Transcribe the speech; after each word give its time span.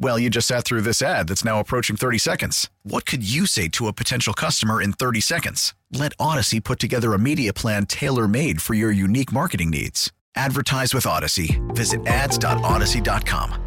Well, 0.00 0.18
you 0.18 0.30
just 0.30 0.46
sat 0.46 0.64
through 0.64 0.82
this 0.82 1.02
ad 1.02 1.28
that's 1.28 1.44
now 1.44 1.58
approaching 1.58 1.96
30 1.96 2.18
seconds. 2.18 2.70
What 2.84 3.04
could 3.04 3.28
you 3.28 3.46
say 3.46 3.68
to 3.68 3.88
a 3.88 3.92
potential 3.92 4.32
customer 4.32 4.80
in 4.80 4.92
30 4.92 5.20
seconds? 5.20 5.74
Let 5.92 6.16
Audacy 6.18 6.62
put 6.62 6.78
together 6.78 7.14
a 7.14 7.18
media 7.18 7.52
plan 7.52 7.86
tailor 7.86 8.28
made 8.28 8.62
for 8.62 8.74
your 8.74 8.92
unique 8.92 9.32
marketing 9.32 9.70
needs. 9.70 10.12
Advertise 10.36 10.94
with 10.94 11.04
Audacy. 11.04 11.58
Visit 11.74 12.06
ads.audacy.com. 12.06 13.64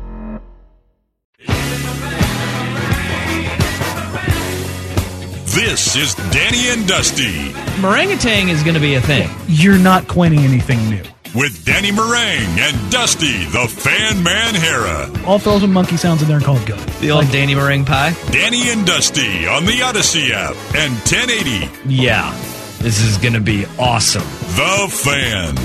This 5.54 5.98
is 5.98 6.16
Danny 6.32 6.70
and 6.70 6.88
Dusty 6.88 7.52
Meringatang 7.82 8.50
is 8.50 8.64
going 8.64 8.76
to 8.76 8.80
be 8.80 8.94
a 8.94 9.02
thing. 9.02 9.30
You're 9.48 9.78
not 9.78 10.08
coining 10.08 10.40
anything 10.40 10.90
new. 10.90 11.04
With 11.34 11.64
Danny 11.64 11.92
Marang 11.92 12.58
and 12.60 12.92
Dusty 12.92 13.46
the 13.46 13.66
Fan 13.66 14.22
Man 14.22 14.54
Harah. 14.54 15.18
I'll 15.26 15.40
throw 15.40 15.66
monkey 15.66 15.96
sounds 15.96 16.22
in 16.22 16.28
there 16.28 16.36
and 16.36 16.46
call 16.46 16.58
it 16.58 16.66
good. 16.66 16.80
The 17.00 17.12
old 17.12 17.32
Danny 17.32 17.56
meringue 17.56 17.86
pie. 17.86 18.14
Danny 18.32 18.70
and 18.70 18.86
Dusty 18.86 19.48
on 19.48 19.64
the 19.64 19.72
Audacy 19.72 20.32
app 20.32 20.56
and 20.76 20.92
1080 21.08 21.70
Yeah, 21.88 22.38
this 22.80 23.00
is 23.02 23.18
going 23.18 23.34
to 23.34 23.40
be 23.40 23.66
awesome. 23.80 24.28
The 24.58 24.90
Fan. 24.92 25.56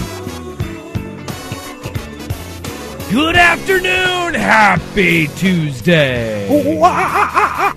Good 3.11 3.35
afternoon. 3.35 4.35
Happy 4.35 5.27
Tuesday. 5.37 6.47
Ah, 6.81 6.87
ah, 6.87 7.73
ah, 7.73 7.76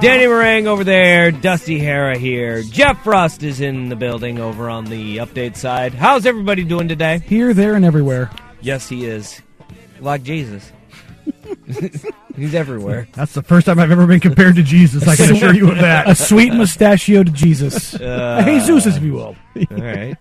Danny 0.00 0.24
Marang 0.24 0.64
over 0.64 0.82
there, 0.82 1.30
Dusty 1.30 1.78
Harah 1.78 2.16
here. 2.16 2.62
Jeff 2.62 3.06
Rust 3.06 3.42
is 3.42 3.60
in 3.60 3.90
the 3.90 3.96
building 3.96 4.38
over 4.38 4.70
on 4.70 4.86
the 4.86 5.18
update 5.18 5.56
side. 5.56 5.92
How's 5.92 6.24
everybody 6.24 6.64
doing 6.64 6.88
today? 6.88 7.18
Here, 7.18 7.52
there, 7.52 7.74
and 7.74 7.84
everywhere. 7.84 8.30
Yes, 8.62 8.88
he 8.88 9.04
is. 9.04 9.42
Like 10.00 10.22
Jesus. 10.22 10.72
He's 12.34 12.54
everywhere. 12.54 13.08
That's 13.12 13.34
the 13.34 13.42
first 13.42 13.66
time 13.66 13.78
I've 13.78 13.90
ever 13.90 14.06
been 14.06 14.20
compared 14.20 14.56
to 14.56 14.62
Jesus. 14.62 15.06
I 15.06 15.16
can 15.16 15.36
assure 15.36 15.52
you 15.52 15.70
of 15.70 15.76
that. 15.78 16.08
A 16.08 16.14
sweet 16.14 16.54
mustachioed 16.54 17.34
Jesus. 17.34 17.92
a 17.92 18.42
Jesus, 18.66 18.96
if 18.96 19.02
you 19.02 19.12
will. 19.12 19.36
All 19.70 19.76
right. 19.76 20.16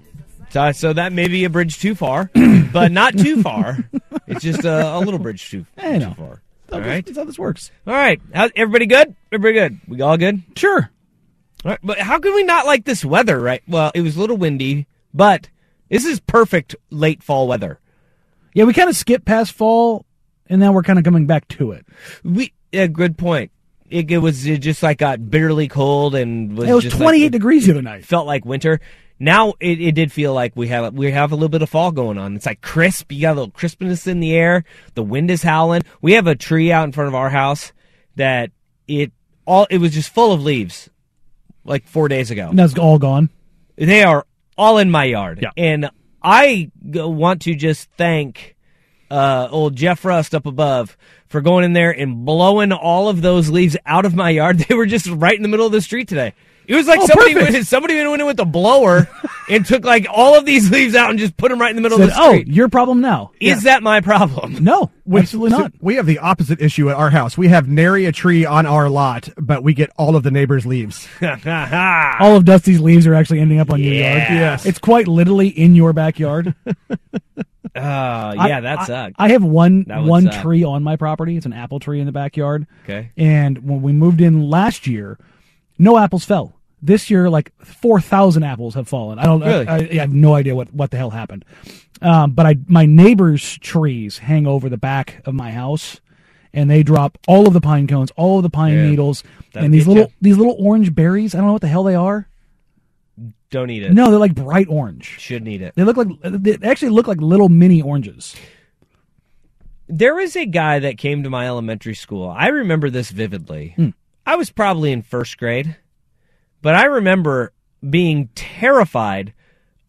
So, 0.50 0.74
so 0.74 0.92
that 0.92 1.14
may 1.14 1.30
be 1.30 1.46
a 1.46 1.50
bridge 1.50 1.80
too 1.80 1.96
far, 1.96 2.30
but 2.74 2.92
not 2.92 3.18
too 3.18 3.42
far. 3.42 3.78
It's 4.28 4.44
just 4.44 4.64
a, 4.64 4.96
a 4.96 5.00
little 5.00 5.18
bridge 5.18 5.50
too, 5.50 5.66
too 5.82 6.14
far. 6.14 6.40
All 6.72 6.80
right. 6.82 7.06
That's 7.06 7.18
how 7.18 7.24
this 7.24 7.40
works. 7.40 7.72
All 7.88 7.94
right. 7.94 8.22
How's 8.34 8.52
everybody 8.56 8.86
good? 8.86 9.16
Everybody 9.32 9.54
good? 9.54 9.80
We 9.88 10.02
all 10.02 10.18
good? 10.18 10.42
Sure. 10.56 10.90
All 11.66 11.72
right. 11.72 11.80
But 11.84 12.00
how 12.00 12.20
can 12.20 12.34
we 12.34 12.44
not 12.44 12.66
like 12.66 12.86
this 12.86 13.04
weather, 13.04 13.40
right? 13.40 13.62
Well, 13.68 13.92
it 13.94 14.02
was 14.02 14.16
a 14.16 14.20
little 14.20 14.38
windy, 14.38 14.88
but 15.14 15.50
this 15.90 16.06
is 16.06 16.20
perfect 16.20 16.76
late 16.90 17.24
fall 17.24 17.48
weather. 17.48 17.80
Yeah, 18.54 18.66
we 18.66 18.74
kind 18.74 18.90
of 18.90 18.96
skipped 18.96 19.26
past 19.26 19.52
fall, 19.54 20.06
and 20.48 20.60
now 20.60 20.72
we're 20.72 20.84
kind 20.84 21.00
of 21.00 21.06
coming 21.06 21.28
back 21.28 21.48
to 21.50 21.72
it. 21.72 21.86
We, 22.24 22.54
yeah, 22.72 22.88
good 22.88 23.18
point. 23.18 23.52
It, 23.90 24.10
it 24.12 24.20
was 24.20 24.46
it 24.46 24.60
just 24.60 24.84
like 24.84 25.00
got 25.00 25.30
bitterly 25.32 25.68
cold 25.68 26.14
and 26.14 26.56
was 26.58 26.70
It 26.70 26.74
was 26.74 26.84
just 26.84 26.98
28 26.98 27.24
like, 27.24 27.32
degrees 27.32 27.66
the 27.66 27.72
other 27.72 27.82
night. 27.82 28.06
felt 28.06 28.28
like 28.28 28.46
winter. 28.46 28.80
Now 29.20 29.54
it, 29.60 29.82
it 29.82 29.92
did 29.96 30.12
feel 30.12 30.34
like 30.34 30.56
we 30.56 30.70
have 30.70 30.94
we 30.94 31.12
have 31.12 31.32
a 31.32 31.36
little 31.36 31.50
bit 31.50 31.62
of 31.62 31.70
fall 31.70 31.92
going 31.92 32.18
on. 32.18 32.36
It's 32.36 32.46
like 32.46 32.62
crisp. 32.62 33.12
You 33.12 33.22
got 33.22 33.32
a 33.34 33.40
little 33.40 33.52
crispness 33.52 34.08
in 34.08 34.20
the 34.22 34.34
air. 34.34 34.64
The 34.96 35.04
wind 35.04 35.30
is 35.30 35.44
howling. 35.44 35.82
We 36.02 36.14
have 36.14 36.28
a 36.28 36.36
tree 36.36 36.72
out 36.72 36.86
in 36.86 36.92
front 36.94 37.10
of 37.10 37.16
our 37.16 37.30
house 37.30 37.74
that 38.16 38.52
it 38.88 39.12
all 39.46 39.68
it 39.70 39.80
was 39.80 39.94
just 39.94 40.14
full 40.14 40.32
of 40.32 40.42
leaves, 40.42 40.90
like 41.66 41.86
four 41.88 42.08
days 42.08 42.32
ago. 42.32 42.50
And 42.50 42.58
that's 42.60 42.78
all 42.78 42.98
gone. 42.98 43.30
They 43.76 44.04
are 44.04 44.26
all 44.58 44.78
in 44.78 44.90
my 44.92 45.06
yard, 45.06 45.40
Yeah. 45.42 45.52
and 45.58 45.90
I 46.22 46.70
want 46.84 47.44
to 47.44 47.56
just 47.56 47.90
thank 47.98 48.56
uh, 49.10 49.48
old 49.50 49.76
Jeff 49.76 50.04
Rust 50.04 50.36
up 50.36 50.46
above 50.46 50.98
for 51.28 51.40
going 51.42 51.64
in 51.64 51.72
there 51.74 51.92
and 51.92 52.26
blowing 52.26 52.72
all 52.74 53.08
of 53.08 53.22
those 53.22 53.50
leaves 53.50 53.78
out 53.86 54.06
of 54.06 54.16
my 54.16 54.30
yard. 54.32 54.60
They 54.68 54.76
were 54.76 54.86
just 54.86 55.08
right 55.08 55.36
in 55.36 55.42
the 55.44 55.48
middle 55.48 55.66
of 55.66 55.72
the 55.72 55.82
street 55.82 56.08
today. 56.10 56.34
It 56.70 56.76
was 56.76 56.88
like 56.88 57.00
Oh, 57.02 57.08
somebody 57.08 57.34
perfect. 57.34 57.54
went, 57.54 57.68
somebody 57.68 57.96
went 57.96 58.22
in 58.22 58.28
with 58.28 58.40
a 58.40 58.46
blower 58.46 59.10
and 59.50 59.66
took 59.66 59.84
like 59.84 60.06
all 60.08 60.38
of 60.38 60.46
these 60.46 60.70
leaves 60.72 60.94
out 60.94 61.10
and 61.10 61.18
just 61.18 61.36
put 61.36 61.50
them 61.50 61.60
right 61.60 61.72
in 61.72 61.76
the 61.76 61.82
middle 61.82 61.98
Said, 61.98 62.10
of 62.10 62.14
the 62.16 62.22
oh, 62.22 62.30
street. 62.34 62.48
oh, 62.48 62.54
your 62.54 62.70
problem 62.70 63.02
now. 63.02 63.32
Is 63.42 63.64
that 63.64 63.82
my 63.82 64.02
problem? 64.02 64.64
No, 64.64 64.92
absolutely 65.12 65.58
not. 65.58 65.74
We 65.82 65.96
have 65.96 66.06
the 66.06 66.20
opposite 66.20 66.62
issue 66.62 66.90
at 66.92 66.96
our 66.96 67.10
house. 67.10 67.36
We 67.36 67.48
have 67.48 67.68
nary 67.68 68.06
a 68.06 68.12
tree 68.12 68.46
on 68.46 68.68
our 68.68 68.88
lot, 68.88 69.30
but 69.36 69.64
we 69.64 69.74
get 69.74 69.90
all 69.98 70.16
of 70.16 70.22
the 70.22 70.30
neighbors' 70.30 70.68
leaves. 70.68 71.08
All 71.22 72.36
of 72.36 72.46
Dusty's 72.46 72.80
leaves 72.80 73.08
are 73.08 73.16
actually 73.16 73.40
ending 73.40 73.60
up 73.60 73.72
on 73.72 73.82
your 73.82 73.94
yard. 73.96 74.18
Yes. 74.30 74.66
It's 74.68 74.78
quite 74.80 75.08
literally 75.08 75.48
in 75.48 75.74
your 75.74 75.92
backyard. 75.94 76.54
Oh, 76.66 76.72
yeah, 77.76 78.60
that 78.62 78.80
I- 78.82 78.86
sucked. 78.86 79.16
I 79.18 79.30
have 79.30 79.44
one 79.44 79.86
one 79.88 80.32
suck. 80.32 80.42
tree 80.44 80.64
on 80.64 80.84
my 80.84 80.96
property. 80.98 81.36
It's 81.36 81.46
an 81.48 81.54
apple 81.54 81.80
tree 81.80 82.00
in 82.00 82.06
the 82.06 82.12
backyard. 82.12 82.68
Okay. 82.84 83.12
And 83.18 83.68
when 83.68 83.82
we 83.82 83.92
moved 83.92 84.22
in 84.22 84.50
last 84.50 84.86
year, 84.88 85.18
no 85.78 85.98
apples 85.98 86.26
fell. 86.26 86.56
This 86.82 87.10
year, 87.10 87.30
like 87.30 87.52
four 87.64 88.00
thousand 88.00 88.44
apples 88.44 88.74
have 88.76 88.88
fallen. 88.88 89.20
I 89.20 89.24
don't. 89.26 89.42
Really? 89.42 89.68
I, 89.68 89.78
I 89.78 89.94
have 89.96 90.14
no 90.14 90.34
idea 90.36 90.56
what 90.56 90.74
what 90.74 90.92
the 90.92 90.98
hell 90.98 91.10
happened. 91.10 91.44
Um, 92.02 92.32
but 92.32 92.46
I 92.46 92.56
my 92.68 92.86
neighbors' 92.86 93.58
trees 93.58 94.18
hang 94.20 94.48
over 94.48 94.70
the 94.70 94.78
back 94.78 95.22
of 95.26 95.34
my 95.34 95.52
house, 95.52 96.00
and 96.54 96.70
they 96.70 96.82
drop 96.84 97.18
all 97.28 97.48
of 97.48 97.54
the 97.54 97.60
pine 97.62 97.88
cones, 97.88 98.12
all 98.16 98.38
of 98.38 98.44
the 98.44 98.50
pine 98.50 98.74
Yeah. 98.76 98.90
needles, 98.90 99.24
That'll 99.54 99.66
and 99.66 99.74
these 99.74 99.88
little 99.88 100.04
ya. 100.04 100.10
these 100.22 100.38
little 100.38 100.56
orange 100.60 100.96
berries. 100.96 101.36
I 101.36 101.40
don't 101.40 101.48
know 101.48 101.54
what 101.54 101.62
the 101.62 101.68
hell 101.68 101.84
they 101.84 101.96
are. 101.96 102.28
Don't 103.52 103.70
eat 103.72 103.84
it. 103.84 103.92
No, 103.94 104.10
they're 104.12 104.20
like 104.20 104.36
bright 104.36 104.68
orange. 104.70 105.16
Shouldn't 105.20 105.50
eat 105.50 105.62
it. 105.62 105.74
They 105.76 105.84
look 105.84 105.98
like 105.98 106.08
they 106.24 106.58
actually 106.66 106.90
look 106.92 107.08
like 107.08 107.20
little 107.20 107.50
mini 107.50 107.82
oranges. 107.82 108.36
There 109.88 110.14
was 110.16 110.36
a 110.36 110.46
guy 110.46 110.80
that 110.80 110.98
came 110.98 111.24
to 111.24 111.30
my 111.30 111.48
elementary 111.48 111.96
school. 111.96 112.30
I 112.30 112.48
remember 112.48 112.90
this 112.90 113.10
vividly. 113.10 113.74
Hmm. 113.76 113.90
I 114.26 114.36
was 114.36 114.52
probably 114.52 114.92
in 114.92 115.02
first 115.02 115.38
grade, 115.40 115.76
but 116.62 116.76
I 116.76 116.86
remember 116.86 117.52
being 117.88 118.30
terrified 118.36 119.34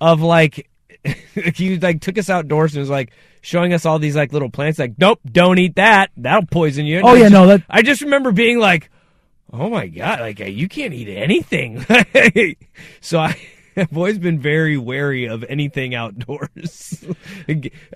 of 0.01 0.21
like 0.21 0.69
he 1.55 1.79
like 1.79 2.01
took 2.01 2.19
us 2.19 2.29
outdoors 2.31 2.75
and 2.75 2.81
was 2.81 2.91
like 2.91 3.13
showing 3.41 3.73
us 3.73 3.87
all 3.87 3.99
these 3.99 4.17
like 4.17 4.33
little 4.33 4.51
plants. 4.51 4.79
Like, 4.79 4.95
nope, 4.99 5.19
don't 5.25 5.59
eat 5.59 5.77
that. 5.77 6.11
That'll 6.17 6.47
poison 6.47 6.85
you. 6.87 6.99
And 6.99 7.07
Oh, 7.07 7.11
I 7.11 7.15
yeah, 7.15 7.21
just- 7.23 7.33
no, 7.33 7.47
that- 7.47 7.63
I 7.71 7.83
just 7.83 8.03
remember 8.03 8.33
being 8.33 8.59
like, 8.59 8.91
oh 9.53 9.69
my 9.71 9.87
god, 9.89 10.21
like 10.21 10.39
you 10.41 10.69
can't 10.69 10.95
eat 10.95 11.09
anything. 11.09 11.85
so 13.01 13.19
I. 13.21 13.37
I've 13.77 13.97
always 13.97 14.19
been 14.19 14.41
very 14.41 14.77
wary 14.77 15.27
of 15.27 15.45
anything 15.49 15.95
outdoors. 15.95 17.05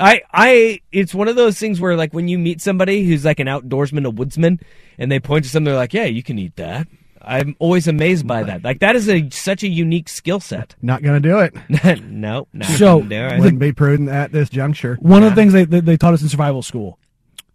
I, 0.01 0.23
I, 0.33 0.81
it's 0.93 1.13
one 1.13 1.27
of 1.27 1.35
those 1.35 1.59
things 1.59 1.81
where, 1.81 1.97
like, 1.97 2.15
when 2.15 2.29
you 2.29 2.39
meet 2.39 2.61
somebody 2.61 3.05
who's 3.05 3.25
like 3.25 3.41
an 3.41 3.49
outdoorsman, 3.49 4.07
a 4.07 4.11
woodsman, 4.11 4.61
and 4.99 5.11
they 5.11 5.19
point 5.19 5.45
to 5.45 5.51
something, 5.51 5.65
they're 5.65 5.75
like, 5.75 5.93
"Yeah, 5.93 6.05
you 6.05 6.23
can 6.23 6.39
eat 6.39 6.55
that." 6.57 6.87
I'm 7.27 7.57
always 7.59 7.89
amazed 7.89 8.27
by 8.27 8.43
that. 8.45 8.63
Like, 8.65 8.81
that 8.81 8.97
is 8.97 9.09
a 9.09 9.29
such 9.31 9.63
a 9.63 9.69
unique 9.69 10.09
skill 10.09 10.41
set. 10.41 10.75
Not 10.83 11.03
going 11.03 11.21
to 11.23 11.29
do 11.29 11.39
it. 11.41 12.03
no, 12.05 12.47
not 12.53 12.69
So- 12.71 12.99
gonna 13.01 13.09
do 13.31 13.35
it. 13.37 13.41
Wouldn't 13.41 13.59
be 13.61 13.73
prudent 13.73 14.09
at 14.11 14.33
this 14.33 14.49
juncture. 14.51 14.97
One 15.01 15.23
of 15.23 15.31
the 15.31 15.35
things 15.37 15.53
they, 15.53 15.65
they 15.65 15.81
they 15.81 15.97
taught 15.97 16.15
us 16.15 16.23
in 16.23 16.29
survival 16.29 16.63
school: 16.63 16.99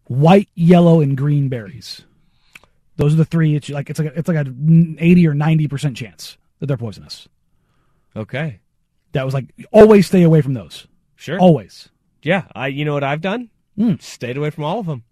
white, 0.06 0.50
yellow, 0.56 1.02
and 1.02 1.16
green 1.18 1.50
berries. 1.50 2.02
Those 2.98 3.14
are 3.14 3.18
the 3.18 3.26
three. 3.26 3.56
It's 3.56 3.70
like 3.70 3.90
it's 3.90 4.00
like 4.00 4.14
a, 4.14 4.20
it's 4.20 4.28
like 4.28 4.46
a 4.46 4.54
eighty 4.98 5.26
or 5.28 5.34
ninety 5.34 5.68
percent 5.68 5.96
chance 5.96 6.38
that 6.60 6.66
they're 6.68 6.76
poisonous. 6.78 7.28
okay, 8.16 8.60
That 9.14 9.24
was 9.26 9.34
like 9.34 9.46
always 9.72 10.08
stay 10.08 10.24
away 10.24 10.42
from 10.42 10.54
those. 10.54 10.88
sure. 11.16 11.40
Always. 11.40 11.90
yeah. 12.22 12.44
I, 12.54 12.68
you 12.68 12.84
know 12.86 12.94
what 12.94 13.04
I've 13.04 13.22
done? 13.22 13.50
Hmm. 13.78 13.94
Stayed 14.00 14.36
away 14.36 14.50
from 14.50 14.66
all 14.66 14.80
of 14.80 14.86
them. 14.88 15.04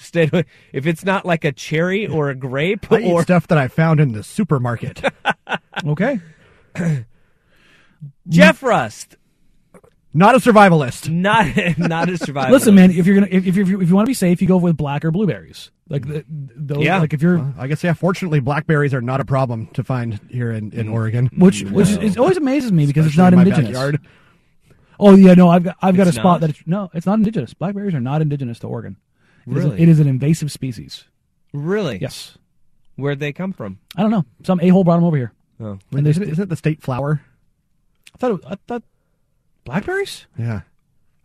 Stayed 0.00 0.32
away. 0.32 0.44
If 0.72 0.86
it's 0.86 1.04
not 1.04 1.26
like 1.26 1.44
a 1.44 1.52
cherry 1.52 2.06
or 2.06 2.30
a 2.30 2.34
grape 2.34 2.90
I 2.92 3.00
eat 3.00 3.10
or 3.12 3.22
stuff 3.24 3.48
that 3.48 3.58
I 3.58 3.68
found 3.68 4.00
in 4.00 4.12
the 4.12 4.22
supermarket. 4.22 5.02
Okay. 5.86 6.18
Jeff 8.28 8.62
Rust, 8.62 9.16
Not 10.12 10.34
a 10.34 10.38
survivalist. 10.38 11.08
Not 11.08 11.46
not 11.78 12.08
a 12.08 12.12
survivalist. 12.12 12.50
Listen, 12.50 12.74
man, 12.74 12.90
if 12.90 13.06
you're 13.06 13.14
gonna 13.14 13.28
if, 13.30 13.46
if 13.46 13.56
you 13.56 13.80
if 13.80 13.88
you 13.88 13.94
want 13.94 14.06
to 14.06 14.10
be 14.10 14.14
safe, 14.14 14.42
you 14.42 14.48
go 14.48 14.56
with 14.56 14.76
black 14.76 15.04
or 15.04 15.10
blueberries. 15.10 15.70
Like 15.88 16.06
the, 16.06 16.24
those, 16.28 16.84
Yeah. 16.84 16.98
like 16.98 17.14
if 17.14 17.22
you're 17.22 17.52
I 17.56 17.66
guess 17.66 17.82
yeah. 17.84 17.92
Fortunately, 17.94 18.40
blackberries 18.40 18.92
are 18.92 19.00
not 19.00 19.20
a 19.20 19.24
problem 19.24 19.68
to 19.74 19.84
find 19.84 20.20
here 20.30 20.50
in, 20.52 20.72
in 20.72 20.88
Oregon. 20.88 21.30
which 21.38 21.62
which 21.62 21.88
is, 21.90 21.96
it 21.98 22.18
always 22.18 22.36
amazes 22.36 22.72
me 22.72 22.86
because 22.86 23.06
it's 23.06 23.16
not 23.16 23.32
in 23.32 23.36
my 23.38 23.42
indigenous. 23.44 23.70
backyard. 23.72 24.00
Oh 25.00 25.14
yeah, 25.14 25.34
no, 25.34 25.48
I've 25.48 25.62
got 25.62 25.76
I've 25.80 25.96
got 25.96 26.08
It's 26.08 26.16
a 26.16 26.20
spot 26.20 26.40
not? 26.40 26.40
that 26.42 26.50
it's, 26.50 26.62
no, 26.66 26.90
it's 26.92 27.06
not 27.06 27.14
indigenous. 27.18 27.54
Blackberries 27.54 27.94
are 27.94 28.00
not 28.00 28.20
indigenous 28.20 28.58
to 28.60 28.66
Oregon. 28.66 28.96
It 29.50 29.56
is 29.56 29.64
a- 29.64 29.68
Really? 29.68 29.82
it 29.82 29.88
is 29.88 30.00
an 30.00 30.06
invasive 30.08 30.50
species. 30.52 31.04
really? 31.52 31.98
Yes, 32.00 32.36
Where'd 32.96 33.20
they 33.20 33.32
come 33.32 33.52
from? 33.52 33.78
I 33.96 34.02
don't 34.02 34.10
know. 34.10 34.24
Some 34.42 34.58
a 34.60 34.68
hole 34.70 34.82
brought 34.82 34.96
them 34.96 35.04
over 35.04 35.16
here. 35.16 35.32
Oh. 35.60 35.78
And 35.92 36.06
isn't, 36.06 36.22
it, 36.22 36.30
isn't 36.30 36.42
it 36.44 36.48
the 36.48 36.56
state 36.56 36.82
flower? 36.82 37.20
I 38.14 38.18
thought 38.18 38.32
it, 38.32 38.40
I 38.46 38.56
thought 38.66 38.82
blackberries 39.64 40.26
Yeah, 40.36 40.62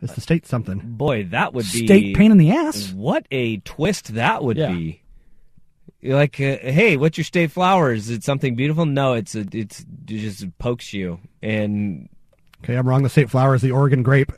it's 0.02 0.14
the 0.14 0.22
state 0.22 0.46
something. 0.46 0.80
boy, 0.84 1.24
that 1.32 1.54
would 1.54 1.66
be 1.72 1.86
state 1.86 2.16
pain 2.16 2.32
in 2.32 2.38
the 2.38 2.52
ass. 2.52 2.92
What 2.94 3.26
a 3.32 3.58
twist 3.58 4.14
that 4.16 4.44
would 4.44 4.58
Yeah. 4.58 4.72
be. 4.72 5.02
You're 6.02 6.16
like, 6.16 6.36
uh, 6.40 6.58
hey, 6.62 6.98
what's 6.98 7.18
your 7.18 7.24
state 7.26 7.50
flower? 7.52 7.94
Is 7.94 8.10
it 8.10 8.24
something 8.24 8.56
beautiful? 8.56 8.86
No, 8.86 9.14
it's 9.14 9.36
a, 9.36 9.46
it's 9.54 9.80
it 9.82 9.86
just 10.08 10.58
pokes 10.60 10.94
you. 10.94 11.20
And 11.42 12.10
Okay, 12.64 12.76
I'm 12.76 12.88
wrong. 12.88 13.04
The 13.04 13.10
state 13.10 13.30
flower 13.30 13.56
is 13.56 13.62
the 13.62 13.72
Oregon 13.72 14.04
grape. 14.04 14.32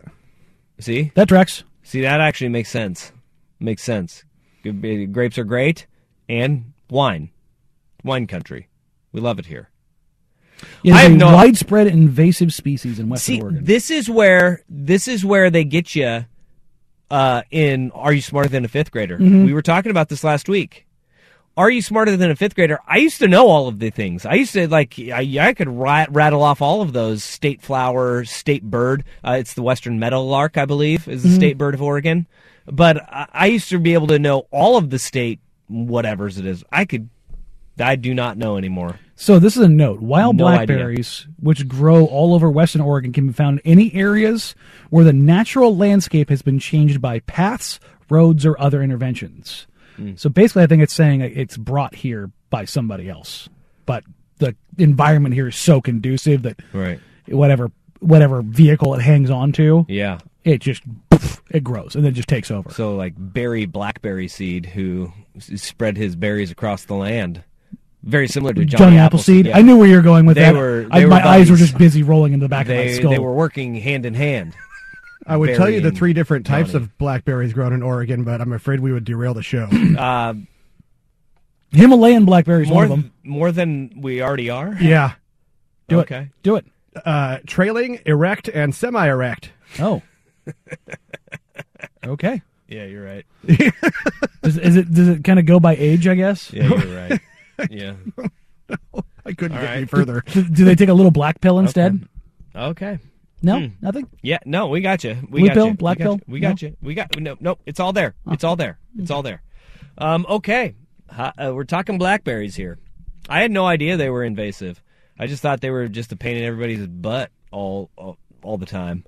see, 0.80 1.12
That 1.16 1.28
tracks. 1.28 1.64
see, 1.84 2.02
that 2.02 2.22
actually 2.22 2.50
makes 2.50 2.70
sense. 2.70 3.12
Makes 3.60 3.84
sense. 3.84 4.24
Grapes 4.64 5.38
are 5.38 5.44
great, 5.44 5.86
and 6.28 6.74
wine, 6.90 7.30
wine 8.04 8.28
country. 8.28 8.68
We 9.12 9.22
love 9.22 9.40
it 9.40 9.46
here. 9.46 9.70
It 10.84 10.94
I 10.94 11.02
have 11.02 11.12
no- 11.12 11.34
widespread 11.34 11.88
invasive 11.88 12.54
species 12.54 12.98
in 13.00 13.10
Western 13.10 13.36
See, 13.36 13.42
Oregon. 13.42 13.64
this 13.66 13.90
is 13.92 14.10
where 14.10 14.64
this 14.70 15.08
is 15.08 15.24
where 15.26 15.50
they 15.50 15.64
get 15.64 15.96
you. 15.96 16.26
Uh, 17.12 17.44
in 17.52 17.92
Are 17.92 18.12
You 18.12 18.22
Smarter 18.22 18.50
Than 18.50 18.66
a 18.66 18.68
Fifth 18.68 18.90
Grader? 18.92 19.18
Mm-hmm. 19.20 19.46
We 19.46 19.54
were 19.54 19.62
talking 19.62 19.92
about 19.92 20.10
this 20.10 20.24
last 20.24 20.50
week. 20.50 20.88
Are 21.56 21.70
you 21.70 21.82
smarter 21.84 22.18
than 22.18 22.32
a 22.32 22.36
fifth 22.36 22.54
grader? 22.56 22.80
I 22.86 22.98
used 22.98 23.20
to 23.20 23.30
know 23.30 23.48
all 23.48 23.70
of 23.70 23.80
the 23.80 23.90
things. 23.90 24.26
I 24.26 24.34
used 24.34 24.52
to 24.54 24.68
like 24.68 24.96
I, 25.00 25.38
I 25.40 25.54
could 25.54 25.70
rat, 25.70 26.10
rattle 26.12 26.42
off 26.42 26.62
all 26.62 26.82
of 26.82 26.92
those 26.92 27.24
state 27.24 27.62
flower, 27.62 28.26
state 28.26 28.64
bird. 28.64 29.06
Uh, 29.24 29.38
it's 29.40 29.54
the 29.54 29.62
western 29.62 29.98
meadowlark, 29.98 30.58
I 30.58 30.66
believe, 30.66 31.08
is 31.08 31.22
the 31.24 31.30
Mm-hmm. 31.30 31.36
state 31.38 31.58
bird 31.58 31.74
of 31.76 31.82
Oregon. 31.82 32.28
But 32.68 32.98
I, 33.04 33.28
I 33.34 33.46
used 33.48 33.70
to 33.70 33.80
be 33.80 33.94
able 33.94 34.08
to 34.08 34.20
know 34.20 34.48
all 34.52 34.78
of 34.78 34.90
the 34.90 35.00
state 35.00 35.40
whatever's 35.68 36.38
it 36.38 36.46
is. 36.46 36.64
I 36.72 36.86
could. 36.86 37.10
I 37.78 37.98
do 37.98 38.14
not 38.14 38.38
know 38.38 38.56
anymore. 38.58 39.00
So 39.18 39.38
this 39.38 39.58
is 39.58 39.64
a 39.64 39.68
note. 39.68 40.00
Wild 40.00 40.38
No 40.38 40.48
idea. 40.48 40.66
blackberries, 40.78 41.28
which 41.42 41.68
grow 41.68 42.06
all 42.06 42.34
over 42.34 42.50
Western 42.50 42.82
Oregon, 42.82 43.12
can 43.12 43.28
be 43.28 43.34
found 43.34 43.60
in 43.66 43.72
any 43.74 43.94
areas 43.94 44.56
where 44.90 45.04
the 45.04 45.12
natural 45.14 45.76
landscape 45.76 46.30
has 46.30 46.42
been 46.42 46.58
changed 46.60 47.02
by 47.02 47.20
paths, 47.22 47.80
roads, 48.10 48.46
or 48.46 48.60
other 48.62 48.82
interventions. 48.82 49.68
Hmm. 49.98 50.14
So 50.16 50.30
basically, 50.30 50.64
I 50.64 50.68
think 50.68 50.84
it's 50.84 50.94
saying 50.94 51.20
it's 51.22 51.58
brought 51.58 51.96
here 51.96 52.32
by 52.50 52.64
somebody 52.64 53.10
else, 53.10 53.50
but 53.86 54.04
the 54.38 54.56
environment 54.78 55.34
here 55.36 55.48
is 55.50 55.56
so 55.58 55.82
conducive 55.82 56.44
that 56.44 56.60
Right. 56.74 57.00
whatever 57.28 57.72
whatever 58.00 58.42
vehicle 58.42 58.94
it 58.94 59.02
hangs 59.02 59.30
on 59.32 59.52
to, 59.54 59.86
Yeah. 59.90 60.20
it 60.44 60.60
just 60.62 60.84
poof, 61.20 61.42
it 61.52 61.64
grows 61.64 61.96
and 61.96 62.04
then 62.04 62.12
it 62.12 62.16
just 62.16 62.28
takes 62.28 62.50
over. 62.52 62.70
So 62.72 62.96
like 62.96 63.14
Barry 63.18 63.66
Blackberry 63.66 64.28
Seed, 64.28 64.66
who 64.66 65.12
s- 65.36 65.62
spread 65.62 65.98
his 65.98 66.16
berries 66.16 66.52
across 66.52 66.86
the 66.86 66.94
land, 66.96 67.44
very 68.04 68.28
similar 68.28 68.54
to 68.54 68.66
Johnny, 68.66 68.84
Johnny 68.86 68.98
Appleseed. 68.98 69.48
yeah. 69.48 69.58
I 69.58 69.62
knew 69.62 69.78
where 69.78 69.88
you 69.88 69.96
were 69.96 70.02
going 70.02 70.26
with 70.26 70.36
They 70.36 70.44
that. 70.44 70.54
were- 70.56 70.88
I, 70.92 71.04
were 71.06 71.10
my 71.10 71.28
eyes 71.28 71.50
were 71.50 71.58
just 71.58 71.78
busy 71.78 72.04
rolling 72.04 72.34
into 72.34 72.46
the 72.46 72.50
back 72.50 72.68
of 72.68 72.76
my 72.76 72.84
They 72.84 72.94
skull. 72.94 73.12
they 73.12 73.20
were 73.20 73.34
working 73.34 73.76
hand 73.76 74.06
in 74.06 74.14
hand. 74.14 74.54
I 75.28 75.36
would 75.38 75.56
tell 75.56 75.68
you 75.70 75.78
the 75.78 75.86
Burying 75.86 75.96
three 75.98 76.14
different 76.14 76.46
types 76.46 76.74
Johnny. 76.74 76.84
of 76.84 76.98
blackberries 77.00 77.52
grown 77.54 77.74
in 77.74 77.82
Oregon, 77.82 78.24
but 78.24 78.42
I'm 78.42 78.54
afraid 78.54 78.80
we 78.80 78.92
would 78.94 79.06
derail 79.06 79.34
the 79.34 79.42
show. 79.44 79.68
Uh, 79.98 80.34
Himalayan 81.72 82.26
blackberries, 82.26 82.70
more 82.70 82.76
one 82.78 82.84
of 82.86 82.90
them. 82.92 83.14
more 83.24 83.52
than 83.52 83.92
we 84.02 84.22
already 84.22 84.50
are. 84.50 84.78
yeah, 84.80 85.14
Do 85.90 86.00
okay. 86.02 86.20
it. 86.20 86.28
Do 86.44 86.56
it. 86.58 86.66
uh, 87.04 87.40
trailing, 87.48 88.00
erect, 88.06 88.48
and 88.48 88.74
semi-erect. 88.74 89.52
Oh. 89.80 90.02
okay. 92.06 92.42
Yeah, 92.68 92.86
you're 92.86 93.06
right. 93.06 93.26
Does, 94.42 94.58
is 94.58 94.76
it 94.76 94.92
does 94.92 95.08
it 95.08 95.24
kind 95.24 95.38
of 95.40 95.46
go 95.46 95.60
by 95.60 95.76
age? 95.76 96.08
I 96.08 96.16
guess. 96.16 96.52
Yeah, 96.52 96.68
you're 96.68 97.08
right. 97.08 97.22
Yeah. 97.70 97.94
I 99.26 99.32
couldn't 99.34 99.58
All 99.58 99.64
get 99.64 99.78
any 99.78 99.86
further. 99.86 100.22
Do, 100.28 100.44
do 100.50 100.66
they 100.66 100.76
take 100.76 100.90
a 100.90 100.94
little 100.94 101.12
black 101.12 101.40
pill 101.42 101.58
instead? 101.60 102.06
Okay. 102.56 103.00
No, 103.42 103.60
Hmm. 103.60 103.66
nothing. 103.82 104.08
Yeah. 104.22 104.40
No, 104.46 104.68
we 104.68 104.82
got 104.82 105.04
you. 105.04 105.16
We 105.30 105.40
Blue 105.42 105.48
got 105.48 105.54
pill, 105.54 105.68
you. 105.68 105.74
black 105.76 105.98
we 106.00 106.04
got 106.04 106.06
pill? 106.06 106.14
You. 106.16 106.24
We 106.34 106.40
got 106.42 106.62
you. 106.62 106.78
We 106.82 106.94
got 106.96 107.20
no. 107.20 107.38
No. 107.40 107.58
It's 107.66 107.80
all 107.80 107.94
there. 107.94 108.16
It's 108.32 108.44
all 108.44 108.56
there. 108.56 108.78
It's 108.98 109.12
all 109.12 109.24
there. 109.24 109.42
Um. 109.98 110.26
Okay. 110.28 110.76
Uh, 111.10 111.32
we're 111.54 111.64
talking 111.64 111.98
blackberries 111.98 112.56
here. 112.56 112.78
I 113.30 113.42
had 113.42 113.52
no 113.52 113.66
idea 113.66 113.96
they 113.96 114.10
were 114.10 114.24
invasive. 114.24 114.82
I 115.18 115.28
just 115.28 115.42
thought 115.42 115.62
they 115.62 115.70
were 115.70 115.88
just 115.88 116.12
a 116.12 116.16
pain 116.18 116.36
in 116.38 116.44
everybody's 116.44 116.86
butt 116.88 117.32
all 117.52 117.90
all, 117.96 118.18
all 118.44 118.58
the 118.58 118.66
time. 118.66 119.06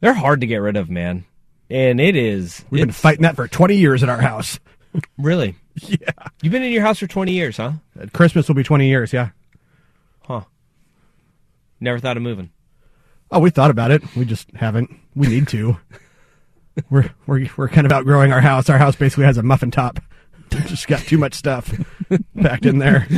They're 0.00 0.14
hard 0.14 0.40
to 0.40 0.46
get 0.46 0.56
rid 0.56 0.76
of, 0.76 0.90
man. 0.90 1.26
And 1.74 2.00
it 2.00 2.14
is. 2.14 2.64
We've 2.70 2.82
been 2.82 2.92
fighting 2.92 3.22
that 3.22 3.34
for 3.34 3.48
20 3.48 3.74
years 3.74 4.04
at 4.04 4.08
our 4.08 4.20
house. 4.20 4.60
Really? 5.18 5.56
Yeah. 5.74 6.12
You've 6.40 6.52
been 6.52 6.62
in 6.62 6.70
your 6.70 6.82
house 6.82 7.00
for 7.00 7.08
20 7.08 7.32
years, 7.32 7.56
huh? 7.56 7.72
At 7.98 8.12
Christmas 8.12 8.46
will 8.46 8.54
be 8.54 8.62
20 8.62 8.86
years, 8.86 9.12
yeah. 9.12 9.30
Huh. 10.22 10.42
Never 11.80 11.98
thought 11.98 12.16
of 12.16 12.22
moving. 12.22 12.50
Oh, 13.32 13.40
we 13.40 13.50
thought 13.50 13.72
about 13.72 13.90
it. 13.90 14.04
We 14.14 14.24
just 14.24 14.52
haven't. 14.52 14.88
We 15.16 15.26
need 15.26 15.48
to. 15.48 15.76
we're 16.90 17.10
we're 17.26 17.48
we're 17.56 17.68
kind 17.68 17.86
of 17.86 17.92
outgrowing 17.92 18.32
our 18.32 18.40
house. 18.40 18.70
Our 18.70 18.78
house 18.78 18.94
basically 18.94 19.24
has 19.24 19.36
a 19.36 19.42
muffin 19.42 19.72
top. 19.72 19.98
Just 20.50 20.86
got 20.86 21.00
too 21.00 21.18
much 21.18 21.34
stuff 21.34 21.74
packed 22.40 22.66
in 22.66 22.78
there. 22.78 23.08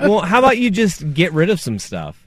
well, 0.00 0.22
how 0.22 0.40
about 0.40 0.58
you 0.58 0.72
just 0.72 1.14
get 1.14 1.32
rid 1.32 1.50
of 1.50 1.60
some 1.60 1.78
stuff? 1.78 2.21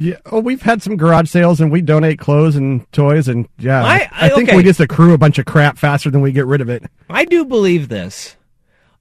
Yeah. 0.00 0.16
Oh, 0.32 0.40
we've 0.40 0.62
had 0.62 0.82
some 0.82 0.96
garage 0.96 1.28
sales, 1.28 1.60
and 1.60 1.70
we 1.70 1.82
donate 1.82 2.18
clothes 2.18 2.56
and 2.56 2.90
toys, 2.90 3.28
and 3.28 3.46
yeah, 3.58 3.84
I- 3.84 4.08
I- 4.10 4.28
think 4.30 4.48
okay. 4.48 4.56
we 4.56 4.62
just 4.62 4.80
accrue 4.80 5.12
a 5.12 5.18
bunch 5.18 5.38
of 5.38 5.44
crap 5.44 5.76
faster 5.76 6.10
than 6.10 6.22
we 6.22 6.32
get 6.32 6.46
rid 6.46 6.62
of 6.62 6.70
it. 6.70 6.82
I 7.10 7.26
do 7.26 7.44
believe 7.44 7.88
this. 7.90 8.34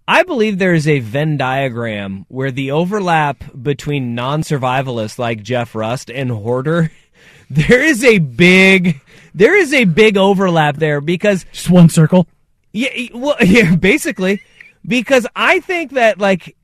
I 0.09 0.23
believe 0.23 0.57
there 0.57 0.73
is 0.73 0.87
a 0.87 0.99
Venn 0.99 1.37
diagram 1.37 2.25
where 2.27 2.51
the 2.51 2.71
overlap 2.71 3.43
between 3.61 4.13
non-survivalists 4.15 5.17
like 5.17 5.41
Jeff 5.41 5.73
Rust 5.73 6.09
and 6.11 6.29
hoarder, 6.31 6.91
there 7.49 7.81
is 7.81 8.03
a 8.03 8.17
big, 8.19 8.99
there 9.33 9.55
is 9.57 9.71
a 9.73 9.85
big 9.85 10.17
overlap 10.17 10.75
there 10.77 10.99
because 10.99 11.45
Just 11.53 11.69
one 11.69 11.87
circle. 11.89 12.27
yeah, 12.73 12.89
well, 13.13 13.35
yeah, 13.41 13.75
basically, 13.75 14.41
because 14.85 15.25
I 15.35 15.59
think 15.61 15.91
that 15.93 16.17
like 16.17 16.57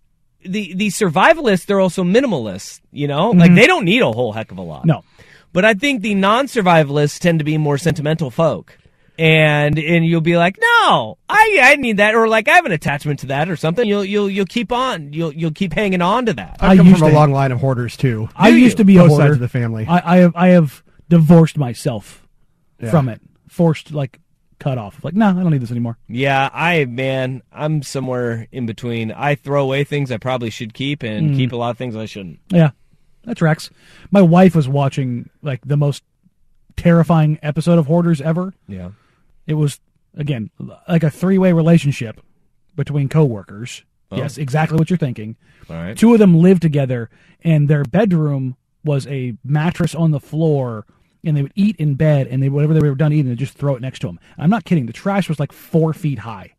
the 0.47 0.73
the 0.73 0.87
survivalists, 0.87 1.65
they're 1.65 1.79
also 1.79 2.03
minimalists. 2.03 2.81
You 2.91 3.07
know, 3.07 3.31
like 3.31 3.47
mm-hmm. 3.47 3.55
they 3.55 3.67
don't 3.67 3.85
need 3.85 4.01
a 4.01 4.11
whole 4.11 4.31
heck 4.31 4.51
of 4.51 4.57
a 4.57 4.61
lot. 4.61 4.85
No. 4.85 5.03
But 5.53 5.63
I 5.63 5.73
think 5.73 6.01
the 6.01 6.15
non-survivalists 6.15 7.17
tend 7.19 7.39
to 7.39 7.45
be 7.45 7.57
more 7.57 7.77
sentimental 7.77 8.29
folk. 8.29 8.77
And 9.17 9.79
and 9.79 10.05
you'll 10.05 10.19
be 10.19 10.35
like, 10.35 10.57
no, 10.59 11.17
I 11.29 11.59
I 11.61 11.75
need 11.77 11.97
that, 11.97 12.15
or 12.15 12.27
like 12.27 12.49
I 12.49 12.55
have 12.55 12.65
an 12.65 12.73
attachment 12.73 13.21
to 13.21 13.27
that, 13.27 13.47
or 13.49 13.55
something. 13.55 13.87
You'll 13.87 14.03
you'll 14.03 14.29
you'll 14.29 14.45
keep 14.45 14.73
on, 14.73 15.13
you'll 15.13 15.31
you'll 15.33 15.53
keep 15.53 15.71
hanging 15.71 16.01
on 16.01 16.25
to 16.25 16.33
that. 16.33 16.57
I 16.59 16.71
I 16.71 16.77
come 16.77 16.87
used 16.87 16.99
from 16.99 17.11
a 17.11 17.13
long 17.13 17.31
line 17.31 17.53
of 17.53 17.61
hoarders 17.61 17.95
too. 17.95 18.27
I 18.35 18.51
Do 18.51 18.57
used 18.57 18.73
you? 18.73 18.77
to 18.79 18.83
be 18.83 18.97
a 18.97 19.07
hoarder. 19.07 19.15
sides 19.15 19.33
of 19.35 19.39
the 19.39 19.47
family. 19.47 19.85
I, 19.87 20.15
I 20.15 20.17
have 20.17 20.35
I 20.35 20.47
have 20.49 20.83
divorced 21.07 21.57
myself 21.57 22.27
Yeah. 22.81 22.91
from 22.91 23.07
it. 23.07 23.21
Forced 23.47 23.93
like 23.93 24.19
cut 24.59 24.77
off. 24.77 25.03
Like 25.03 25.13
no, 25.15 25.27
I 25.29 25.33
don't 25.33 25.51
need 25.51 25.61
this 25.61 25.71
anymore. 25.71 25.97
Yeah, 26.07 26.49
I 26.53 26.85
man, 26.85 27.41
I'm 27.51 27.83
somewhere 27.83 28.47
in 28.51 28.65
between. 28.65 29.11
I 29.11 29.35
throw 29.35 29.63
away 29.63 29.83
things 29.83 30.11
I 30.11 30.17
probably 30.17 30.49
should 30.49 30.73
keep, 30.73 31.03
and 31.03 31.31
Hmm. 31.31 31.35
keep 31.37 31.51
a 31.51 31.55
lot 31.55 31.69
of 31.71 31.77
things 31.77 31.95
I 31.95 32.05
shouldn't. 32.05 32.39
Yeah, 32.49 32.71
that's 33.23 33.41
Rex. 33.41 33.69
My 34.11 34.21
wife 34.21 34.55
was 34.55 34.67
watching 34.67 35.29
like 35.41 35.61
the 35.65 35.77
most 35.77 36.03
terrifying 36.77 37.39
episode 37.41 37.77
of 37.79 37.87
Hoarders 37.87 38.21
ever. 38.21 38.53
Yeah. 38.67 38.91
It 39.47 39.53
was 39.55 39.79
again 40.17 40.49
like 40.87 41.03
a 41.03 41.09
three 41.09 41.37
way 41.37 41.53
relationship 41.53 42.19
between 42.75 43.09
coworkers. 43.09 43.83
Oh. 44.11 44.17
Yes, 44.17 44.37
exactly 44.37 44.77
what 44.77 44.89
you're 44.89 44.97
thinking. 44.97 45.35
All 45.69 45.75
right. 45.75 45.97
Two 45.97 46.13
of 46.13 46.19
them 46.19 46.35
lived 46.35 46.61
together, 46.61 47.09
and 47.43 47.67
their 47.67 47.83
bedroom 47.83 48.55
was 48.83 49.07
a 49.07 49.33
mattress 49.43 49.95
on 49.95 50.11
the 50.11 50.19
floor, 50.19 50.85
and 51.25 51.35
they 51.35 51.41
would 51.41 51.53
eat 51.55 51.75
in 51.77 51.95
bed, 51.95 52.27
and 52.27 52.41
they 52.41 52.49
whatever 52.49 52.73
they 52.73 52.79
were 52.87 52.95
done 52.95 53.11
eating, 53.13 53.27
they 53.29 53.35
just 53.35 53.53
throw 53.55 53.75
it 53.75 53.81
next 53.81 53.99
to 53.99 54.07
them. 54.07 54.19
I'm 54.37 54.49
not 54.49 54.65
kidding. 54.65 54.85
The 54.85 54.93
trash 54.93 55.27
was 55.29 55.39
like 55.39 55.51
four 55.51 55.93
feet 55.93 56.19
high. 56.19 56.51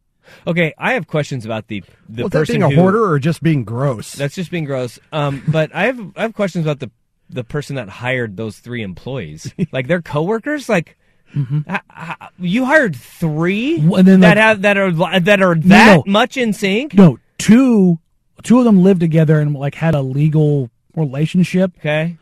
Okay, 0.46 0.74
I 0.76 0.94
have 0.94 1.06
questions 1.06 1.44
about 1.44 1.68
the 1.68 1.84
the 2.08 2.24
Was 2.24 2.32
that 2.32 2.38
person 2.38 2.52
being 2.60 2.62
a 2.64 2.74
who, 2.74 2.80
hoarder 2.80 3.04
or 3.10 3.18
just 3.18 3.42
being 3.42 3.64
gross? 3.64 4.12
That's 4.12 4.34
just 4.34 4.50
being 4.50 4.64
gross. 4.64 4.98
Um, 5.12 5.42
but 5.48 5.72
I 5.74 5.84
have 5.86 6.00
I 6.16 6.22
have 6.22 6.34
questions 6.34 6.64
about 6.64 6.80
the 6.80 6.90
the 7.30 7.44
person 7.44 7.76
that 7.76 7.88
hired 7.88 8.36
those 8.36 8.58
three 8.58 8.82
employees, 8.82 9.52
like 9.72 9.86
their 9.88 10.02
coworkers. 10.02 10.68
Like, 10.68 10.96
h- 11.36 11.80
h- 11.96 12.16
you 12.38 12.64
hired 12.64 12.96
three 12.96 13.78
Mm-hmm. 13.78 13.94
And 13.94 14.06
then, 14.08 14.20
that 14.20 14.36
like- 14.36 14.38
have 14.38 14.62
that 14.62 14.76
are 14.78 14.90
that 15.20 15.42
are 15.42 15.54
that 15.54 15.96
no. 15.96 16.02
much 16.06 16.36
in 16.36 16.52
sync. 16.52 16.94
No, 16.94 17.18
two 17.38 17.98
two 18.42 18.58
of 18.58 18.64
them 18.64 18.82
lived 18.82 19.00
together 19.00 19.38
and 19.40 19.54
like 19.54 19.74
had 19.76 19.94
a 19.94 20.02
legal 20.02 20.70
relationship, 20.96 21.72
Okay, 21.78 22.16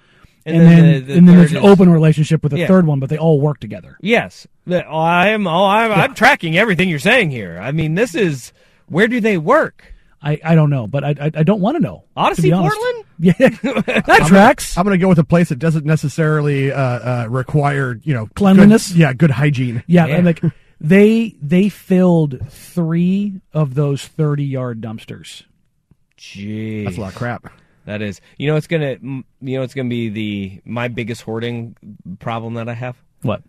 And, 0.47 0.57
and, 0.57 0.67
then, 0.67 0.77
then, 0.77 0.93
the, 0.93 1.01
the 1.01 1.15
and 1.19 1.29
then 1.29 1.37
there's 1.39 1.53
an 1.53 1.57
is- 1.59 1.65
open 1.65 1.89
relationship 1.89 2.43
with 2.43 2.53
the 2.53 2.59
Yeah. 2.59 2.67
third 2.67 2.87
one, 2.87 3.01
but 3.01 3.09
they 3.09 3.17
all 3.19 3.41
work 3.41 3.61
together. 3.61 3.97
Yes, 4.01 4.47
The- 4.67 4.87
oh, 4.87 4.99
I'm. 4.99 5.47
Oh, 5.47 5.65
I'm, 5.67 5.91
I'm 5.93 6.15
tracking 6.15 6.57
everything 6.59 6.89
you're 6.89 6.99
saying 6.99 7.31
here. 7.31 7.59
I 7.61 7.73
mean, 7.73 7.95
this 7.95 8.15
is 8.15 8.53
where 8.89 9.09
do 9.09 9.21
they 9.21 9.39
work? 9.39 9.93
I, 10.23 10.41
I 10.43 10.55
don't 10.55 10.71
know, 10.71 10.87
but 10.87 11.05
I 11.05 11.09
I, 11.21 11.31
I 11.35 11.43
don't 11.43 11.61
want 11.61 11.77
to 11.77 11.83
know. 11.83 12.05
to 12.15 12.21
Odyssey 12.21 12.43
be 12.43 12.53
honest. 12.53 12.77
Portland? 12.77 13.05
Yeah, 13.21 13.33
that 13.39 14.25
tracks. 14.27 14.77
I'm 14.77 14.83
going 14.85 14.99
to 14.99 15.03
go 15.03 15.09
with 15.09 15.21
a 15.21 15.25
place 15.25 15.51
that 15.51 15.61
doesn't 15.61 15.85
necessarily 15.87 16.73
uh, 16.73 16.81
uh, 16.81 17.27
require 17.31 18.01
you 18.03 18.13
know 18.13 18.27
Cleanliness? 18.35 18.89
Good, 18.89 18.99
yeah, 18.99 19.13
good 19.13 19.31
hygiene. 19.31 19.85
Yeah, 19.87 20.07
Yeah. 20.07 20.17
and 20.17 20.27
like 20.27 20.43
they 20.81 21.37
they 21.41 21.69
filled 21.69 22.41
three 22.51 23.41
of 23.53 23.75
those 23.75 24.05
thirty 24.05 24.45
yard 24.45 24.81
dumpsters. 24.81 25.45
Gee, 26.17 26.85
That's 26.85 26.97
a 26.97 27.01
lot 27.03 27.13
of 27.13 27.15
crap. 27.19 27.53
That 27.85 28.03
is. 28.03 28.21
You 28.39 28.49
know, 28.49 28.57
it's 28.57 28.67
gonna. 28.67 28.97
You 29.01 29.25
know, 29.41 29.63
it's 29.63 29.75
gonna 29.75 29.89
be 29.89 30.09
the 30.09 30.61
my 30.65 30.89
biggest 30.89 31.23
hoarding 31.23 31.77
problem 32.19 32.55
that 32.55 32.69
I 32.69 32.75
have. 32.75 32.97
What? 33.23 33.43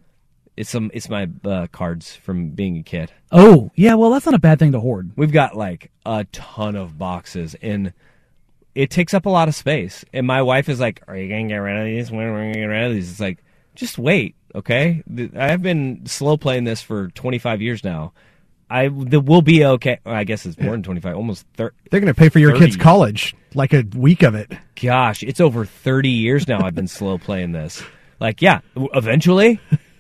It's 0.58 0.70
some. 0.70 0.92
It's 0.94 1.10
my 1.10 1.30
uh, 1.44 1.68
cards 1.72 2.16
from 2.16 2.50
being 2.50 2.78
a 2.78 2.84
kid. 2.84 3.12
Oh 3.32 3.72
yeah, 3.76 3.96
well 3.96 4.12
that's 4.12 4.26
not 4.26 4.36
a 4.36 4.40
bad 4.40 4.60
thing 4.60 4.72
to 4.74 4.80
hoard. 4.80 5.12
We've 5.16 5.32
got 5.32 5.56
like 5.56 5.92
a 6.06 6.26
ton 6.32 6.76
of 6.76 6.98
boxes, 6.98 7.56
and 7.62 7.94
it 8.74 8.90
takes 8.90 9.14
up 9.14 9.26
a 9.26 9.30
lot 9.30 9.48
of 9.48 9.56
space. 9.56 10.04
And 10.14 10.28
my 10.28 10.42
wife 10.42 10.70
is 10.70 10.80
like, 10.80 11.02
"Are 11.08 11.16
you 11.16 11.30
gonna 11.30 11.48
get 11.48 11.58
rid 11.58 11.78
of 11.78 11.86
these? 11.86 12.12
When 12.12 12.26
are 12.26 12.34
we 12.34 12.42
gonna 12.42 12.54
get 12.54 12.66
rid 12.66 12.86
of 12.86 12.94
these?" 12.94 13.12
It's 13.12 13.20
like, 13.20 13.44
just 13.76 13.98
wait, 13.98 14.36
okay. 14.54 15.04
I've 15.38 15.62
been 15.62 16.06
slow 16.06 16.38
playing 16.38 16.64
this 16.64 16.82
for 16.82 17.10
25 17.10 17.62
years 17.62 17.84
now. 17.84 18.14
I 18.70 18.88
the, 18.88 19.20
we'll 19.20 19.42
be 19.42 19.64
okay. 19.66 20.00
I 20.06 20.24
guess 20.24 20.46
it's 20.46 20.58
more 20.60 20.72
than 20.72 20.84
25, 20.84 21.16
almost 21.16 21.46
30. 21.56 21.76
They're 21.92 22.00
going 22.00 22.14
to 22.14 22.18
pay 22.20 22.30
for 22.30 22.40
your 22.40 22.54
30 22.54 22.66
kid's 22.66 22.78
college, 22.78 23.36
like 23.54 23.74
a 23.74 23.84
week 23.96 24.24
of 24.24 24.36
it. 24.36 24.52
Gosh, 24.82 25.24
it's 25.24 25.40
over 25.40 25.66
30 25.66 26.10
years 26.10 26.48
now 26.48 26.64
I've 26.64 26.76
been 26.76 26.88
slow 26.88 27.18
playing 27.18 27.52
this. 27.52 27.84
Like, 28.20 28.42
yeah, 28.42 28.62
eventually, 28.76 29.60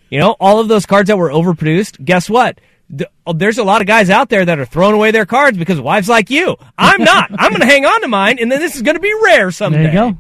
you 0.10 0.19
know, 0.19 0.31
all 0.39 0.60
of 0.60 0.67
those 0.67 0.86
cards 0.86 1.07
that 1.10 1.17
were 1.17 1.29
overproduced, 1.29 2.03
guess 2.03 2.29
what? 2.29 2.60
Th- 2.89 3.10
oh, 3.27 3.34
There's 3.34 3.57
a 3.57 3.63
lot 3.63 3.81
of 3.81 3.88
guys 3.88 4.10
out 4.10 4.29
there 4.29 4.45
that 4.45 4.60
are 4.60 4.65
throwing 4.65 4.95
away 4.95 5.12
their 5.12 5.25
cards 5.25 5.57
because 5.57 5.79
wives 5.81 6.07
like 6.10 6.29
you. 6.29 6.55
I'm 6.77 7.03
not. 7.03 7.29
I'm 7.38 7.50
going 7.50 7.62
to 7.62 7.67
hang 7.67 7.86
on 7.86 8.01
to 8.01 8.07
mine, 8.07 8.38
and 8.39 8.51
then 8.51 8.60
this 8.60 8.75
is 8.75 8.81
going 8.81 8.95
to 8.95 9.01
be 9.01 9.13
rare 9.24 9.51
someday. 9.51 9.84
There 9.84 9.93
you 9.93 10.12
go. 10.13 10.17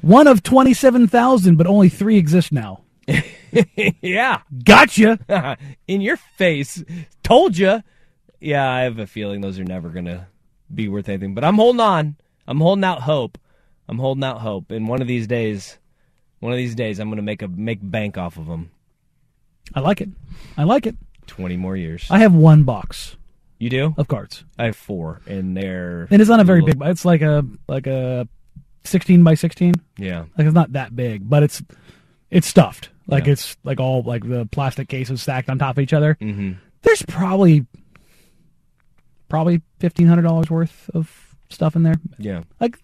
One 0.00 0.26
of 0.26 0.42
twenty 0.42 0.74
seven 0.74 1.08
thousand, 1.08 1.56
but 1.56 1.66
only 1.66 1.88
three 1.88 2.18
exist 2.18 2.52
now. 2.52 2.82
yeah. 4.02 4.40
Gotcha. 4.64 5.56
In 5.88 6.00
your 6.00 6.16
face. 6.16 6.82
Told 7.22 7.56
you. 7.56 7.82
Yeah, 8.40 8.70
I 8.70 8.80
have 8.82 8.98
a 8.98 9.06
feeling 9.06 9.40
those 9.40 9.58
are 9.58 9.64
never 9.64 9.88
going 9.88 10.04
to 10.04 10.26
be 10.72 10.88
worth 10.88 11.08
anything, 11.08 11.34
but 11.34 11.44
I'm 11.44 11.56
holding 11.56 11.80
on. 11.80 12.16
I'm 12.46 12.60
holding 12.60 12.84
out 12.84 13.02
hope. 13.02 13.36
I'm 13.88 13.98
holding 13.98 14.22
out 14.24 14.40
hope. 14.40 14.70
And 14.70 14.86
one 14.88 15.00
of 15.02 15.08
these 15.08 15.26
days, 15.26 15.78
one 16.40 16.52
of 16.52 16.56
these 16.58 16.74
days, 16.74 16.98
I'm 17.00 17.08
going 17.08 17.16
to 17.16 17.22
make 17.22 17.42
a 17.42 17.48
make 17.48 17.78
bank 17.82 18.16
off 18.16 18.36
of 18.36 18.46
them. 18.46 18.70
I 19.74 19.80
like 19.80 20.00
it. 20.00 20.10
I 20.56 20.64
like 20.64 20.86
it. 20.86 20.96
20 21.26 21.56
more 21.56 21.76
years. 21.76 22.06
I 22.10 22.18
have 22.20 22.32
one 22.32 22.62
box 22.64 23.16
you 23.58 23.68
do? 23.70 23.94
of 23.98 24.06
cards, 24.08 24.44
I 24.58 24.66
have 24.66 24.76
four, 24.76 25.20
and 25.26 25.56
they're 25.56 26.06
and 26.10 26.22
it's 26.22 26.28
not 26.30 26.38
a 26.40 26.44
very 26.44 26.60
little- 26.60 26.78
big. 26.80 26.88
It's 26.90 27.04
like 27.04 27.22
a 27.22 27.44
like 27.66 27.86
a 27.88 28.28
sixteen 28.84 29.24
by 29.24 29.34
sixteen. 29.34 29.74
Yeah, 29.98 30.26
Like 30.38 30.46
it's 30.46 30.54
not 30.54 30.72
that 30.74 30.94
big, 30.94 31.28
but 31.28 31.42
it's 31.42 31.60
it's 32.30 32.46
stuffed. 32.46 32.90
Like 33.08 33.26
Yeah. 33.26 33.32
it's 33.32 33.56
like 33.64 33.80
all 33.80 34.02
like 34.02 34.22
the 34.28 34.46
plastic 34.46 34.88
cases 34.88 35.20
stacked 35.22 35.48
on 35.50 35.58
top 35.58 35.76
of 35.78 35.82
each 35.82 35.92
other. 35.94 36.16
hmm 36.20 36.52
There's 36.82 37.02
probably 37.02 37.66
probably 39.28 39.62
fifteen 39.78 40.06
hundred 40.06 40.22
dollars 40.22 40.50
worth 40.50 40.90
of 40.94 41.34
stuff 41.50 41.74
in 41.76 41.82
there. 41.82 41.96
yeah. 42.18 42.42
Like 42.60 42.78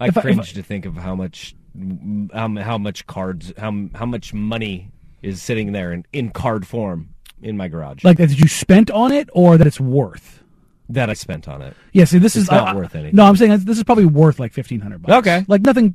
I 0.00 0.06
If 0.08 0.16
I- 0.16 0.20
if 0.20 0.24
cringe 0.24 0.50
I- 0.52 0.54
to 0.54 0.62
think 0.62 0.86
of 0.86 0.96
how 0.96 1.14
much, 1.14 1.54
how, 2.32 2.48
how 2.56 2.78
much 2.78 3.06
cards, 3.06 3.52
how 3.58 3.88
how 3.94 4.06
much 4.06 4.32
money 4.34 4.90
is 5.22 5.40
sitting 5.42 5.72
there 5.72 5.92
in, 5.92 6.04
in 6.12 6.30
card 6.30 6.66
form 6.66 7.10
in 7.40 7.56
my 7.56 7.68
garage 7.68 8.04
like 8.04 8.18
that 8.18 8.36
you 8.38 8.46
spent 8.48 8.90
on 8.90 9.10
it 9.12 9.28
or 9.32 9.56
that 9.58 9.66
it's 9.66 9.80
worth. 9.80 10.42
that 10.88 11.08
I 11.10 11.14
spent 11.14 11.48
on 11.48 11.62
it. 11.62 11.74
Yeah, 11.92 12.04
see, 12.04 12.18
this 12.18 12.36
It's 12.36 12.44
is 12.44 12.50
not 12.50 12.74
uh, 12.74 12.78
worth 12.78 12.94
anything. 12.94 13.16
No, 13.16 13.24
I'm 13.24 13.36
saying 13.36 13.56
this 13.64 13.78
is 13.78 13.84
probably 13.84 14.04
worth 14.06 14.38
like 14.40 14.52
fifteen 14.52 14.80
hundred 14.80 15.02
bucks. 15.02 15.14
Okay. 15.26 15.44
like 15.48 15.62
nothing. 15.62 15.94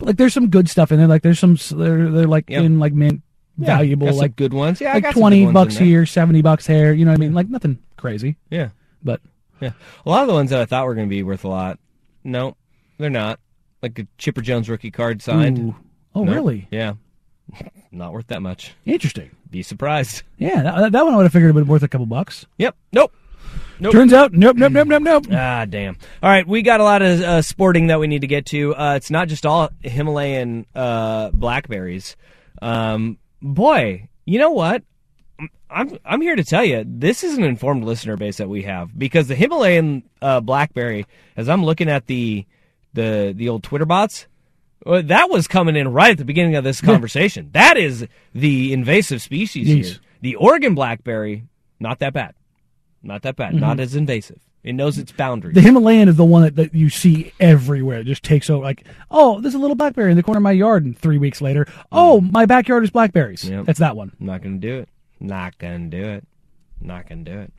Like 0.00 0.16
there's 0.16 0.34
some 0.34 0.48
good 0.50 0.68
stuff 0.68 0.92
in 0.92 0.98
there. 0.98 1.06
Like 1.06 1.22
there's 1.22 1.38
some 1.38 1.56
they're 1.78 2.10
they're 2.10 2.26
like 2.26 2.50
Yep. 2.50 2.62
in 2.64 2.78
like 2.78 2.92
mint 2.92 3.22
Yeah, 3.56 3.66
valuable 3.76 4.12
like 4.14 4.36
good 4.36 4.52
ones. 4.52 4.80
Yeah, 4.80 4.90
I 4.90 4.94
like 4.94 5.02
got 5.04 5.08
some 5.08 5.14
good 5.14 5.20
twenty 5.20 5.44
ones 5.44 5.54
bucks 5.54 5.76
here, 5.76 6.04
seventy 6.06 6.42
bucks 6.42 6.66
there. 6.66 6.92
You 6.92 7.04
know 7.04 7.12
what 7.12 7.18
I 7.18 7.20
mean? 7.20 7.32
Like 7.34 7.48
nothing 7.48 7.78
crazy, 7.96 8.36
Yeah, 8.50 8.70
but 9.02 9.20
yeah. 9.60 9.70
A 10.04 10.10
lot 10.10 10.22
of 10.22 10.28
the 10.28 10.34
ones 10.34 10.50
that 10.50 10.60
I 10.60 10.64
thought 10.64 10.86
were 10.86 10.94
going 10.94 11.06
to 11.06 11.10
be 11.10 11.22
worth 11.22 11.44
a 11.44 11.48
lot, 11.48 11.78
no, 12.24 12.56
they're 12.98 13.08
not. 13.10 13.38
Like 13.82 13.98
a 13.98 14.06
Chipper 14.18 14.40
Jones 14.40 14.68
rookie 14.68 14.90
card 14.90 15.22
signed. 15.22 15.58
Ooh. 15.58 15.76
oh 16.14 16.24
Nope. 16.24 16.34
really 16.34 16.68
Yeah, 16.70 16.94
not 17.92 18.12
worth 18.12 18.26
that 18.28 18.42
much. 18.42 18.74
interesting. 18.84 19.30
Be 19.50 19.62
surprised. 19.62 20.22
Yeah, 20.38 20.62
that, 20.62 20.92
that 20.92 21.04
one 21.04 21.14
I 21.14 21.16
would 21.16 21.22
have 21.22 21.32
figured 21.32 21.54
would 21.54 21.60
have 21.60 21.66
been 21.66 21.72
worth 21.72 21.82
a 21.84 21.88
couple 21.88 22.06
bucks. 22.06 22.44
Yep. 22.58 22.74
Nope. 22.92 23.14
Nope. 23.80 23.92
Turns 23.92 24.12
out, 24.12 24.32
nope, 24.32 24.56
nope, 24.56 24.72
nope, 24.72 24.86
nope, 24.88 25.02
nope. 25.02 25.24
Ah, 25.32 25.64
damn. 25.64 25.96
All 26.22 26.30
right, 26.30 26.46
we 26.46 26.62
got 26.62 26.80
a 26.80 26.84
lot 26.84 27.02
of 27.02 27.20
uh, 27.20 27.42
sporting 27.42 27.88
that 27.88 27.98
we 27.98 28.06
need 28.06 28.20
to 28.20 28.26
get 28.28 28.46
to. 28.46 28.74
Uh, 28.76 28.94
it's 28.94 29.10
not 29.10 29.28
just 29.28 29.44
all 29.44 29.70
Himalayan 29.82 30.64
uh, 30.74 31.30
blackberries. 31.30 32.16
Um, 32.62 33.18
boy, 33.42 34.08
you 34.24 34.38
know 34.38 34.52
what? 34.52 34.82
I'm 35.68 35.98
I'm 36.04 36.20
here 36.20 36.36
to 36.36 36.44
tell 36.44 36.64
you 36.64 36.84
this 36.86 37.24
is 37.24 37.36
an 37.36 37.42
informed 37.42 37.82
listener 37.84 38.16
base 38.16 38.36
that 38.36 38.48
we 38.48 38.62
have 38.62 38.96
because 38.96 39.26
the 39.26 39.34
Himalayan 39.34 40.04
uh, 40.22 40.40
blackberry, 40.40 41.04
as 41.36 41.48
I'm 41.48 41.64
looking 41.64 41.88
at 41.88 42.06
the 42.06 42.46
the 42.92 43.32
the 43.36 43.48
old 43.48 43.64
Twitter 43.64 43.84
bots, 43.84 44.28
uh, 44.86 45.02
that 45.02 45.30
was 45.30 45.48
coming 45.48 45.74
in 45.74 45.88
right 45.92 46.12
at 46.12 46.18
the 46.18 46.24
beginning 46.24 46.54
of 46.54 46.62
this 46.62 46.80
conversation. 46.80 47.50
that 47.54 47.76
is 47.76 48.06
the 48.34 48.72
invasive 48.72 49.20
species 49.20 49.68
Yes. 49.68 49.86
here. 49.88 49.96
The 50.20 50.36
Oregon 50.36 50.76
blackberry, 50.76 51.44
not 51.80 51.98
that 51.98 52.12
bad, 52.12 52.34
not 53.04 53.22
that 53.22 53.36
bad, 53.36 53.54
not 53.54 53.80
as 53.80 53.94
invasive. 53.94 54.40
It 54.62 54.74
knows 54.74 54.96
its 54.96 55.12
boundaries. 55.12 55.54
The 55.54 55.60
Himalayan 55.60 56.08
is 56.08 56.16
the 56.16 56.24
one 56.24 56.42
that, 56.42 56.56
that 56.56 56.74
you 56.74 56.88
see 56.88 57.32
everywhere. 57.38 57.98
It 57.98 58.06
just 58.06 58.22
takes 58.22 58.48
over. 58.48 58.64
Like, 58.64 58.84
oh, 59.10 59.40
there's 59.40 59.54
a 59.54 59.58
little 59.58 59.76
blackberry 59.76 60.10
in 60.10 60.16
the 60.16 60.22
corner 60.22 60.38
of 60.38 60.42
my 60.42 60.52
yard, 60.52 60.86
and 60.86 60.98
three 60.98 61.18
weeks 61.18 61.42
later, 61.42 61.66
oh, 61.92 62.22
my 62.22 62.46
backyard 62.46 62.82
is 62.82 62.90
blackberries. 62.90 63.48
Yep. 63.48 63.66
That's 63.66 63.78
that 63.80 63.94
one. 63.94 64.12
Not 64.18 64.42
going 64.42 64.58
to 64.58 64.66
do 64.66 64.78
it. 64.78 64.88
Not 65.20 65.58
going 65.58 65.90
to 65.90 65.96
do 65.96 66.08
it. 66.08 66.26
Not 66.80 67.06
going 67.08 67.26
to 67.26 67.30
do 67.30 67.38
it. 67.40 67.52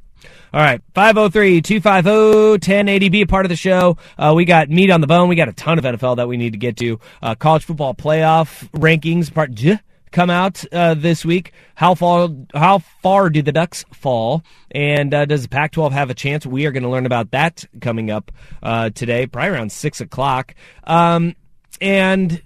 All 0.53 0.61
right, 0.61 0.81
503 0.95 1.61
250 1.61 2.09
1080. 2.09 3.09
Be 3.09 3.21
a 3.21 3.27
part 3.27 3.45
of 3.45 3.49
the 3.49 3.55
show. 3.55 3.97
Uh, 4.17 4.33
we 4.35 4.45
got 4.45 4.69
meat 4.69 4.89
on 4.89 5.01
the 5.01 5.07
bone. 5.07 5.29
We 5.29 5.35
got 5.35 5.49
a 5.49 5.53
ton 5.53 5.77
of 5.77 5.85
NFL 5.85 6.15
that 6.15 6.27
we 6.27 6.37
need 6.37 6.53
to 6.53 6.57
get 6.57 6.77
to. 6.77 6.99
Uh, 7.21 7.35
college 7.35 7.65
football 7.65 7.93
playoff 7.93 8.67
rankings, 8.71 9.31
part 9.31 9.51
J, 9.51 9.79
come 10.15 10.29
out 10.29 10.63
uh, 10.71 10.93
this 10.93 11.25
week. 11.25 11.51
How 11.75 11.93
far, 11.93 12.29
how 12.53 12.79
far 12.79 13.29
do 13.29 13.41
the 13.41 13.51
Ducks 13.51 13.83
fall? 13.93 14.43
And 14.71 15.13
uh, 15.13 15.25
does 15.25 15.43
the 15.43 15.49
Pac 15.49 15.73
12 15.73 15.91
have 15.91 16.09
a 16.09 16.13
chance? 16.13 16.45
We 16.45 16.65
are 16.65 16.71
going 16.71 16.83
to 16.83 16.89
learn 16.89 17.05
about 17.05 17.31
that 17.31 17.65
coming 17.81 18.09
up 18.09 18.31
uh, 18.63 18.91
today, 18.91 19.27
probably 19.27 19.49
around 19.49 19.73
6 19.73 20.01
o'clock. 20.01 20.55
Um, 20.85 21.35
and 21.81 22.41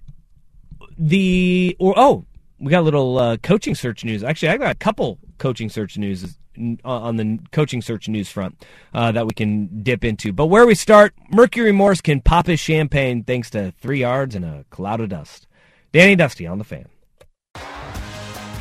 the 0.97 1.77
or 1.79 1.93
oh 1.95 2.25
we 2.59 2.71
got 2.71 2.81
a 2.81 2.81
little 2.81 3.17
uh, 3.19 3.37
coaching 3.37 3.73
search 3.73 4.03
news 4.03 4.21
actually 4.21 4.49
i 4.49 4.57
got 4.57 4.71
a 4.71 4.75
couple 4.75 5.17
coaching 5.37 5.69
search 5.69 5.97
news 5.97 6.37
on 6.83 7.15
the 7.15 7.39
coaching 7.53 7.81
search 7.81 8.09
news 8.09 8.29
front 8.29 8.65
uh, 8.93 9.09
that 9.13 9.25
we 9.25 9.33
can 9.33 9.81
dip 9.81 10.03
into 10.03 10.33
but 10.33 10.47
where 10.47 10.65
we 10.65 10.75
start 10.75 11.13
mercury 11.31 11.71
morse 11.71 12.01
can 12.01 12.19
pop 12.19 12.47
his 12.47 12.59
champagne 12.59 13.23
thanks 13.23 13.49
to 13.49 13.71
three 13.79 14.01
yards 14.01 14.35
and 14.35 14.43
a 14.43 14.65
cloud 14.71 14.99
of 14.99 15.07
dust 15.07 15.47
danny 15.93 16.17
dusty 16.17 16.45
on 16.45 16.57
the 16.57 16.65
fan 16.65 16.87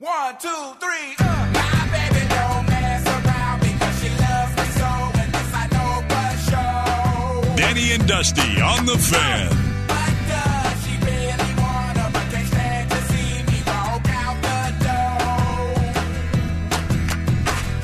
One, 0.00 0.34
two, 0.38 0.48
three. 0.80 1.14
Uh. 1.18 1.50
My 1.52 1.88
baby 1.92 2.26
don't 2.30 2.64
mess 2.70 3.06
around 3.06 3.60
because 3.60 4.00
she 4.00 4.08
loves 4.08 4.56
me 4.56 4.64
so, 4.80 4.88
and 5.20 5.30
this 5.30 5.52
I 5.52 5.68
know 5.76 6.00
for 6.08 6.30
sure. 7.44 7.56
Danny 7.56 7.92
and 7.92 8.08
Dusty 8.08 8.62
on 8.62 8.86
the 8.86 8.96
fan. 8.96 9.50
But 9.88 10.14
does 10.26 10.84
she 10.86 10.96
really 11.04 11.52
wanna, 11.60 12.08
but 12.14 12.24
can't 12.32 12.46
stand 12.48 12.90
to 12.90 12.96
see 13.12 13.42
me 13.42 13.62
walk 13.66 14.08
out 14.08 14.40
the 14.40 14.72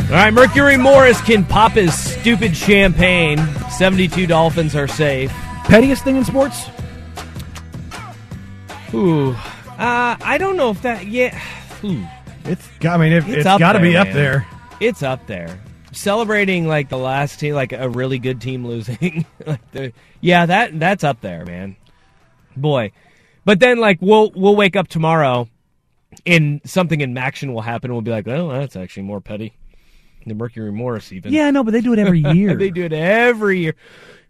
door? 0.01 0.17
All 0.17 0.17
right, 0.17 0.33
Mercury 0.33 0.79
Morris 0.79 1.21
can 1.21 1.45
pop 1.45 1.73
his 1.73 1.93
stupid 1.93 2.57
champagne. 2.57 3.47
72 3.69 4.27
Dolphins 4.27 4.75
are 4.75 4.89
safe. 4.89 5.31
Pettiest 5.65 6.03
thing 6.03 6.17
in 6.17 6.25
sports? 6.25 6.65
Ooh. 8.95 9.33
Uh, 9.33 10.17
I 10.19 10.39
don't 10.39 10.57
know 10.57 10.71
if 10.71 10.81
that. 10.81 11.07
Yeah. 11.07 11.39
Ooh. 11.85 12.07
It's. 12.45 12.67
got- 12.81 12.99
I 13.01 13.03
mean, 13.03 13.13
it, 13.13 13.25
It's 13.29 13.39
it's 13.39 13.47
up 13.47 13.59
got 13.59 13.73
to 13.73 13.81
be 13.81 13.97
up 13.97 14.09
man. 14.09 14.17
there. 14.17 14.47
It's 14.81 15.03
up 15.03 15.27
there. 15.27 15.59
Celebrating 15.93 16.67
like 16.69 16.89
the 16.91 16.99
last 16.99 17.41
team, 17.41 17.55
like 17.55 17.73
a 17.73 17.89
really 17.89 18.19
good 18.19 18.41
team 18.41 18.67
losing. 18.67 19.25
like 19.47 19.71
the, 19.73 19.93
yeah, 20.21 20.45
that 20.47 20.79
that's 20.79 21.03
up 21.05 21.21
there, 21.23 21.45
man. 21.47 21.77
Boy, 22.57 22.93
but 23.45 23.61
then 23.61 23.79
like 23.79 23.99
we'll 24.03 24.31
we'll 24.35 24.57
wake 24.57 24.77
up 24.77 24.89
tomorrow, 24.89 25.49
and 26.27 26.61
something 26.65 27.01
in 27.01 27.15
MACtion 27.15 27.53
will 27.55 27.63
happen, 27.63 27.91
and 27.91 27.95
we'll 27.95 28.03
be 28.03 28.11
like, 28.11 28.29
oh, 28.29 28.51
that's 28.51 28.77
actually 28.77 29.05
more 29.05 29.21
petty 29.23 29.55
than 30.27 30.37
Mercury 30.37 30.71
Morris 30.73 31.13
even. 31.13 31.33
Yeah, 31.33 31.51
no, 31.51 31.65
but 31.65 31.71
they 31.73 31.81
do 31.81 31.95
it 31.95 31.99
every 31.99 32.21
year. 32.35 32.55
they 32.57 32.71
do 32.71 32.85
it 32.85 32.93
every 32.93 33.61
year, 33.61 33.75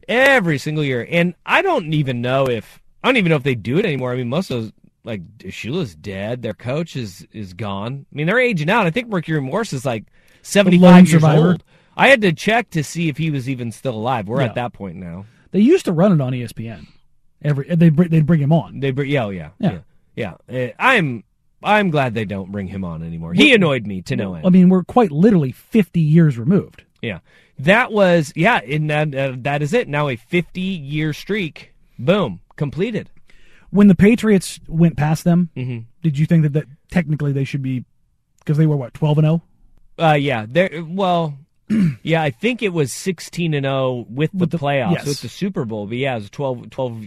every 0.09 0.59
single 0.59 0.85
year, 0.85 1.07
and 1.11 1.35
I 1.45 1.63
don't 1.63 1.93
even 1.95 2.21
know 2.21 2.49
if 2.49 2.81
I 3.03 3.09
don't 3.09 3.17
even 3.17 3.31
know 3.31 3.37
if 3.37 3.43
they 3.43 3.57
do 3.57 3.79
it 3.79 3.85
anymore. 3.85 4.13
I 4.13 4.17
mean, 4.17 4.29
most 4.29 4.51
of 4.53 4.63
those 4.63 4.73
like 5.07 5.23
Shula's 5.39 5.95
dead. 5.95 6.43
Their 6.43 6.53
coach 6.55 6.97
is 6.97 7.27
is 7.33 7.55
gone. 7.55 8.05
I 8.13 8.15
mean, 8.15 8.27
they're 8.27 8.39
aging 8.41 8.69
out. 8.69 8.87
I 8.87 8.91
think 8.91 9.09
Mercury 9.09 9.41
Morris 9.41 9.73
is 9.73 9.87
like 9.87 10.05
seventy 10.43 10.79
five 10.79 11.05
years 11.09 11.13
survivor. 11.23 11.49
old. 11.49 11.65
I 11.97 12.09
had 12.09 12.21
to 12.23 12.33
check 12.33 12.69
to 12.71 12.85
see 12.85 13.09
if 13.09 13.17
he 13.17 13.31
was 13.31 13.49
even 13.49 13.73
still 13.73 13.95
alive. 13.95 14.29
We're 14.29 14.41
Yeah. 14.43 14.49
at 14.49 14.55
that 14.57 14.73
point 14.75 14.97
now. 14.97 15.25
They 15.53 15.61
used 15.61 15.87
to 15.87 15.93
run 15.93 16.13
it 16.13 16.21
on 16.21 16.33
ESPN. 16.35 16.87
Every 17.43 17.67
they 17.75 17.89
they'd 17.89 18.27
bring 18.27 18.41
him 18.41 18.53
on. 18.53 18.81
They 18.81 18.91
bring, 18.91 19.09
yeah, 19.11 19.25
oh, 19.25 19.31
yeah, 19.31 19.51
Yeah. 19.59 19.79
yeah, 20.17 20.35
yeah. 20.51 20.69
Uh, 20.69 20.73
I'm 20.79 21.25
I'm 21.63 21.91
glad 21.91 22.13
they 22.15 22.25
don't 22.25 22.53
bring 22.53 22.67
him 22.67 22.85
on 22.85 23.03
anymore. 23.03 23.33
He 23.33 23.55
annoyed 23.55 23.87
me 23.87 24.03
to 24.03 24.17
no 24.17 24.35
end. 24.35 24.47
I 24.47 24.51
mean, 24.51 24.69
we're 24.69 24.85
quite 24.85 25.11
literally 25.11 25.53
50 25.53 26.01
years 26.01 26.37
removed. 26.39 26.83
Yeah, 27.01 27.21
that 27.59 27.93
was 27.93 28.33
yeah, 28.37 28.57
and 28.59 28.91
that, 28.91 29.15
uh, 29.15 29.33
that 29.39 29.63
is 29.63 29.73
it. 29.73 29.87
Now 29.89 30.09
a 30.09 30.17
50 30.17 30.61
year 30.61 31.13
streak, 31.13 31.73
boom, 31.99 32.41
completed. 32.57 33.11
When 33.71 33.89
the 33.89 33.95
Patriots 33.95 34.61
went 34.69 34.97
past 34.97 35.25
them, 35.25 35.51
Mhm. 35.57 35.85
did 36.03 36.19
you 36.19 36.27
think 36.27 36.43
that, 36.45 36.53
that 36.55 36.67
technically 36.91 37.33
they 37.33 37.45
should 37.45 37.63
be 37.63 37.85
because 38.41 38.59
they 38.59 38.67
were 38.67 38.77
what 38.77 38.95
12 38.95 39.19
and 39.19 39.25
0? 39.27 39.43
Uh, 39.99 40.13
yeah, 40.15 40.47
there. 40.49 40.85
Well, 40.87 41.39
yeah, 42.03 42.23
I 42.23 42.31
think 42.31 42.63
it 42.63 42.73
was 42.73 42.93
16 42.93 43.55
and 43.55 43.65
0 43.65 44.07
with 44.09 44.31
the 44.33 44.39
With 44.39 44.51
the- 44.51 44.59
playoffs 44.59 44.93
yes. 44.93 45.07
with 45.07 45.21
the 45.21 45.29
Super 45.29 45.65
Bowl. 45.65 45.87
But 45.87 45.97
yeah, 45.99 46.13
it 46.13 46.17
was 46.17 46.27
a 46.27 46.31
12, 46.31 46.71
12 46.71 47.05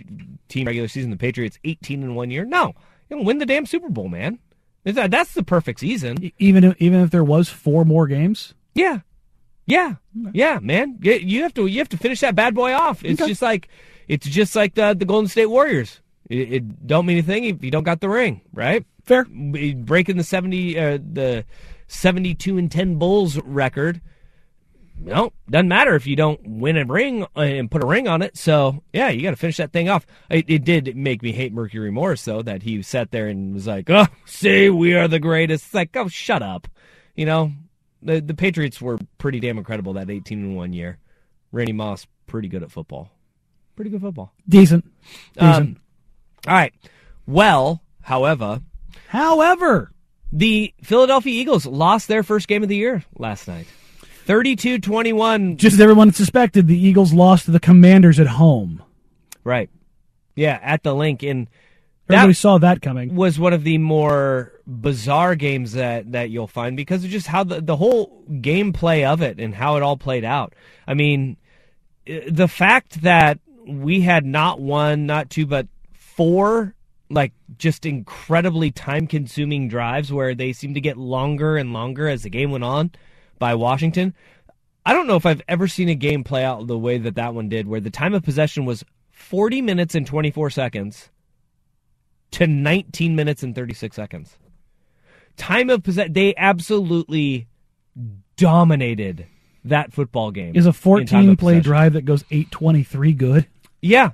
team 0.50 0.67
regular 0.67 0.88
season. 0.88 1.12
The 1.12 1.17
Patriots 1.17 1.58
18 1.63 2.04
in 2.04 2.15
one 2.15 2.30
year. 2.32 2.45
No, 2.45 2.74
you 3.10 3.17
know, 3.17 3.24
win 3.24 3.38
the 3.38 3.45
damn 3.45 3.65
Super 3.65 3.89
Bowl, 3.89 4.10
man. 4.10 4.39
That's 4.84 5.34
the 5.34 5.43
perfect 5.43 5.80
season. 5.82 6.32
Even 6.39 6.63
if, 6.63 6.76
even 6.82 7.02
if 7.02 7.12
there 7.12 7.24
was 7.24 7.48
four 7.50 7.86
more 7.86 8.08
games, 8.08 8.54
Yeah, 8.76 9.00
yeah, 9.67 9.95
yeah, 10.34 10.58
man. 10.62 10.98
You, 11.02 11.13
you 11.13 11.43
have 11.43 11.54
to 11.56 11.67
you 11.67 11.78
have 11.80 11.89
to 11.89 11.98
finish 11.98 12.22
that 12.22 12.34
bad 12.36 12.56
boy 12.56 12.74
off. 12.74 13.04
It's 13.06 13.22
Okay. 13.22 13.30
just 13.30 13.41
like 13.41 13.67
it's 14.08 14.28
just 14.28 14.56
like 14.56 14.74
the 14.76 14.95
the 14.98 15.06
Golden 15.06 15.28
State 15.28 15.45
Warriors. 15.48 16.02
It, 16.30 16.54
it 16.54 16.88
don't 16.88 17.06
mean 17.06 17.18
anything 17.18 17.46
if 17.46 17.63
you 17.63 17.72
don't 17.72 17.84
got 17.84 18.00
the 18.00 18.10
ring, 18.10 18.42
right? 18.54 18.86
Fair. 19.04 19.26
Breaking 19.26 20.18
the 20.18 20.24
seventy 20.24 20.80
uh, 20.80 21.00
the 21.02 21.46
seventy 21.88 22.36
two 22.36 22.58
and 22.58 22.72
ten 22.72 22.96
Bulls 22.96 23.38
record. 23.44 24.02
No, 25.02 25.32
doesn't 25.50 25.70
matter 25.70 25.96
if 25.96 26.06
you 26.06 26.18
don't 26.18 26.46
win 26.46 26.76
a 26.76 26.86
ring 26.86 27.24
uh, 27.36 27.39
and 27.39 27.72
put 27.72 27.84
a 27.84 27.88
ring 27.88 28.08
on 28.08 28.22
it. 28.22 28.38
So 28.38 28.84
yeah, 28.92 29.10
you 29.10 29.22
got 29.22 29.32
to 29.32 29.38
finish 29.38 29.58
that 29.58 29.72
thing 29.72 29.89
off. 29.89 30.06
It, 30.30 30.46
it 30.50 30.65
did 30.65 30.96
make 30.96 31.22
me 31.24 31.32
hate 31.32 31.54
Mercury 31.54 31.89
Morris 31.89 32.24
though 32.26 32.42
that 32.42 32.63
he 32.63 32.82
sat 32.82 33.12
there 33.12 33.28
and 33.28 33.54
was 33.54 33.65
like, 33.65 33.89
"Oh, 33.89 34.08
see, 34.26 34.70
we 34.70 34.94
are 34.96 35.08
the 35.08 35.20
greatest." 35.20 35.65
It's 35.68 35.74
like, 35.74 35.96
oh, 35.96 36.10
shut 36.10 36.44
up. 36.44 36.68
You 37.15 37.26
know, 37.26 37.54
the 38.04 38.20
the 38.20 38.34
Patriots 38.34 38.82
were 38.82 39.00
pretty 39.18 39.39
damn 39.39 39.58
incredible 39.58 39.94
that 39.94 40.10
eighteen 40.10 40.44
in 40.44 40.56
one 40.56 40.74
year. 40.74 40.98
Randy 41.52 41.74
Moss 41.74 42.06
pretty 42.28 42.50
good 42.50 42.62
at 42.62 42.72
football. 42.72 43.10
Pretty 43.76 43.89
good 43.92 44.02
football. 44.02 44.34
decent. 44.48 44.86
Decent. 45.34 45.56
Um, 45.56 45.78
all 46.47 46.54
right. 46.54 46.73
Well, 47.28 47.82
however, 48.02 48.62
However, 49.08 49.91
the 50.32 50.71
Philadelphia 50.84 51.34
Eagles 51.41 51.65
lost 51.65 52.08
their 52.08 52.21
first 52.21 52.47
game 52.47 52.62
of 52.62 52.69
the 52.69 52.75
year 52.75 53.04
last 53.17 53.47
night. 53.47 53.65
32-21 54.28 55.58
just 55.58 55.73
as 55.73 55.82
everyone 55.82 56.12
suspected, 56.13 56.67
the 56.67 56.78
Eagles 56.78 57.12
lost 57.13 57.45
to 57.45 57.52
the 57.52 57.60
Commanders 57.60 58.19
at 58.19 58.28
home. 58.28 58.84
Right. 59.43 59.69
Yeah, 60.36 60.60
at 60.62 60.84
the 60.84 60.93
Linc 60.93 61.23
and 61.23 61.47
Everybody 62.08 62.34
saw 62.34 62.58
that 62.60 62.82
coming. 62.82 63.15
was 63.15 63.39
one 63.39 63.54
of 63.54 63.63
the 63.63 63.78
more 63.80 64.54
bizarre 64.67 65.36
games 65.36 65.73
that 65.73 66.12
that 66.12 66.30
you'll 66.30 66.47
find 66.47 66.75
because 66.78 67.04
of 67.04 67.10
just 67.10 67.28
how 67.28 67.43
the 67.43 67.62
the 67.62 67.75
whole 67.75 68.23
gameplay 68.30 69.06
of 69.06 69.21
it 69.21 69.39
and 69.39 69.54
how 69.54 69.75
it 69.78 69.84
all 69.84 69.97
played 69.97 70.23
out. 70.23 70.54
I 70.88 70.93
mean, 70.95 71.38
the 72.06 72.47
fact 72.47 73.02
that 73.02 73.39
we 73.67 74.02
had 74.02 74.25
not 74.25 74.60
one, 74.60 75.06
not 75.06 75.30
two, 75.30 75.45
but 75.45 75.67
four 76.19 76.75
like 77.10 77.32
just 77.58 77.86
incredibly 77.86 78.71
time 78.71 79.08
consuming 79.08 79.69
drives 79.69 80.12
where 80.12 80.36
they 80.36 80.51
seemed 80.51 80.75
to 80.75 80.82
get 80.82 80.97
longer 80.97 81.55
and 81.55 81.71
longer 81.71 82.10
as 82.10 82.23
the 82.23 82.29
game 82.29 82.51
went 82.51 82.65
on 82.65 82.91
by 83.39 83.55
Washington. 83.55 84.13
I 84.86 84.91
don't 84.91 85.08
know 85.08 85.15
if 85.15 85.25
I've 85.25 85.41
ever 85.47 85.69
seen 85.69 85.88
a 85.88 85.95
game 85.95 86.25
play 86.25 86.43
out 86.43 86.67
the 86.67 86.77
way 86.77 86.97
that 86.97 87.15
that 87.15 87.34
one 87.34 87.47
did, 87.47 87.67
where 87.67 87.79
the 87.79 87.89
time 87.89 88.13
of 88.13 88.23
possession 88.23 88.65
was 88.65 88.84
40 89.12 89.62
minutes 89.62 89.95
and 89.95 90.05
24 90.05 90.49
seconds 90.49 91.10
to 92.32 92.45
19 92.45 93.15
minutes 93.15 93.41
and 93.41 93.55
36 93.55 93.95
seconds. 93.95 94.38
Time 95.38 95.69
of 95.69 95.84
possession, 95.84 96.12
they 96.12 96.36
absolutely 96.36 97.47
dominated 98.36 99.25
that 99.63 99.93
football 99.93 100.32
game. 100.32 100.53
Is 100.53 100.65
a 100.65 100.73
14 100.73 101.38
play 101.38 101.53
possession. 101.53 101.63
drive 101.63 101.93
that 101.93 102.03
goes 102.03 102.25
823 102.29 103.13
good? 103.13 103.47
Yeah, 103.82 104.12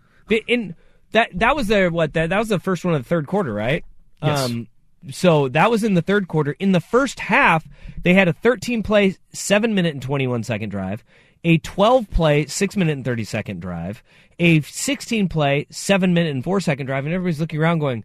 in 0.47 0.75
that 1.15 1.29
that 1.33 1.55
was 1.55 1.67
their 1.67 1.89
what 1.89 2.13
that 2.13 2.29
that 2.29 2.37
was 2.37 2.49
the 2.49 2.59
first 2.59 2.83
one 2.83 2.93
of 2.93 3.01
the 3.01 3.07
third 3.07 3.25
quarter, 3.25 3.53
right? 3.53 3.83
Yes. 4.21 4.45
Um, 4.45 4.67
so 5.11 5.47
that 5.49 5.71
was 5.71 5.83
in 5.83 5.93
the 5.93 6.01
third 6.01 6.27
quarter. 6.27 6.55
In 6.59 6.73
the 6.73 6.81
first 6.81 7.21
half, 7.21 7.65
they 8.03 8.13
had 8.13 8.27
a 8.27 8.33
13 8.33 8.83
play, 8.83 9.15
seven 9.31 9.73
minute 9.73 9.93
and 9.93 10.01
21 10.01 10.43
second 10.43 10.69
drive, 10.69 11.03
a 11.43 11.59
12 11.59 12.09
play, 12.09 12.45
six 12.47 12.75
minute 12.75 12.91
and 12.93 13.05
30 13.05 13.23
second 13.23 13.61
drive, 13.61 14.03
a 14.39 14.59
16 14.61 15.29
play, 15.29 15.67
seven 15.69 16.13
minute 16.13 16.31
and 16.31 16.43
four 16.43 16.59
second 16.59 16.87
drive, 16.87 17.05
and 17.05 17.13
everybody's 17.13 17.39
looking 17.39 17.61
around 17.61 17.79
going, 17.79 18.03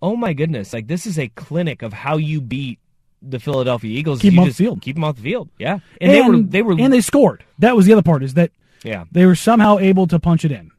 "Oh 0.00 0.16
my 0.16 0.32
goodness! 0.32 0.72
Like 0.72 0.86
this 0.86 1.06
is 1.06 1.18
a 1.18 1.28
clinic 1.28 1.82
of 1.82 1.92
how 1.92 2.16
you 2.16 2.40
beat." 2.40 2.78
The 3.20 3.40
Philadelphia 3.40 3.98
Eagles 3.98 4.20
Keep 4.20 4.34
You 4.34 4.40
off 4.42 4.46
the 4.46 4.54
field. 4.54 4.80
Keep 4.80 4.94
them 4.94 5.02
off 5.02 5.16
the 5.16 5.22
field. 5.22 5.48
Yeah, 5.58 5.80
and, 6.00 6.12
they 6.12 6.22
were 6.22 6.38
they 6.38 6.62
were 6.62 6.72
and 6.78 6.92
they 6.92 7.00
scored. 7.00 7.44
That 7.58 7.74
was 7.74 7.84
the 7.84 7.92
other 7.92 8.02
part 8.02 8.22
is 8.22 8.34
that 8.34 8.52
yeah 8.84 9.04
they 9.10 9.26
were 9.26 9.34
somehow 9.34 9.78
able 9.78 10.06
to 10.06 10.20
punch 10.20 10.44
it 10.44 10.52
in. 10.52 10.70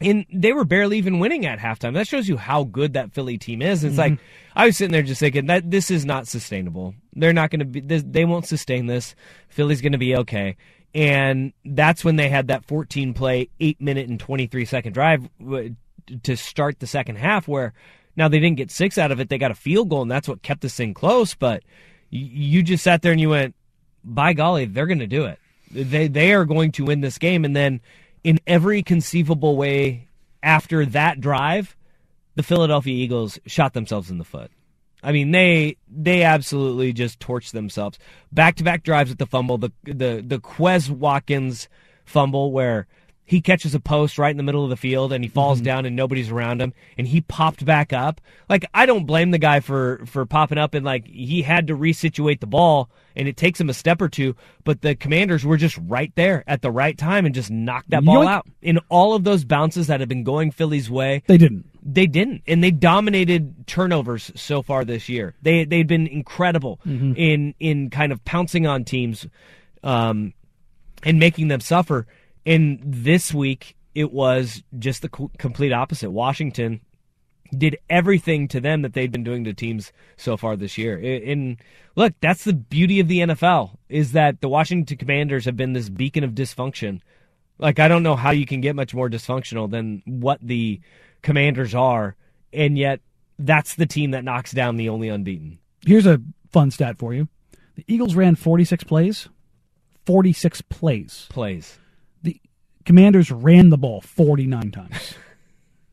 And 0.00 0.24
they 0.32 0.52
were 0.52 0.64
barely 0.64 0.98
even 0.98 1.18
winning 1.18 1.44
at 1.46 1.58
halftime. 1.58 1.94
That 1.94 2.06
shows 2.06 2.28
you 2.28 2.36
how 2.36 2.64
good 2.64 2.92
that 2.92 3.12
Philly 3.12 3.38
team 3.38 3.62
is. 3.62 3.82
It's 3.84 3.92
Mm-hmm. 3.96 3.98
like 4.14 4.18
I 4.54 4.66
was 4.66 4.76
sitting 4.76 4.92
there 4.92 5.02
just 5.02 5.20
thinking 5.20 5.46
that 5.46 5.70
this 5.70 5.90
is 5.90 6.04
not 6.04 6.26
sustainable. 6.28 6.94
They're 7.14 7.32
not 7.32 7.50
going 7.50 7.60
to 7.60 7.64
be. 7.64 7.80
This, 7.80 8.04
they 8.06 8.24
won't 8.24 8.46
sustain 8.46 8.86
this. 8.86 9.14
Philly's 9.48 9.80
going 9.80 9.92
to 9.92 9.98
be 9.98 10.16
okay. 10.16 10.56
And 10.94 11.52
that's 11.64 12.04
when 12.04 12.16
they 12.16 12.28
had 12.28 12.48
that 12.48 12.64
14 12.64 13.12
play, 13.12 13.48
eight 13.60 13.80
minute 13.80 14.08
and 14.08 14.18
23 14.18 14.64
second 14.64 14.92
drive 14.94 15.28
to 16.22 16.36
start 16.36 16.78
the 16.80 16.86
second 16.86 17.16
half. 17.16 17.46
Where 17.48 17.72
now 18.16 18.28
they 18.28 18.38
didn't 18.40 18.56
get 18.56 18.70
six 18.70 18.98
out 18.98 19.10
of 19.12 19.20
it. 19.20 19.28
They 19.28 19.38
got 19.38 19.50
a 19.50 19.54
field 19.56 19.90
goal, 19.90 20.02
and 20.02 20.10
that's 20.10 20.28
what 20.28 20.42
kept 20.42 20.60
this 20.62 20.74
thing 20.74 20.94
close. 20.94 21.34
But 21.34 21.62
you 22.10 22.62
just 22.62 22.82
sat 22.84 23.02
there 23.02 23.12
and 23.12 23.20
you 23.20 23.28
went, 23.30 23.54
by 24.02 24.32
golly, 24.32 24.64
they're 24.64 24.86
going 24.86 24.98
to 25.00 25.06
do 25.06 25.24
it. 25.24 25.38
They 25.70 26.08
they 26.08 26.32
are 26.32 26.46
going 26.46 26.72
to 26.72 26.84
win 26.86 27.02
this 27.02 27.18
game, 27.18 27.44
and 27.44 27.54
then 27.54 27.80
in 28.24 28.40
every 28.46 28.82
conceivable 28.82 29.56
way 29.56 30.08
after 30.42 30.86
that 30.86 31.20
drive, 31.20 31.76
the 32.34 32.42
Philadelphia 32.42 32.94
Eagles 32.94 33.38
shot 33.46 33.74
themselves 33.74 34.10
in 34.10 34.18
the 34.18 34.24
foot. 34.24 34.50
I 35.02 35.12
mean, 35.12 35.30
they 35.30 35.76
they 35.88 36.22
absolutely 36.22 36.92
just 36.92 37.20
torched 37.20 37.52
themselves. 37.52 37.98
Back 38.32 38.56
to 38.56 38.64
back 38.64 38.82
drives 38.82 39.10
with 39.10 39.18
the 39.18 39.26
fumble, 39.26 39.58
the 39.58 39.72
the 39.84 40.24
the 40.26 40.38
Quez 40.38 40.90
Watkins 40.90 41.68
fumble 42.04 42.50
where 42.52 42.86
he 43.30 43.42
catches 43.42 43.74
a 43.74 43.80
post 43.80 44.16
right 44.16 44.30
in 44.30 44.38
the 44.38 44.42
middle 44.42 44.64
of 44.64 44.70
the 44.70 44.76
field 44.76 45.12
and 45.12 45.22
he 45.22 45.28
falls 45.28 45.60
down 45.60 45.84
and 45.84 45.94
nobody's 45.94 46.30
around 46.30 46.62
him 46.62 46.72
and 46.96 47.06
he 47.06 47.20
popped 47.20 47.62
back 47.62 47.92
up. 47.92 48.22
Like 48.48 48.64
I 48.72 48.86
don't 48.86 49.04
blame 49.04 49.32
the 49.32 49.38
guy 49.38 49.60
for 49.60 50.00
for 50.06 50.24
popping 50.24 50.56
up 50.56 50.72
and 50.72 50.82
like 50.82 51.06
he 51.06 51.42
had 51.42 51.66
to 51.66 51.76
resituate 51.76 52.40
the 52.40 52.46
ball 52.46 52.88
and 53.14 53.28
it 53.28 53.36
takes 53.36 53.60
him 53.60 53.68
a 53.68 53.74
step 53.74 54.00
or 54.00 54.08
two, 54.08 54.34
but 54.64 54.80
the 54.80 54.94
commanders 54.94 55.44
were 55.44 55.58
just 55.58 55.78
right 55.86 56.10
there 56.14 56.42
at 56.46 56.62
the 56.62 56.70
right 56.70 56.96
time 56.96 57.26
and 57.26 57.34
just 57.34 57.50
knocked 57.50 57.90
that 57.90 58.02
ball 58.02 58.24
Yoink. 58.24 58.28
out. 58.28 58.46
In 58.62 58.78
all 58.88 59.12
of 59.12 59.24
those 59.24 59.44
bounces 59.44 59.88
that 59.88 60.00
have 60.00 60.08
been 60.08 60.24
going 60.24 60.50
Philly's 60.50 60.88
way, 60.88 61.22
They 61.26 61.36
didn't. 61.36 61.66
they 61.82 62.06
didn't, 62.06 62.42
and 62.46 62.64
they 62.64 62.70
dominated 62.70 63.66
turnovers 63.66 64.32
so 64.36 64.62
far 64.62 64.86
this 64.86 65.06
year. 65.10 65.34
They 65.42 65.64
they've 65.64 65.86
been 65.86 66.06
incredible 66.06 66.80
Mhm. 66.86 67.14
in 67.16 67.54
in 67.60 67.90
kind 67.90 68.10
of 68.10 68.24
pouncing 68.24 68.66
on 68.66 68.84
teams, 68.84 69.26
um, 69.82 70.32
and 71.02 71.18
making 71.18 71.48
them 71.48 71.60
suffer. 71.60 72.06
And 72.48 72.80
this 72.82 73.34
week 73.34 73.76
it 73.94 74.10
was 74.10 74.62
just 74.78 75.02
the 75.02 75.10
complete 75.10 75.70
opposite. 75.70 76.10
Washington 76.10 76.80
did 77.56 77.76
everything 77.90 78.48
to 78.48 78.58
them 78.58 78.80
that 78.82 78.94
they'd 78.94 79.12
been 79.12 79.22
doing 79.22 79.44
to 79.44 79.52
teams 79.52 79.92
so 80.16 80.38
far 80.38 80.56
this 80.56 80.78
year. 80.78 80.98
And 80.98 81.58
look, 81.94 82.14
that's 82.22 82.44
the 82.44 82.54
beauty 82.54 83.00
of 83.00 83.08
the 83.08 83.18
NFL 83.20 83.76
is 83.90 84.12
that 84.12 84.40
the 84.40 84.48
Washington 84.48 84.96
Commanders 84.96 85.44
have 85.44 85.58
been 85.58 85.74
this 85.74 85.90
beacon 85.90 86.24
of 86.24 86.30
dysfunction. 86.30 87.00
Like 87.58 87.78
I 87.78 87.86
don't 87.86 88.02
know 88.02 88.16
how 88.16 88.30
you 88.30 88.46
can 88.46 88.62
get 88.62 88.74
much 88.74 88.94
more 88.94 89.10
dysfunctional 89.10 89.70
than 89.70 90.02
what 90.06 90.38
the 90.40 90.80
Commanders 91.20 91.74
are, 91.74 92.16
and 92.52 92.78
yet 92.78 93.00
that's 93.38 93.74
the 93.74 93.86
team 93.86 94.12
that 94.12 94.24
knocks 94.24 94.52
down 94.52 94.76
the 94.76 94.88
only 94.88 95.08
unbeaten. 95.08 95.58
Here's 95.84 96.06
a 96.06 96.22
fun 96.50 96.70
stat 96.70 96.96
for 96.98 97.12
you: 97.12 97.28
the 97.74 97.84
Eagles 97.88 98.14
ran 98.14 98.36
46 98.36 98.84
plays. 98.84 99.28
46 100.06 100.62
plays. 100.62 101.26
Plays. 101.28 101.78
Commanders 102.88 103.30
ran 103.30 103.68
the 103.68 103.76
ball 103.76 104.00
49 104.00 104.70
times. 104.70 105.14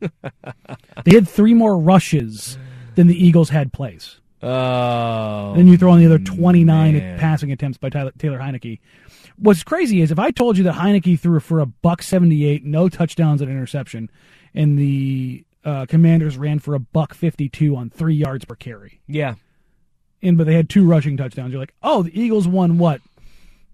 they 1.04 1.14
had 1.14 1.28
three 1.28 1.52
more 1.52 1.76
rushes 1.76 2.56
than 2.94 3.06
the 3.06 3.14
Eagles 3.14 3.50
had 3.50 3.70
plays. 3.70 4.18
Oh. 4.42 5.52
then 5.54 5.68
you 5.68 5.76
throw 5.76 5.92
in 5.92 6.00
the 6.00 6.06
other 6.06 6.18
29 6.18 6.94
man. 6.94 7.18
passing 7.18 7.52
attempts 7.52 7.76
by 7.76 7.90
Tyler, 7.90 8.12
Taylor 8.16 8.38
Heinicke. 8.38 8.80
What's 9.36 9.62
crazy 9.62 10.00
is 10.00 10.10
if 10.10 10.18
I 10.18 10.30
told 10.30 10.56
you 10.56 10.64
that 10.64 10.76
Heinicke 10.76 11.20
threw 11.20 11.38
for 11.38 11.60
a 11.60 11.66
buck 11.66 12.02
78, 12.02 12.64
no 12.64 12.88
touchdowns 12.88 13.42
and 13.42 13.50
interception, 13.50 14.10
and 14.54 14.78
the 14.78 15.44
uh, 15.66 15.84
Commanders 15.84 16.38
ran 16.38 16.60
for 16.60 16.74
a 16.74 16.78
buck 16.78 17.12
52 17.12 17.76
on 17.76 17.90
three 17.90 18.14
yards 18.14 18.46
per 18.46 18.54
carry. 18.54 19.02
Yeah. 19.06 19.34
And 20.22 20.38
but 20.38 20.46
they 20.46 20.54
had 20.54 20.70
two 20.70 20.86
rushing 20.86 21.18
touchdowns. 21.18 21.52
You're 21.52 21.60
like, 21.60 21.74
oh, 21.82 22.04
the 22.04 22.18
Eagles 22.18 22.48
won 22.48 22.78
what? 22.78 23.02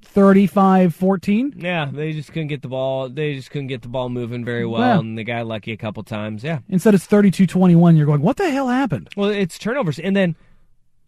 35 0.05 0.95
14? 0.95 1.55
Yeah, 1.59 1.89
they 1.93 2.13
just 2.13 2.33
couldn't 2.33 2.49
get 2.49 2.63
the 2.63 2.69
ball. 2.69 3.09
They 3.09 3.35
just 3.35 3.51
couldn't 3.51 3.69
get 3.69 3.83
the 3.83 3.89
ball 3.89 4.09
moving 4.09 4.45
very 4.45 4.67
well, 4.67 4.81
Well. 4.81 5.01
and 5.01 5.17
they 5.17 5.25
got 5.25 5.47
lucky 5.47 5.73
a 5.73 5.77
couple 5.77 6.03
times. 6.03 6.45
Yeah. 6.45 6.59
Instead 6.69 6.95
it's 6.95 7.07
32 7.07 7.47
21. 7.47 7.97
You're 7.97 8.07
going, 8.07 8.23
what 8.23 8.37
the 8.37 8.51
hell 8.51 8.69
happened? 8.69 9.09
Well, 9.17 9.31
it's 9.31 9.59
turnovers, 9.59 9.99
and 9.99 10.15
then 10.15 10.37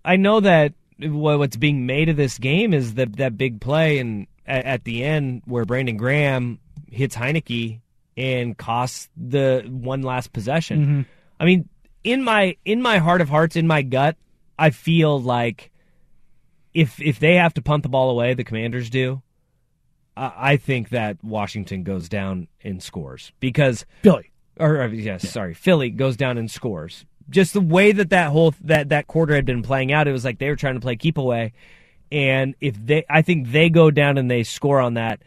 I 0.04 0.16
know 0.16 0.40
that 0.40 0.72
what's 1.00 1.56
being 1.56 1.86
made 1.86 2.08
of 2.08 2.16
this 2.16 2.38
game 2.38 2.72
is 2.72 2.94
that 2.94 3.16
that 3.16 3.36
big 3.36 3.60
play 3.60 3.98
and 3.98 4.26
at, 4.46 4.64
at 4.64 4.84
the 4.84 5.02
end 5.04 5.42
where 5.44 5.64
Brandon 5.64 5.96
Graham 5.96 6.58
hits 6.90 7.16
Heinicke 7.16 7.80
and 8.16 8.56
costs 8.56 9.08
the 9.16 9.64
one 9.68 10.02
last 10.02 10.32
possession. 10.32 10.86
Mhm. 10.86 11.06
I 11.40 11.44
mean, 11.44 11.68
in 12.04 12.22
my 12.22 12.56
in 12.64 12.80
my 12.80 12.98
heart 12.98 13.20
of 13.20 13.28
hearts, 13.28 13.56
in 13.56 13.66
my 13.66 13.82
gut, 13.82 14.16
I 14.58 14.70
feel 14.70 15.20
like 15.20 15.70
if 16.74 17.00
if 17.00 17.18
they 17.20 17.36
have 17.36 17.54
to 17.54 17.62
punt 17.62 17.84
the 17.84 17.88
ball 17.88 18.10
away, 18.10 18.34
the 18.34 18.44
Commanders 18.44 18.90
do. 18.90 19.22
I 20.16 20.32
I 20.36 20.56
think 20.56 20.90
that 20.90 21.22
Washington 21.22 21.84
goes 21.84 22.08
down 22.08 22.48
and 22.62 22.82
scores 22.82 23.32
because 23.40 23.86
Philly. 24.02 24.30
or 24.58 24.82
uh, 24.82 24.88
yes, 24.88 25.28
sorry, 25.30 25.54
Philly 25.54 25.90
goes 25.90 26.16
down 26.16 26.36
and 26.36 26.50
scores. 26.50 27.06
Just 27.30 27.54
the 27.54 27.60
way 27.60 27.92
that 27.92 28.10
that 28.10 28.30
whole 28.30 28.54
that 28.62 28.90
that 28.90 29.06
quarter 29.06 29.34
had 29.34 29.46
been 29.46 29.62
playing 29.62 29.92
out, 29.92 30.08
it 30.08 30.12
was 30.12 30.24
like 30.24 30.38
they 30.38 30.48
were 30.48 30.56
trying 30.56 30.74
to 30.74 30.80
play 30.80 30.96
keep 30.96 31.16
away, 31.16 31.52
and 32.12 32.54
if 32.60 32.74
they, 32.84 33.04
I 33.08 33.22
think 33.22 33.50
they 33.50 33.70
go 33.70 33.90
down 33.90 34.18
and 34.18 34.30
they 34.30 34.42
score 34.42 34.80
on 34.80 34.94
that. 34.94 35.22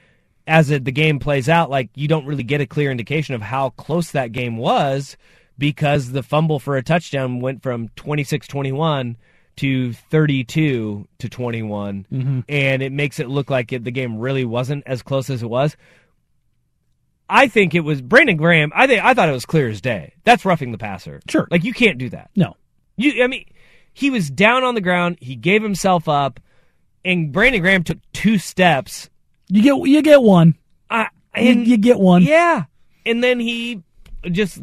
As 0.50 0.72
it, 0.72 0.86
the 0.86 0.94
game 0.94 1.20
plays 1.20 1.50
out, 1.50 1.70
like 1.70 1.90
you 1.94 2.08
don't 2.08 2.26
really 2.26 2.44
get 2.44 2.62
a 2.62 2.66
clear 2.66 2.90
indication 2.90 3.36
of 3.36 3.42
how 3.42 3.72
close 3.72 4.12
that 4.12 4.32
game 4.32 4.56
was 4.56 5.18
because 5.58 6.14
the 6.14 6.24
fumble 6.24 6.58
for 6.58 6.78
a 6.78 6.84
touchdown 6.84 7.42
went 7.42 7.62
from 7.62 7.90
26-21 7.98 9.18
to 9.58 9.94
32 9.94 11.08
to 11.20 11.30
21 11.30 12.06
Mhm. 12.12 12.44
and 12.48 12.82
it 12.82 12.92
makes 12.92 13.20
it 13.20 13.28
look 13.30 13.50
like 13.50 13.74
it, 13.74 13.84
the 13.84 13.92
game 13.92 14.18
really 14.18 14.46
wasn't 14.46 14.84
as 14.88 15.02
close 15.02 15.30
as 15.30 15.44
it 15.44 15.50
was. 15.50 15.76
I 17.30 17.48
think 17.48 17.76
it 17.76 17.82
was 17.82 18.02
Brandon 18.02 18.38
Graham. 18.38 18.72
I 18.74 18.88
think 18.88 19.04
I 19.04 19.14
thought 19.14 19.28
it 19.30 19.34
was 19.34 19.46
clear 19.46 19.68
as 19.70 19.82
day. 19.82 20.14
That's 20.24 20.46
roughing 20.46 20.72
the 20.72 20.78
passer. 20.78 21.20
Sure. 21.30 21.48
Like 21.52 21.64
you 21.64 21.74
can't 21.74 21.98
do 21.98 22.10
that. 22.10 22.30
No. 22.36 22.56
You 22.96 23.24
I 23.24 23.28
mean 23.28 23.46
he 23.94 24.10
was 24.10 24.30
down 24.30 24.64
on 24.64 24.76
the 24.76 24.82
ground, 24.82 25.18
he 25.20 25.36
gave 25.36 25.62
himself 25.62 26.08
up 26.08 26.40
and 27.04 27.32
Brandon 27.32 27.62
Graham 27.62 27.84
took 27.84 27.98
two 28.14 28.38
steps. 28.38 29.10
You 29.50 29.62
get 29.62 29.76
you 29.90 30.02
get 30.02 30.22
one. 30.22 30.56
I 30.90 31.08
You- 31.36 31.52
and 31.52 31.68
you 31.68 31.78
get 31.78 32.00
one. 32.00 32.24
Yeah. 32.24 32.64
And 33.06 33.24
then 33.24 33.40
he 33.40 33.84
just 34.32 34.60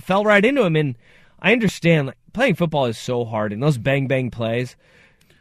fell 0.00 0.24
right 0.24 0.44
into 0.44 0.64
him 0.64 0.74
and 0.76 0.96
I 1.40 1.52
understand 1.52 2.08
like 2.08 2.16
playing 2.38 2.54
football 2.54 2.86
is 2.86 2.96
so 2.96 3.24
hard 3.24 3.52
and 3.52 3.60
those 3.62 3.78
bang 3.78 4.06
bang 4.06 4.30
plays. 4.30 4.76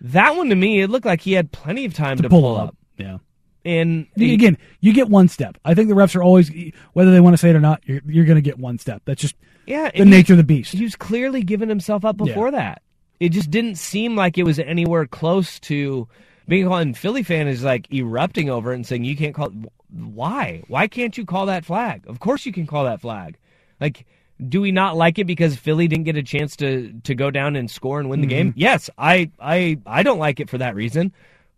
That 0.02 0.36
one 0.36 0.50
to 0.50 0.56
me 0.56 0.82
it 0.82 0.90
looked 0.90 1.06
like 1.06 1.22
he 1.22 1.34
had 1.34 1.52
plenty 1.52 1.86
of 1.86 1.94
time 1.94 2.18
to, 2.18 2.28
pull 2.30 2.42
pull, 2.42 2.56
up. 2.56 2.68
up. 2.70 2.76
Yeah. 2.98 3.18
And 3.64 4.08
Again, 4.16 4.58
you 4.80 4.94
get 4.94 5.10
one 5.10 5.28
step. 5.28 5.58
I 5.66 5.74
think 5.74 5.90
the 5.90 5.96
refs 5.96 6.16
are 6.16 6.24
always, 6.24 6.50
whether 6.94 7.12
they 7.12 7.20
want 7.20 7.34
to 7.34 7.38
say 7.38 7.50
it 7.50 7.56
or 7.56 7.60
not, 7.60 7.82
you're, 7.86 8.02
you're 8.08 8.26
going 8.26 8.38
to 8.38 8.42
get 8.42 8.58
one 8.58 8.78
step. 8.80 9.02
That's 9.06 9.22
just 9.22 9.36
Yeah, 9.66 9.92
the 9.92 10.06
nature 10.06 10.34
of 10.34 10.38
the 10.38 10.44
beast. 10.44 10.72
He 10.74 10.84
was 10.84 10.96
clearly 10.96 11.44
giving 11.44 11.68
himself 11.70 12.04
up 12.06 12.16
Yeah. 12.20 12.26
before 12.28 12.52
that. 12.52 12.82
It 13.20 13.30
just 13.30 13.52
didn't 13.52 13.76
seem 13.76 14.16
like 14.16 14.38
it 14.38 14.44
was 14.44 14.58
anywhere 14.58 15.06
close 15.06 15.60
to 15.62 16.08
being 16.48 16.66
called. 16.68 16.82
And 16.82 16.98
Philly 16.98 17.24
fan 17.24 17.48
is 17.48 17.64
like 17.64 17.92
erupting 17.94 18.50
over 18.50 18.72
it 18.72 18.76
and 18.76 18.86
saying, 18.88 19.04
"You 19.04 19.16
can't 19.18 19.36
call. 19.36 19.52
Why? 19.90 20.64
Why 20.68 20.88
can't 20.88 21.18
you 21.18 21.26
call 21.26 21.46
that 21.48 21.66
flag? 21.66 22.04
Of 22.08 22.20
course 22.20 22.46
you 22.46 22.54
can 22.54 22.68
call 22.68 22.86
that 22.86 23.02
flag. 23.02 23.38
Like, 23.82 24.06
do 24.46 24.62
we 24.62 24.72
not 24.72 24.96
like 24.96 25.18
it 25.20 25.26
because 25.26 25.56
Philly 25.56 25.88
didn't 25.88 26.06
get 26.06 26.16
a 26.18 26.24
chance 26.24 26.56
to 26.58 26.94
to 27.04 27.16
go 27.16 27.32
down 27.32 27.56
and 27.56 27.70
score 27.70 28.00
and 28.00 28.10
win 28.10 28.22
the 28.22 28.28
game? 28.28 28.50
Mhm. 28.52 28.54
Yes, 28.58 28.90
I 28.98 29.32
I 29.40 29.80
I 29.86 30.04
don't 30.04 30.20
like 30.20 30.40
it 30.40 30.50
for 30.50 30.58
that 30.60 30.76
reason, 30.76 31.12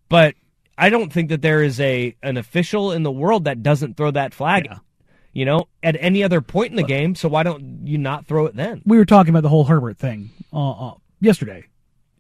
but 0.08 0.36
I 0.78 0.90
don't 0.90 1.12
think 1.12 1.30
that 1.30 1.42
there 1.42 1.62
is 1.62 1.80
a 1.80 2.16
an 2.24 2.38
official 2.38 2.92
in 2.92 3.04
the 3.04 3.12
world 3.12 3.44
that 3.46 3.62
doesn't 3.64 3.98
throw 3.98 4.12
that 4.12 4.34
flag. 4.34 4.70
You 5.32 5.46
know, 5.46 5.68
at 5.84 5.96
any 6.00 6.24
other 6.24 6.42
point 6.42 6.72
in 6.72 6.76
the 6.76 6.84
game. 6.84 7.14
So 7.14 7.30
why 7.30 7.44
don't 7.44 7.86
you 7.88 7.98
not 8.00 8.26
throw 8.26 8.48
it 8.48 8.56
then? 8.56 8.82
we 8.86 8.98
were 8.98 9.06
talking 9.06 9.30
about 9.30 9.44
the 9.44 9.50
whole 9.50 9.66
Herbert 9.66 9.98
thing 9.98 10.32
uh, 10.52 10.72
uh, 10.72 10.94
yesterday, 11.22 11.66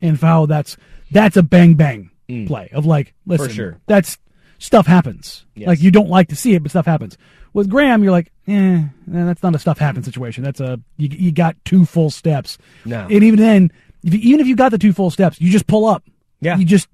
and 0.02 0.15
how 0.17 0.45
that's 0.45 0.78
that's 1.10 1.36
a 1.36 1.41
bang 1.43 1.74
bang 1.74 2.12
play 2.45 2.69
of 2.72 2.86
like, 2.86 3.15
listen, 3.26 3.48
Mm. 3.48 3.56
sure. 3.56 3.78
that's 3.88 4.19
stuff 4.60 4.86
happens. 4.86 5.45
Yes. 5.56 5.67
Like 5.67 5.82
you 5.82 5.89
don't 5.89 6.10
like 6.10 6.28
to 6.28 6.36
see 6.36 6.54
it, 6.54 6.62
but 6.62 6.69
stuff 6.69 6.86
happens. 6.86 7.17
With 7.53 7.69
Graham, 7.69 8.03
you're 8.03 8.12
like, 8.12 8.31
eh, 8.47 8.83
that's 9.07 9.41
not 9.43 9.55
a 9.55 9.59
stuff 9.59 9.77
happens 9.79 10.05
situation. 10.05 10.43
That's 10.43 10.59
a 10.59 10.79
you, 10.97 11.09
you 11.12 11.31
got 11.31 11.55
two 11.65 11.85
full 11.85 12.09
steps. 12.09 12.57
No. 12.85 13.01
and 13.09 13.23
even 13.23 13.39
then, 13.39 13.71
if 14.03 14.13
you, 14.13 14.19
even 14.21 14.39
if 14.39 14.47
you 14.47 14.55
got 14.55 14.69
the 14.69 14.77
two 14.77 14.93
full 14.93 15.09
steps, 15.09 15.41
you 15.41 15.51
just 15.51 15.67
pull 15.67 15.85
up. 15.85 16.03
Yeah. 16.41 16.57
you 16.57 16.65
just. 16.65 16.88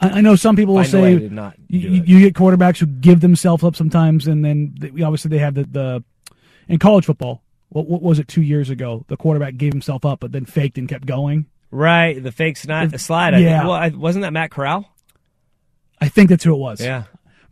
I, 0.00 0.18
I 0.18 0.20
know 0.20 0.34
some 0.36 0.56
people 0.56 0.74
will 0.74 0.82
Find 0.84 0.94
a 0.94 1.02
way 1.02 1.18
say 1.18 1.28
not 1.28 1.54
you, 1.68 2.02
you- 2.04 2.20
get 2.20 2.34
quarterbacks 2.34 2.78
who 2.78 2.86
give 2.86 3.20
themselves 3.20 3.62
up 3.62 3.76
sometimes, 3.76 4.26
and 4.26 4.44
then 4.44 4.74
they, 4.78 5.02
obviously 5.02 5.28
they 5.30 5.38
have 5.38 5.54
the, 5.54 5.64
the 5.64 6.04
in 6.68 6.78
college 6.78 7.04
football. 7.04 7.42
What, 7.68 7.86
what 7.88 8.02
was 8.02 8.18
it 8.18 8.28
two 8.28 8.42
years 8.42 8.70
ago? 8.70 9.04
The 9.08 9.16
quarterback 9.16 9.56
gave 9.56 9.72
himself 9.72 10.04
up, 10.04 10.20
but 10.20 10.32
then 10.32 10.44
faked 10.44 10.78
and 10.78 10.88
kept 10.88 11.06
going. 11.06 11.46
Right, 11.70 12.20
the 12.22 12.30
fake 12.32 12.56
If- 12.94 13.00
slide. 13.00 13.34
Yeah. 13.34 13.58
think, 13.58 13.68
well, 13.68 13.72
I, 13.72 13.88
wasn't 13.88 14.22
that 14.22 14.32
Matt 14.32 14.50
Corral? 14.50 14.88
I 16.00 16.08
think 16.08 16.28
that's 16.30 16.44
who 16.44 16.54
it 16.54 16.58
was. 16.58 16.80
Yeah. 16.80 17.04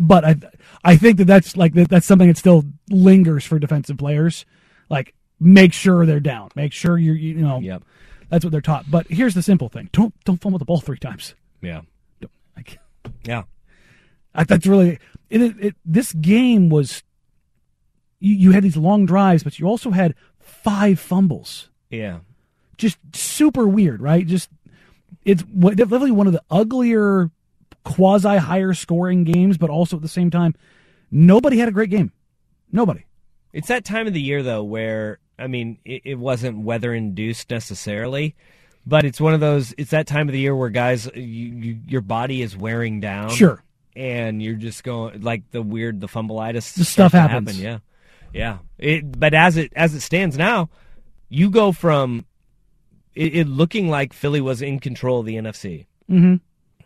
But 0.02 0.24
I 0.24 0.36
I 0.84 0.96
think 0.96 1.18
that 1.18 1.26
that's 1.26 1.56
like 1.56 1.74
that, 1.74 1.88
that's 1.88 2.06
something 2.06 2.28
that 2.28 2.36
still 2.36 2.64
lingers 2.90 3.44
for 3.44 3.58
defensive 3.58 3.96
players. 3.96 4.44
Like 4.90 5.14
make 5.38 5.72
sure 5.72 6.04
they're 6.04 6.20
down. 6.20 6.50
Make 6.54 6.72
sure 6.72 6.98
you're 6.98 7.14
you 7.14 7.34
know. 7.34 7.60
Yep. 7.60 7.84
That's 8.28 8.44
what 8.44 8.50
they're 8.50 8.60
taught. 8.60 8.90
But 8.90 9.06
here's 9.08 9.34
the 9.34 9.42
simple 9.42 9.68
thing: 9.68 9.88
don't 9.92 10.12
don't 10.24 10.40
fumble 10.40 10.58
the 10.58 10.64
ball 10.64 10.80
three 10.80 10.98
times. 10.98 11.34
Yeah. 11.60 11.82
Like, 12.56 12.78
Yeah. 13.24 13.44
I, 14.34 14.44
that's 14.44 14.66
really 14.66 14.98
it, 15.30 15.42
it, 15.42 15.56
it. 15.60 15.76
This 15.84 16.12
game 16.12 16.68
was. 16.68 17.02
You, 18.18 18.34
you 18.36 18.50
had 18.52 18.62
these 18.62 18.76
long 18.76 19.04
drives, 19.04 19.42
but 19.42 19.58
you 19.58 19.66
also 19.66 19.90
had 19.90 20.14
five 20.38 20.98
fumbles. 21.00 21.70
Yeah. 21.90 22.20
Just 22.78 22.98
super 23.14 23.66
weird, 23.66 24.00
right? 24.00 24.26
Just 24.26 24.48
it's 25.24 25.42
definitely 25.42 26.10
one 26.12 26.26
of 26.26 26.32
the 26.32 26.42
uglier 26.50 27.30
quasi 27.84 28.36
higher 28.36 28.74
scoring 28.74 29.24
games, 29.24 29.58
but 29.58 29.70
also 29.70 29.96
at 29.96 30.02
the 30.02 30.08
same 30.08 30.30
time, 30.30 30.54
nobody 31.10 31.58
had 31.58 31.68
a 31.68 31.72
great 31.72 31.90
game. 31.90 32.12
Nobody. 32.70 33.04
It's 33.52 33.68
that 33.68 33.84
time 33.84 34.06
of 34.06 34.14
the 34.14 34.20
year 34.20 34.42
though 34.42 34.62
where 34.62 35.18
I 35.38 35.46
mean 35.46 35.78
it, 35.84 36.02
it 36.04 36.14
wasn't 36.18 36.62
weather 36.62 36.94
induced 36.94 37.50
necessarily, 37.50 38.34
but 38.86 39.04
it's 39.04 39.20
one 39.20 39.34
of 39.34 39.40
those. 39.40 39.74
It's 39.76 39.90
that 39.90 40.06
time 40.06 40.28
of 40.28 40.32
the 40.32 40.38
year 40.38 40.56
where 40.56 40.70
guys, 40.70 41.08
you, 41.14 41.22
you, 41.22 41.78
your 41.86 42.00
body 42.00 42.42
is 42.42 42.56
wearing 42.56 43.00
down. 43.00 43.30
Sure. 43.30 43.62
And 43.94 44.42
you're 44.42 44.54
just 44.54 44.84
going 44.84 45.20
like 45.20 45.50
the 45.50 45.60
weird, 45.60 46.00
the 46.00 46.06
fumbleitis. 46.06 46.74
The 46.74 46.84
stuff 46.84 47.12
happens. 47.12 47.58
Happen. 47.58 47.62
Yeah, 47.62 47.78
yeah. 48.32 48.58
It, 48.78 49.18
but 49.20 49.34
as 49.34 49.58
it 49.58 49.70
as 49.76 49.94
it 49.94 50.00
stands 50.00 50.38
now, 50.38 50.70
you 51.28 51.50
go 51.50 51.72
from 51.72 52.24
it, 53.14 53.34
it 53.34 53.46
looking 53.46 53.90
like 53.90 54.14
Philly 54.14 54.40
was 54.40 54.62
in 54.62 54.80
control 54.80 55.20
of 55.20 55.26
the 55.26 55.34
NFC 55.34 55.84
Mm-hmm. 56.12 56.34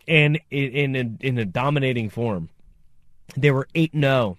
And 0.08 0.40
in 0.50 0.94
in 0.94 0.96
a, 0.96 1.26
in 1.26 1.38
a 1.38 1.44
dominating 1.44 2.10
form. 2.10 2.48
They 3.36 3.50
were 3.50 3.68
eight 3.74 3.90
oh. 3.94 3.98
0 3.98 4.38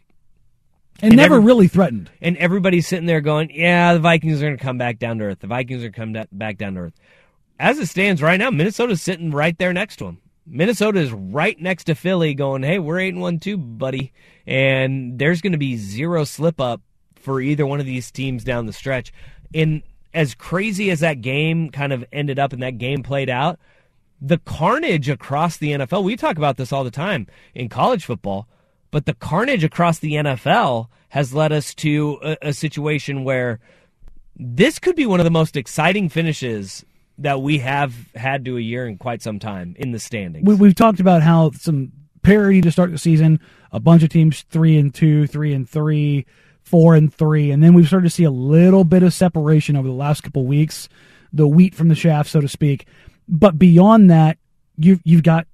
And, 1.02 1.16
never 1.16 1.40
really 1.40 1.68
threatened. 1.68 2.10
and 2.22 2.38
everybody's 2.38 2.88
sitting 2.88 3.06
there 3.06 3.22
going, 3.22 3.50
"Yeah, 3.54 3.94
the 3.94 4.00
Vikings 4.00 4.42
are 4.42 4.46
going 4.46 4.58
to 4.58 4.64
come 4.64 4.78
back 4.78 5.00
down 5.00 5.20
to 5.20 5.26
earth. 5.26 5.40
The 5.40 5.48
Vikings 5.48 5.84
are 5.84 5.92
come 5.92 6.14
da- 6.14 6.26
back 6.32 6.58
down 6.58 6.76
to 6.76 6.82
earth." 6.82 6.94
As 7.60 7.80
it 7.80 7.88
stands 7.88 8.22
right 8.22 8.40
now, 8.40 8.50
Minnesota's 8.50 9.02
sitting 9.02 9.32
right 9.32 9.58
there 9.58 9.74
next 9.74 9.98
to 9.98 10.06
them. 10.06 10.20
Minnesota 10.46 11.00
is 11.00 11.12
right 11.12 11.60
next 11.60 11.86
to 11.86 11.96
Philly, 11.96 12.34
going, 12.34 12.64
"Hey, 12.64 12.80
we're 12.80 13.00
eight 13.00 13.14
and 13.14 13.22
one 13.22 13.40
too, 13.40 13.58
buddy." 13.58 14.14
And 14.46 15.20
there's 15.20 15.42
going 15.42 15.52
to 15.52 15.58
be 15.58 15.76
zero 15.76 16.24
slip 16.24 16.62
up 16.62 16.82
for 17.16 17.42
either 17.42 17.66
one 17.66 17.82
of 17.82 17.86
these 17.86 18.10
teams 18.10 18.44
down 18.46 18.66
the 18.66 18.74
stretch. 18.74 19.12
And 19.54 19.84
as 20.14 20.34
crazy 20.34 20.90
as 20.90 21.02
that 21.02 21.22
game 21.22 21.70
kind 21.70 21.92
of 21.92 22.06
ended 22.14 22.40
up 22.40 22.54
and 22.54 22.64
that 22.64 22.78
game 22.78 23.04
played 23.04 23.30
out, 23.30 23.60
the 24.22 24.38
carnage 24.40 25.10
across 25.10 25.58
the 25.58 25.72
NFL. 25.72 26.04
We 26.04 26.16
talk 26.16 26.38
about 26.38 26.58
this 26.58 26.72
all 26.72 26.84
the 26.84 26.92
time 26.92 27.28
in 27.54 27.70
college 27.70 28.06
football, 28.06 28.48
but 28.92 29.06
the 29.06 29.14
carnage 29.14 29.64
across 29.64 30.00
the 30.00 30.14
NFL 30.14 30.88
has 31.10 31.34
led 31.34 31.52
us 31.52 31.74
to 31.76 32.20
a, 32.24 32.38
a 32.42 32.54
situation 32.54 33.24
where 33.24 33.60
this 34.36 34.80
could 34.80 34.96
be 34.96 35.06
one 35.06 35.20
of 35.20 35.24
the 35.24 35.32
most 35.32 35.56
exciting 35.56 36.10
finishes 36.10 36.86
that 37.18 37.42
we 37.42 37.60
have 37.60 37.94
had 38.14 38.46
to 38.46 38.58
a 38.58 38.62
year 38.62 38.88
in 38.88 38.98
quite 38.98 39.22
some 39.22 39.40
time 39.40 39.76
in 39.80 39.92
the 39.92 40.00
standings. 40.00 40.46
We, 40.46 40.56
we've 40.56 40.76
talked 40.76 41.00
about 41.00 41.24
how 41.24 41.52
some 41.52 41.92
parity 42.22 42.62
to 42.62 42.72
start 42.72 42.92
the 42.92 42.98
season. 42.98 43.40
A 43.72 43.80
bunch 43.80 44.04
of 44.04 44.10
teams 44.10 44.44
three 44.50 44.78
and 44.78 44.94
two, 44.94 45.28
three 45.28 45.54
and 45.54 45.68
three, 45.68 46.26
four 46.62 46.96
and 46.96 47.14
three, 47.14 47.52
and 47.52 47.64
then 47.64 47.74
we've 47.74 47.88
started 47.88 48.10
to 48.10 48.14
see 48.14 48.24
a 48.24 48.32
little 48.32 48.84
bit 48.84 49.04
of 49.04 49.14
separation 49.14 49.76
over 49.76 49.88
the 49.88 49.94
last 49.94 50.22
couple 50.22 50.46
weeks, 50.46 50.90
the 51.34 51.48
wheat 51.48 51.74
from 51.74 51.88
the 51.88 51.96
shaft, 51.96 52.30
so 52.30 52.42
to 52.42 52.48
speak. 52.48 52.86
But 53.28 53.60
beyond 53.60 54.10
that, 54.10 54.38
you've 54.78 55.02
you've 55.04 55.24
got 55.24 55.48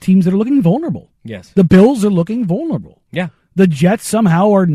teams 0.00 0.24
that 0.24 0.34
are 0.34 0.38
looking 0.38 0.62
vulnerable. 0.62 1.10
Yes. 1.24 1.50
The 1.54 1.64
Bills 1.64 2.04
are 2.04 2.10
looking 2.10 2.44
vulnerable. 2.44 3.02
Yeah. 3.10 3.28
The 3.54 3.66
Jets 3.66 4.06
somehow 4.06 4.52
are 4.52 4.66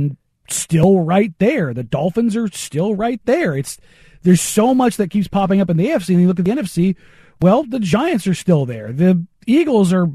still 0.50 1.02
right 1.02 1.34
there. 1.40 1.74
The 1.74 1.84
Dolphins 1.84 2.36
are 2.36 2.48
still 2.50 2.96
right 2.96 3.20
there. 3.26 3.56
It's 3.58 3.78
there's 4.24 4.42
so 4.42 4.74
much 4.74 4.98
that 4.98 5.10
keeps 5.10 5.28
popping 5.28 5.62
up 5.62 5.70
in 5.70 5.78
the 5.78 5.88
AFC, 5.88 6.10
and 6.10 6.22
you 6.22 6.28
look 6.28 6.40
at 6.40 6.46
the 6.46 6.52
NFC. 6.52 6.96
Well, 7.42 7.64
the 7.64 7.80
Giants 7.80 8.28
are 8.28 8.34
still 8.34 8.66
there. 8.66 8.92
The 8.92 9.26
Eagles 9.46 9.94
are 9.94 10.08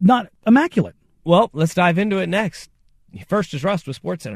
not 0.00 0.28
immaculate. 0.46 0.96
Well, 1.24 1.50
let's 1.52 1.74
dive 1.74 1.98
into 1.98 2.18
it 2.18 2.28
next. 2.28 2.70
First 3.28 3.54
is 3.54 3.62
Rust 3.62 3.86
with 3.86 3.96
Sports 3.96 4.26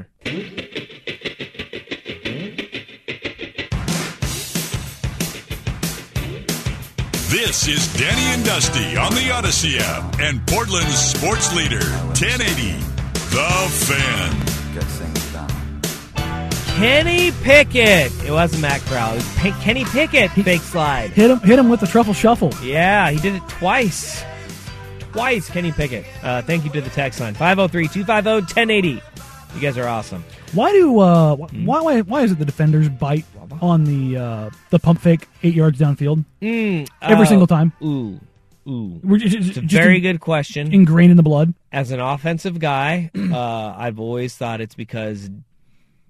This 7.29 7.69
is 7.69 7.93
Danny 7.95 8.23
and 8.35 8.45
Dusty 8.45 8.97
on 8.97 9.13
the 9.13 9.21
Audacy 9.31 9.79
app 9.81 10.19
and 10.19 10.45
Portland's 10.47 10.97
sports 10.99 11.55
leader, 11.55 11.81
1080, 12.17 12.73
The 13.31 13.49
Fan. 13.85 14.45
Kenny 16.79 17.31
Pickett. 17.43 18.13
It 18.25 18.31
wasn't 18.31 18.63
Matt 18.63 18.81
Corral. 18.83 19.13
It 19.13 19.17
was 19.17 19.39
P- 19.39 19.51
Kenny 19.63 19.85
Pickett. 19.85 20.31
Fake 20.31 20.61
slide. 20.63 21.11
Hit 21.11 21.31
him, 21.31 21.41
hit 21.41 21.59
him 21.59 21.69
with 21.69 21.81
the 21.81 21.87
truffle 21.87 22.15
shuffle. 22.15 22.53
Yeah, 22.63 23.11
he 23.11 23.19
did 23.19 23.35
it 23.35 23.43
twice. 23.49 24.23
Twice, 25.13 25.51
Kenny 25.51 25.73
Pickett. 25.73 26.07
Uh, 26.23 26.41
thank 26.43 26.65
you 26.65 26.71
to 26.71 26.81
the 26.81 26.91
text 26.91 27.21
line 27.21 27.35
503 27.35 27.89
250 27.89 28.55
1080. 28.55 29.03
You 29.55 29.61
guys 29.61 29.77
are 29.77 29.89
awesome. 29.89 30.25
Why 30.53 30.71
do 30.73 30.99
uh, 31.01 31.35
Hmm? 31.37 31.67
why, 31.67 31.81
why 31.83 32.01
why 32.03 32.23
is 32.23 32.33
it 32.33 32.39
the 32.39 32.45
defenders 32.45 32.89
bite 32.89 33.25
on 33.63 33.85
the 33.85 34.17
uh, 34.17 34.51
the 34.71 34.79
pump 34.79 35.01
fake 35.01 35.29
eight 35.43 35.55
yards 35.55 35.79
downfield 35.79 36.25
Mm, 36.43 36.89
every 37.03 37.25
uh, 37.25 37.29
single 37.29 37.47
time? 37.47 37.73
Ooh, 37.83 38.21
ooh. 38.69 39.01
We're 39.03 39.19
ju- 39.19 39.29
ju- 39.29 39.39
It's 39.39 39.57
a 39.57 39.61
just 39.63 39.73
very 39.73 39.97
in- 39.97 40.03
good 40.03 40.21
question. 40.21 40.73
Ingrained 40.73 41.11
in 41.11 41.17
the 41.17 41.23
blood. 41.23 41.55
As 41.73 41.91
an 41.91 42.01
offensive 42.01 42.59
guy, 42.59 43.11
uh, 43.33 43.75
I've 43.77 43.99
always 44.01 44.35
thought 44.35 44.61
it's 44.61 44.75
because 44.75 45.31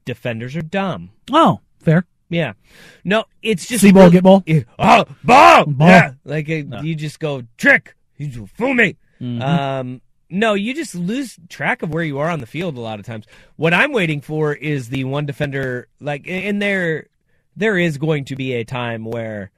defenders 0.05 0.57
are 0.57 0.63
dumb. 0.63 1.11
Oh, 1.33 1.61
fair. 1.81 2.05
Yeah. 2.31 2.53
No, 3.05 3.25
it's 3.43 3.67
just 3.67 3.81
See 3.83 3.91
ball, 3.93 4.03
really- 4.05 4.13
get 4.13 4.23
ball? 4.23 4.45
Oh, 4.79 5.05
ball. 5.25 5.65
Ball. 5.67 5.89
Yeah. 5.89 6.13
Like 6.25 6.49
uh, 6.51 6.81
you 6.83 6.95
just 6.95 7.21
go 7.21 7.43
trick. 7.57 7.95
You 8.17 8.47
fool 8.55 8.75
me. 8.75 8.97
Mhm. 9.21 9.41
Um, 9.43 10.01
no, 10.31 10.53
you 10.55 10.75
just 10.75 10.95
lose 10.95 11.39
track 11.49 11.83
of 11.83 11.89
where 11.91 12.03
you 12.03 12.19
are 12.19 12.29
on 12.29 12.41
the 12.41 12.47
field 12.47 12.77
a 12.77 12.81
lot 12.81 13.01
of 13.01 13.07
times. 13.07 13.25
What 13.57 13.73
I'm 13.73 13.93
waiting 13.93 14.21
for 14.21 14.53
is 14.53 14.91
the 14.91 15.05
one 15.05 15.25
defender. 15.25 15.89
Like, 16.01 16.25
and 16.29 16.61
there, 16.61 17.07
there 17.59 17.77
is 17.77 17.99
going 17.99 18.25
to 18.27 18.37
be 18.37 18.55
a 18.55 18.65
time 18.65 19.05
where 19.05 19.51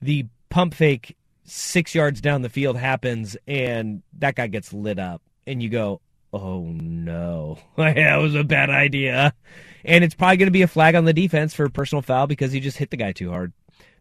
the 0.00 0.26
pump 0.50 0.74
fake 0.74 1.16
six 1.44 1.94
yards 1.94 2.20
down 2.20 2.42
the 2.42 2.48
field 2.48 2.76
happens, 2.76 3.36
and 3.46 4.02
that 4.18 4.34
guy 4.36 4.46
gets 4.46 4.72
lit 4.72 4.98
up, 4.98 5.22
and 5.46 5.62
you 5.62 5.68
go, 5.68 6.00
"Oh 6.32 6.62
no, 6.64 7.58
that 7.76 8.16
was 8.16 8.34
a 8.34 8.44
bad 8.44 8.70
idea." 8.70 9.34
And 9.84 10.04
it's 10.04 10.14
probably 10.14 10.36
going 10.36 10.46
to 10.46 10.52
be 10.52 10.62
a 10.62 10.68
flag 10.68 10.94
on 10.94 11.04
the 11.06 11.12
defense 11.12 11.54
for 11.54 11.68
personal 11.68 12.02
foul 12.02 12.26
because 12.28 12.52
he 12.52 12.60
just 12.60 12.76
hit 12.78 12.90
the 12.90 12.96
guy 12.96 13.12
too 13.12 13.30
hard. 13.30 13.52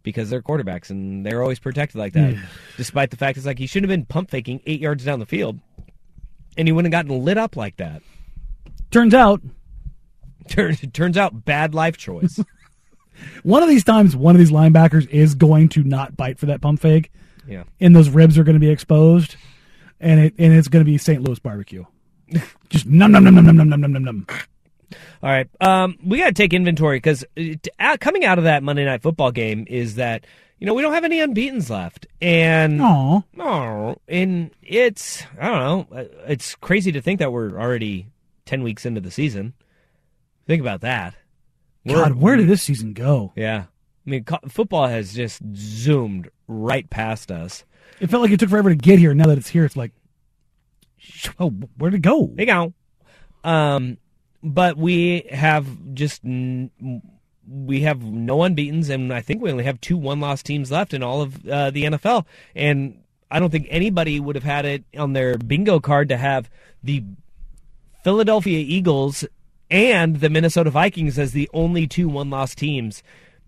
Because 0.03 0.29
they're 0.29 0.41
quarterbacks 0.41 0.89
and 0.89 1.23
they're 1.25 1.41
always 1.43 1.59
protected 1.59 1.97
like 1.97 2.13
that. 2.13 2.33
Despite 2.75 3.11
the 3.11 3.17
fact 3.17 3.37
it's 3.37 3.45
like 3.45 3.59
he 3.59 3.67
shouldn't 3.67 3.89
have 3.89 3.97
been 3.97 4.05
pump 4.05 4.31
faking 4.31 4.61
eight 4.65 4.79
yards 4.79 5.05
down 5.05 5.19
the 5.19 5.25
field, 5.25 5.59
and 6.57 6.67
he 6.67 6.71
wouldn't 6.71 6.91
have 6.93 7.05
gotten 7.05 7.23
lit 7.23 7.37
up 7.37 7.55
like 7.55 7.77
that. 7.77 8.01
Turns 8.89 9.13
out, 9.13 9.41
Turns 10.49 10.81
turns 10.93 11.17
out 11.17 11.45
bad 11.45 11.73
life 11.73 11.97
choice. 11.97 12.39
one 13.43 13.63
of 13.63 13.69
these 13.69 13.83
times, 13.83 14.15
one 14.15 14.35
of 14.35 14.39
these 14.39 14.51
linebackers 14.51 15.07
is 15.09 15.35
going 15.35 15.69
to 15.69 15.83
not 15.83 16.15
bite 16.15 16.39
for 16.39 16.45
that 16.47 16.61
pump 16.61 16.79
fake. 16.79 17.11
Yeah. 17.47 17.63
and 17.79 17.95
those 17.95 18.09
ribs 18.09 18.37
are 18.37 18.43
going 18.43 18.55
to 18.55 18.59
be 18.59 18.69
exposed, 18.69 19.35
and 19.99 20.19
it 20.19 20.35
and 20.37 20.53
it's 20.53 20.67
going 20.67 20.85
to 20.85 20.89
be 20.89 20.97
St. 20.97 21.21
Louis 21.23 21.39
barbecue. 21.39 21.85
Just 22.69 22.85
num 22.85 23.11
num 23.11 23.23
num 23.23 23.35
num 23.35 23.45
num 23.45 23.57
num 23.57 23.81
num 23.81 23.91
num 23.91 24.03
num. 24.03 24.27
All 25.23 25.29
right, 25.29 25.49
um, 25.59 25.97
we 26.03 26.17
got 26.19 26.27
to 26.27 26.33
take 26.33 26.53
inventory 26.53 26.97
because 26.97 27.25
coming 27.99 28.25
out 28.25 28.37
of 28.37 28.43
that 28.45 28.63
Monday 28.63 28.85
night 28.85 29.01
football 29.01 29.31
game 29.31 29.65
is 29.67 29.95
that 29.95 30.25
you 30.59 30.67
know 30.67 30.73
we 30.73 30.81
don't 30.81 30.93
have 30.93 31.03
any 31.03 31.19
unbeaten's 31.19 31.69
left, 31.69 32.07
and 32.21 32.79
oh, 32.81 33.23
and 34.07 34.51
it's 34.61 35.23
I 35.39 35.47
don't 35.47 35.91
know, 35.91 35.97
uh, 35.97 36.05
it's 36.27 36.55
crazy 36.55 36.91
to 36.91 37.01
think 37.01 37.19
that 37.19 37.31
we're 37.31 37.59
already 37.59 38.07
ten 38.45 38.63
weeks 38.63 38.85
into 38.85 39.01
the 39.01 39.11
season. 39.11 39.53
Think 40.47 40.61
about 40.61 40.81
that. 40.81 41.15
God, 41.87 42.15
where 42.15 42.35
did 42.35 42.47
this 42.47 42.61
season 42.61 42.93
go? 42.93 43.33
Yeah, 43.35 43.65
I 44.05 44.09
mean, 44.09 44.23
co- 44.23 44.39
football 44.47 44.87
has 44.87 45.13
just 45.13 45.41
zoomed 45.55 46.29
right 46.47 46.89
past 46.89 47.31
us. 47.31 47.63
It 47.99 48.09
felt 48.09 48.21
like 48.23 48.31
it 48.31 48.39
took 48.39 48.49
forever 48.49 48.69
to 48.69 48.75
get 48.75 48.99
here. 48.99 49.13
Now 49.13 49.25
that 49.25 49.37
it's 49.37 49.49
here, 49.49 49.65
it's 49.65 49.77
like, 49.77 49.91
sh- 50.97 51.29
oh, 51.39 51.49
where'd 51.77 51.93
it 51.93 51.99
go? 51.99 52.31
They 52.33 52.45
go. 52.45 52.73
Um, 53.43 53.97
but 54.43 54.77
we 54.77 55.27
have 55.31 55.93
just 55.93 56.23
n- 56.25 56.71
we 57.47 57.81
have 57.81 58.01
no 58.03 58.43
unbeaten's, 58.43 58.89
and 58.89 59.13
I 59.13 59.21
think 59.21 59.41
we 59.41 59.51
only 59.51 59.63
have 59.63 59.81
two 59.81 59.97
one-loss 59.97 60.41
teams 60.43 60.71
left 60.71 60.93
in 60.93 61.03
all 61.03 61.21
of 61.21 61.47
uh, 61.47 61.71
the 61.71 61.83
NFL. 61.85 62.25
And 62.55 63.03
I 63.29 63.39
don't 63.39 63.49
think 63.49 63.67
anybody 63.69 64.19
would 64.19 64.35
have 64.35 64.43
had 64.43 64.65
it 64.65 64.83
on 64.97 65.13
their 65.13 65.37
bingo 65.37 65.79
card 65.79 66.09
to 66.09 66.17
have 66.17 66.49
the 66.83 67.03
Philadelphia 68.03 68.59
Eagles 68.59 69.25
and 69.71 70.19
the 70.19 70.29
Minnesota 70.29 70.69
Vikings 70.69 71.17
as 71.17 71.31
the 71.31 71.49
only 71.53 71.87
two 71.87 72.09
one-loss 72.09 72.53
teams 72.53 73.01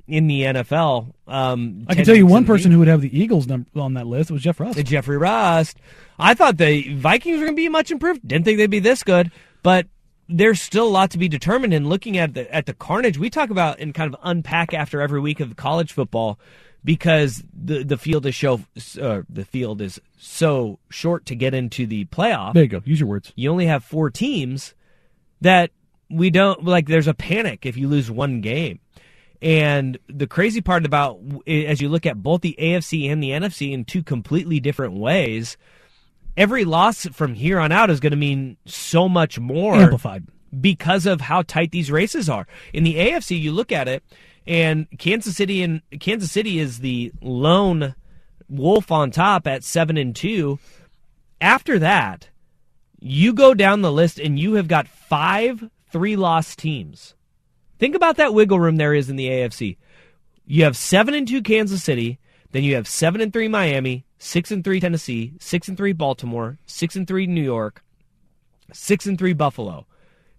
in 0.07 0.27
the 0.27 0.41
NFL. 0.41 1.13
Um, 1.27 1.85
I 1.87 1.95
can 1.95 2.05
tell 2.05 2.15
you 2.15 2.25
one 2.25 2.45
person 2.45 2.71
who 2.71 2.79
would 2.79 2.87
have 2.87 3.01
the 3.01 3.17
Eagles 3.17 3.45
number 3.45 3.69
on 3.75 3.93
that 3.93 4.07
list. 4.07 4.31
Was 4.31 4.41
Jeff 4.41 4.59
Rust. 4.59 4.83
Jeffrey 4.85 5.17
Rust. 5.17 5.77
I 6.17 6.33
thought 6.33 6.57
the 6.57 6.93
Vikings 6.93 7.39
were 7.39 7.45
going 7.45 7.55
to 7.55 7.61
be 7.61 7.69
much 7.69 7.91
improved. 7.91 8.25
Didn't 8.27 8.45
think 8.45 8.57
they'd 8.57 8.67
be 8.67 8.79
this 8.79 9.03
good, 9.03 9.31
but 9.61 9.87
there's 10.29 10.61
still 10.61 10.87
a 10.87 10.89
lot 10.89 11.11
to 11.11 11.17
be 11.17 11.27
determined. 11.27 11.73
And 11.73 11.87
looking 11.87 12.17
at 12.17 12.33
the 12.33 12.53
at 12.53 12.65
the 12.65 12.73
carnage 12.73 13.17
we 13.17 13.29
talk 13.29 13.49
about 13.49 13.79
and 13.79 13.93
kind 13.93 14.13
of 14.13 14.19
unpack 14.23 14.73
after 14.73 15.01
every 15.01 15.19
week 15.19 15.39
of 15.39 15.55
college 15.55 15.91
football, 15.91 16.39
because 16.83 17.43
the 17.53 17.83
the 17.83 17.97
field 17.97 18.25
is 18.25 18.35
show 18.35 18.61
uh, 19.01 19.21
the 19.29 19.45
field 19.45 19.81
is 19.81 20.01
so 20.17 20.79
short 20.89 21.25
to 21.27 21.35
get 21.35 21.53
into 21.53 21.85
the 21.85 22.05
playoff. 22.05 22.53
There 22.53 22.63
you 22.63 22.69
go. 22.69 22.81
Use 22.85 22.99
your 22.99 23.09
words. 23.09 23.31
You 23.35 23.51
only 23.51 23.67
have 23.67 23.83
four 23.83 24.09
teams 24.09 24.73
that 25.41 25.71
we 26.13 26.29
don't 26.29 26.63
like. 26.63 26.87
There's 26.87 27.07
a 27.07 27.13
panic 27.13 27.65
if 27.65 27.77
you 27.77 27.87
lose 27.87 28.09
one 28.09 28.41
game. 28.41 28.79
And 29.41 29.97
the 30.07 30.27
crazy 30.27 30.61
part 30.61 30.85
about 30.85 31.19
as 31.45 31.81
you 31.81 31.89
look 31.89 32.05
at 32.05 32.23
both 32.23 32.41
the 32.41 32.55
AFC 32.57 33.11
and 33.11 33.21
the 33.21 33.31
NFC 33.31 33.73
in 33.73 33.83
two 33.83 34.01
completely 34.01 34.61
different 34.61 34.93
ways, 34.93 35.57
every 36.37 36.63
loss 36.63 37.05
from 37.07 37.33
here 37.33 37.59
on 37.59 37.71
out 37.71 37.89
is 37.89 37.99
going 37.99 38.11
to 38.11 38.17
mean 38.17 38.55
so 38.65 39.09
much 39.09 39.39
more 39.39 39.75
Amplified. 39.75 40.25
because 40.61 41.05
of 41.05 41.19
how 41.19 41.41
tight 41.41 41.71
these 41.71 41.91
races 41.91 42.29
are. 42.29 42.47
In 42.71 42.85
the 42.85 42.95
AFC, 42.95 43.37
you 43.37 43.51
look 43.51 43.73
at 43.73 43.89
it, 43.89 44.01
and 44.47 44.87
Kansas 44.97 45.35
City 45.35 45.61
and 45.61 45.81
Kansas 45.99 46.31
City 46.31 46.59
is 46.59 46.79
the 46.79 47.11
lone 47.21 47.95
wolf 48.47 48.91
on 48.91 49.11
top 49.11 49.45
at 49.45 49.63
seven 49.65 49.97
and 49.97 50.15
two. 50.15 50.57
After 51.41 51.79
that, 51.79 52.29
you 52.99 53.33
go 53.33 53.53
down 53.53 53.81
the 53.81 53.91
list 53.91 54.19
and 54.19 54.39
you 54.39 54.53
have 54.53 54.69
got 54.69 54.87
five 54.87 55.69
three 55.93 56.17
loss 56.17 56.55
teams. 56.55 57.15
Think 57.79 57.95
about 57.95 58.17
that 58.17 58.33
wiggle 58.33 58.59
room 58.59 58.75
there 58.75 58.93
is 58.93 59.09
in 59.09 59.15
the 59.15 59.27
AFC. 59.27 59.77
You 60.45 60.65
have 60.65 60.75
seven 60.75 61.13
and 61.13 61.25
two 61.25 61.41
Kansas 61.41 61.83
City, 61.83 62.19
then 62.51 62.63
you 62.63 62.75
have 62.75 62.87
seven 62.87 63.21
and 63.21 63.31
three 63.31 63.47
Miami, 63.47 64.05
six 64.17 64.51
and 64.51 64.63
three 64.63 64.79
Tennessee, 64.79 65.33
six 65.39 65.67
and 65.67 65.77
three 65.77 65.93
Baltimore, 65.93 66.57
six 66.65 66.95
and 66.95 67.07
three 67.07 67.27
New 67.27 67.43
York, 67.43 67.83
six 68.73 69.05
and 69.05 69.17
three 69.17 69.33
Buffalo. 69.33 69.85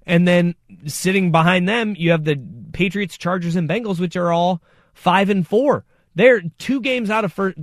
And 0.07 0.29
then 0.29 0.55
sitting 0.87 1.33
behind 1.33 1.69
them, 1.69 1.95
you 1.97 2.11
have 2.11 2.25
the 2.25 2.39
Patriots, 2.73 3.17
Chargers, 3.17 3.57
and 3.57 3.69
Bengals, 3.69 3.99
which 3.99 4.17
are 4.17 4.33
all 4.33 4.61
five 4.93 5.31
and 5.31 5.47
four. 5.47 5.85
They're 6.15 6.43
two 6.59 6.81
games 6.81 7.11
out 7.11 7.25
of 7.25 7.33
first. 7.33 7.57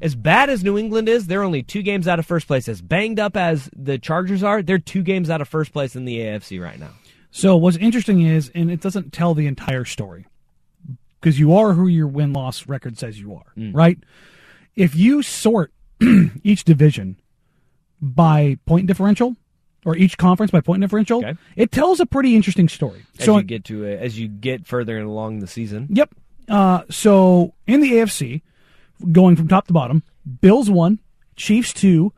As 0.00 0.16
bad 0.16 0.50
as 0.50 0.64
New 0.64 0.76
England 0.76 1.08
is, 1.08 1.26
they're 1.26 1.42
only 1.42 1.62
two 1.62 1.82
games 1.82 2.08
out 2.08 2.18
of 2.18 2.26
first 2.26 2.46
place. 2.46 2.68
As 2.68 2.82
banged 2.82 3.20
up 3.20 3.36
as 3.36 3.70
the 3.76 3.98
Chargers 3.98 4.42
are, 4.42 4.62
they're 4.62 4.78
two 4.78 5.02
games 5.02 5.30
out 5.30 5.40
of 5.40 5.48
first 5.48 5.72
place 5.72 5.94
in 5.94 6.04
the 6.04 6.18
AFC 6.18 6.60
right 6.60 6.80
now. 6.80 6.90
So 7.36 7.56
what's 7.56 7.76
interesting 7.78 8.22
is, 8.22 8.48
and 8.54 8.70
it 8.70 8.80
doesn't 8.80 9.12
tell 9.12 9.34
the 9.34 9.48
entire 9.48 9.84
story, 9.84 10.26
because 11.20 11.40
you 11.40 11.52
are 11.56 11.72
who 11.72 11.88
your 11.88 12.06
win 12.06 12.32
loss 12.32 12.68
record 12.68 12.96
says 12.96 13.18
you 13.18 13.34
are, 13.34 13.52
Mm. 13.56 13.74
right? 13.74 13.98
If 14.76 14.94
you 14.94 15.20
sort 15.20 15.72
each 16.44 16.62
division 16.62 17.16
by 18.00 18.56
point 18.66 18.86
differential, 18.86 19.34
or 19.84 19.96
each 19.96 20.16
conference 20.16 20.52
by 20.52 20.60
point 20.60 20.80
differential, 20.80 21.24
it 21.56 21.72
tells 21.72 21.98
a 21.98 22.06
pretty 22.06 22.36
interesting 22.36 22.68
story. 22.68 23.04
As 23.18 23.24
so 23.26 23.36
you 23.38 23.42
get 23.42 23.64
to 23.64 23.82
it, 23.84 24.00
as 24.00 24.16
you 24.18 24.28
get 24.28 24.64
further 24.66 24.98
along 25.00 25.40
the 25.40 25.46
season, 25.48 25.88
Yep. 25.90 26.14
Uh, 26.48 26.82
so 26.88 27.52
in 27.66 27.80
the 27.80 27.92
AFC, 27.94 28.42
going 29.10 29.34
from 29.34 29.48
top 29.48 29.66
to 29.66 29.72
bottom, 29.72 30.04
Bills 30.40 30.70
one, 30.70 31.00
Chiefs 31.34 31.72
two, 31.72 32.12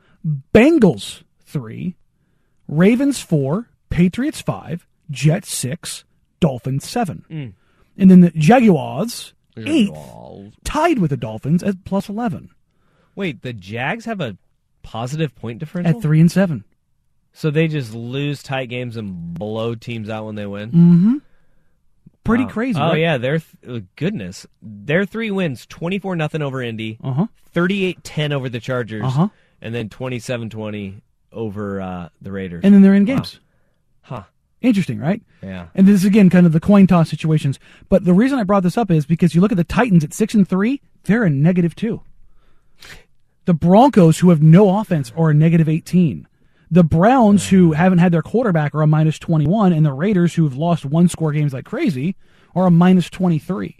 Bengals 0.55 1.23
three, 1.41 1.97
Ravens 2.69 3.19
four, 3.21 3.71
Patriots 3.89 4.41
five, 4.43 4.86
Jets 5.11 5.53
six, 5.55 6.05
Dolphins 6.41 6.89
seven, 6.89 7.25
Mm. 7.31 7.53
and 7.97 8.11
then 8.11 8.21
the 8.21 8.31
Jaguars 8.31 9.33
eighth, 9.57 9.97
tied 10.65 10.99
with 10.99 11.11
the 11.11 11.17
Dolphins 11.17 11.63
at 11.63 11.85
plus 11.85 12.09
eleven 12.09 12.51
Wait, 13.15 13.41
the 13.43 13.53
Jags 13.55 14.05
have 14.05 14.21
a 14.21 14.37
positive 14.83 15.35
point 15.35 15.59
differential 15.59 15.97
at 15.97 16.03
three 16.03 16.21
and 16.21 16.31
seven. 16.31 16.65
So 17.33 17.51
they 17.51 17.67
just 17.69 17.95
lose 17.95 18.43
tight 18.43 18.69
games 18.69 18.97
and 18.97 19.33
blow 19.35 19.75
teams 19.75 20.09
out 20.11 20.27
when 20.27 20.35
they 20.35 20.47
win. 20.47 20.71
Mm-hmm. 20.71 21.15
Pretty 22.25 22.45
Wow. 22.45 22.51
crazy. 22.51 22.81
Oh 22.81 22.89
right? 22.89 22.99
yeah, 23.01 23.19
their 23.19 23.39
th- 23.39 23.85
goodness, 23.97 24.47
their 24.61 25.05
three 25.05 25.31
wins: 25.31 25.65
twenty 25.67 25.99
four 25.99 26.17
nothing 26.17 26.43
over 26.43 26.61
Indy, 26.63 26.99
Uh-huh. 27.03 27.27
38-10 27.55 28.33
over 28.33 28.49
the 28.51 28.61
Chargers, 28.61 29.05
Uh-huh. 29.05 29.29
and 29.63 29.75
then 29.75 29.89
27-20 29.89 31.01
over 31.33 31.81
uh, 31.81 32.09
the 32.21 32.31
Raiders. 32.33 32.61
and 32.65 32.75
then 32.75 32.83
they're 32.83 32.95
in 32.95 33.07
Wow. 33.07 33.15
games. 33.17 33.41
Huh. 34.03 34.25
Interesting, 34.63 34.99
right? 34.99 35.23
Yeah. 35.43 35.69
And 35.75 35.87
this 35.87 35.97
is 35.97 36.05
again 36.05 36.31
kind 36.31 36.47
of 36.47 36.53
the 36.53 36.61
coin 36.61 36.87
toss 36.87 37.11
situations. 37.11 37.59
But 37.89 38.05
the 38.05 38.15
reason 38.15 38.39
I 38.39 38.45
brought 38.45 38.63
this 38.63 38.79
up 38.79 38.91
is 38.91 39.07
because 39.07 39.35
you 39.35 39.41
look 39.41 39.53
at 39.53 39.59
the 39.59 39.65
Titans 39.65 40.05
at 40.05 40.15
six 40.15 40.35
and 40.35 40.49
three, 40.49 40.81
they're 41.05 41.25
a 41.25 41.31
negative 41.31 41.75
two. 41.75 42.03
The 43.45 43.55
Broncos, 43.55 44.19
who 44.19 44.31
have 44.31 44.43
no 44.43 44.79
offense, 44.79 45.13
are 45.17 45.31
a 45.31 45.35
negative 45.35 45.69
eighteen. 45.69 46.27
The 46.71 46.83
Browns, 46.83 47.49
who 47.51 47.73
haven't 47.73 47.99
had 47.99 48.11
their 48.13 48.23
quarterback, 48.23 48.75
are 48.75 48.83
a 48.83 48.87
minus 48.87 49.19
twenty 49.19 49.47
one, 49.47 49.73
and 49.73 49.87
the 49.87 49.93
Raiders, 49.93 50.35
who 50.35 50.45
have 50.45 50.57
lost 50.57 50.85
one 50.85 51.09
score 51.09 51.33
games 51.33 51.53
like 51.53 51.65
crazy, 51.65 52.17
are 52.55 52.67
a 52.67 52.71
minus 52.71 53.09
twenty 53.11 53.39
three. 53.39 53.77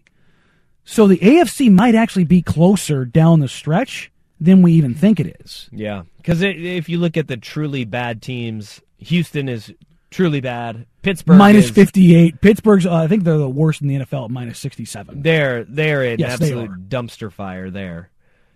So 0.85 1.09
the 1.09 1.19
AFC 1.19 1.73
might 1.73 1.97
actually 1.97 2.25
be 2.25 2.43
closer 2.43 3.05
down 3.05 3.41
the 3.41 3.49
stretch 3.49 4.13
than 4.39 4.63
we 4.63 4.73
even 4.75 4.95
think 4.95 5.19
it 5.19 5.37
is. 5.41 5.69
Yeah, 5.73 6.03
because 6.19 6.43
if 6.43 6.89
you 6.89 6.99
look 6.99 7.17
at 7.17 7.27
the 7.27 7.37
truly 7.37 7.85
bad 7.85 8.23
teams, 8.23 8.81
Houston 8.99 9.49
is 9.49 9.75
truly 10.17 10.41
bad. 10.41 10.87
Pittsburgh 11.03 11.39
Minus 11.39 11.67
is, 11.67 11.71
58. 11.71 12.41
Pittsburgh's, 12.41 12.87
uh, 12.87 12.95
I 12.95 13.07
think 13.07 13.25
they're 13.25 13.39
the 13.39 13.49
worst 13.49 13.83
in 13.83 13.89
the 13.89 13.97
NFL 13.97 14.25
at 14.25 14.31
minus 14.31 14.59
67. 14.59 15.23
They're 15.23 15.65
they're 15.65 16.03
an 16.03 16.19
Yes, 16.19 16.33
absolute 16.41 16.71
are. 16.71 16.75
dumpster 16.77 17.31
fire 17.33 17.71
there. 17.71 18.11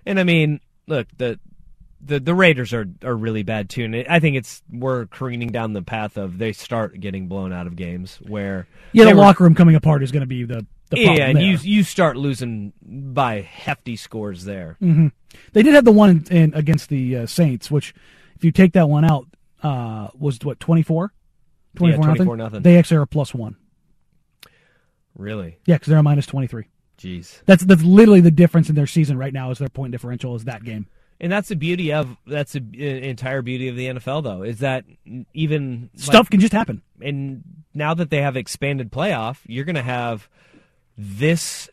And 0.06 0.18
I 0.18 0.24
mean, 0.24 0.60
look 0.86 1.06
the. 1.16 1.38
The, 2.02 2.18
the 2.18 2.34
Raiders 2.34 2.72
are, 2.72 2.86
are 3.04 3.14
really 3.14 3.42
bad 3.42 3.68
too, 3.68 3.84
and 3.84 3.94
I 4.08 4.20
think 4.20 4.34
it's 4.36 4.62
we're 4.72 5.04
careening 5.04 5.50
down 5.50 5.74
the 5.74 5.82
path 5.82 6.16
of 6.16 6.38
they 6.38 6.52
start 6.52 6.98
getting 6.98 7.26
blown 7.28 7.52
out 7.52 7.66
of 7.66 7.76
games 7.76 8.18
where 8.26 8.66
Yeah, 8.92 9.04
the 9.04 9.10
were- 9.10 9.16
locker 9.20 9.44
room 9.44 9.54
coming 9.54 9.74
apart 9.74 10.02
is 10.02 10.10
going 10.10 10.22
to 10.22 10.26
be 10.26 10.44
the, 10.44 10.64
the 10.88 10.98
yeah, 10.98 11.26
and 11.26 11.36
there. 11.36 11.44
you 11.44 11.58
you 11.60 11.82
start 11.82 12.16
losing 12.16 12.72
by 12.82 13.42
hefty 13.42 13.96
scores 13.96 14.46
there. 14.46 14.78
hmm 14.80 15.08
They 15.52 15.62
did 15.62 15.74
have 15.74 15.84
the 15.84 15.92
one 15.92 16.24
in, 16.30 16.34
in, 16.34 16.54
against 16.54 16.88
the 16.88 17.18
uh, 17.18 17.26
Saints, 17.26 17.70
which, 17.70 17.92
if 18.34 18.44
you 18.46 18.50
take 18.50 18.72
that 18.72 18.88
one 18.88 19.04
out, 19.04 19.26
uh, 19.62 20.08
was 20.18 20.38
what 20.42 20.58
24? 20.58 21.12
24 21.76 22.04
24 22.04 22.37
nothing. 22.37 22.62
They 22.62 22.78
actually 22.78 22.98
are 22.98 23.06
plus 23.06 23.35
one. 23.35 23.56
Really, 25.16 25.59
Yeah, 25.66 25.74
because 25.76 25.88
they're 25.88 25.98
a 25.98 26.02
minus 26.02 26.26
23. 26.26 26.66
jeez. 26.98 27.42
That's 27.44 27.64
that's 27.64 27.83
literally 27.83 28.20
the 28.20 28.30
difference 28.30 28.68
in 28.68 28.74
their 28.74 28.87
season 28.87 29.18
right 29.18 29.33
now 29.33 29.50
is 29.50 29.59
their 29.59 29.68
point 29.68 29.92
differential 29.92 30.35
is 30.37 30.44
that 30.44 30.64
game. 30.64 30.87
And 31.22 31.30
that's 31.30 31.48
the 31.48 31.56
beauty 31.56 31.92
of 31.92 32.16
that's 32.26 32.52
the 32.52 32.61
uh, 32.61 32.83
entire 33.06 33.42
beauty 33.42 33.68
of 33.68 33.76
the 33.76 33.87
NFL, 33.87 34.22
though, 34.22 34.42
is 34.42 34.61
that 34.61 34.85
even 35.35 35.90
Stuff 35.96 36.30
can 36.30 36.40
just 36.40 36.52
happen. 36.54 36.80
And 37.02 37.42
now 37.74 37.92
that 37.92 38.09
they 38.09 38.22
have 38.22 38.37
expanded 38.37 38.90
playoff, 38.90 39.38
you're 39.46 39.66
going 39.66 39.76
to 39.76 39.83
have 39.83 40.30
this 40.96 41.68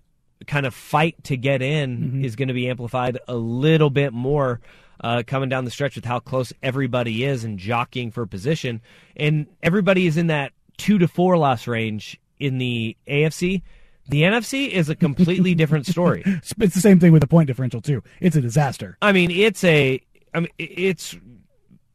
kind 0.48 0.66
of 0.66 0.74
fight 0.74 1.24
to 1.26 1.38
get 1.38 1.62
in 1.62 1.98
Mm-hmm. 1.98 2.26
is 2.26 2.36
going 2.36 2.50
to 2.50 2.54
be 2.54 2.70
amplified 2.70 3.20
a 3.28 3.36
little 3.36 3.90
bit 3.90 4.12
more 4.12 4.60
uh, 5.02 5.24
coming 5.28 5.50
down 5.50 5.66
the 5.66 5.72
stretch 5.72 5.96
with 5.96 6.06
how 6.06 6.20
close 6.20 6.52
everybody 6.64 7.24
is 7.24 7.44
and 7.44 7.58
jockeying 7.60 8.12
for 8.12 8.26
position, 8.26 8.82
and 9.16 9.48
everybody 9.64 10.08
is 10.08 10.18
in 10.18 10.28
that 10.28 10.52
two 10.78 10.98
to 10.98 11.08
four 11.08 11.38
loss 11.38 11.68
range 11.68 12.20
in 12.40 12.58
the 12.58 12.96
AFC. 13.08 13.62
The 14.10 14.22
NFC 14.22 14.70
is 14.70 14.90
a 14.90 14.96
completely 14.96 15.54
different 15.62 15.86
story. 15.86 16.24
It's 16.26 16.54
the 16.56 16.70
same 16.70 17.00
thing 17.00 17.12
with 17.12 17.22
the 17.22 17.28
point 17.28 17.48
differential 17.48 17.82
too. 17.82 18.04
It's 18.22 18.36
a 18.36 18.42
disaster. 18.42 18.98
I 19.02 19.12
mean, 19.12 19.32
it's 19.32 19.64
a. 19.64 20.02
I 20.34 20.40
mean, 20.42 20.50
it's 20.58 21.16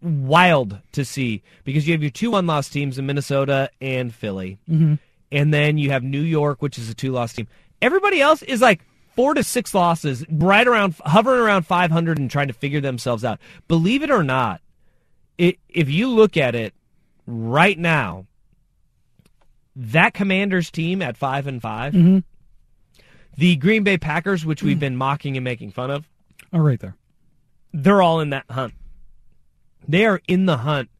wild 0.02 0.78
to 0.92 1.04
see 1.04 1.42
because 1.64 1.86
you 1.86 1.92
have 1.94 2.02
your 2.02 2.10
two 2.10 2.30
one-loss 2.32 2.68
teams 2.68 2.98
in 2.98 3.06
Minnesota 3.06 3.70
and 3.80 4.12
Philly, 4.12 4.58
Mhm. 4.68 4.98
and 5.30 5.54
then 5.54 5.78
you 5.78 5.90
have 5.90 6.02
New 6.02 6.20
York, 6.20 6.60
which 6.60 6.78
is 6.78 6.90
a 6.90 6.94
two-loss 6.94 7.32
team. 7.34 7.46
Everybody 7.80 8.20
else 8.20 8.42
is 8.42 8.60
like 8.60 8.84
four 9.14 9.34
to 9.34 9.42
six 9.42 9.74
losses, 9.74 10.24
right 10.30 10.66
around 10.66 10.94
hovering 11.04 11.40
around 11.40 11.66
500 11.66 12.18
and 12.18 12.30
trying 12.30 12.48
to 12.48 12.54
figure 12.54 12.80
themselves 12.80 13.24
out. 13.24 13.38
Believe 13.68 14.02
it 14.02 14.10
or 14.10 14.22
not, 14.22 14.60
it, 15.38 15.58
if 15.68 15.88
you 15.90 16.08
look 16.08 16.36
at 16.36 16.54
it 16.54 16.74
right 17.26 17.78
now, 17.78 18.26
that 19.74 20.14
Commanders 20.14 20.70
team 20.70 21.00
at 21.02 21.16
five 21.16 21.46
and 21.46 21.60
5 21.62 21.94
Mhm. 21.94 22.24
the 23.38 23.56
Green 23.56 23.82
Bay 23.82 23.96
Packers, 23.96 24.44
which 24.44 24.62
we've 24.62 24.78
been 24.80 24.96
mocking 24.96 25.36
and 25.36 25.44
making 25.44 25.70
fun 25.72 25.90
of, 25.90 26.06
Oh, 26.52 26.58
right 26.58 26.78
there. 26.78 26.96
they're 27.72 28.02
all 28.02 28.20
in 28.20 28.30
that 28.30 28.44
hunt. 28.50 28.74
They 29.88 30.04
are 30.04 30.20
in 30.28 30.46
the 30.46 30.58
hunt 30.58 30.90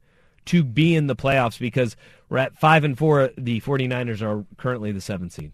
to 0.46 0.64
be 0.64 0.94
in 0.96 1.06
the 1.06 1.14
playoffs 1.14 1.58
because 1.58 1.94
we're 2.28 2.38
at 2.38 2.56
5 2.58 2.82
and 2.84 2.96
4 2.98 3.30
the 3.36 3.60
49ers 3.60 4.22
are 4.22 4.44
currently 4.56 4.90
the 4.92 5.00
7th 5.00 5.32
seed. 5.32 5.52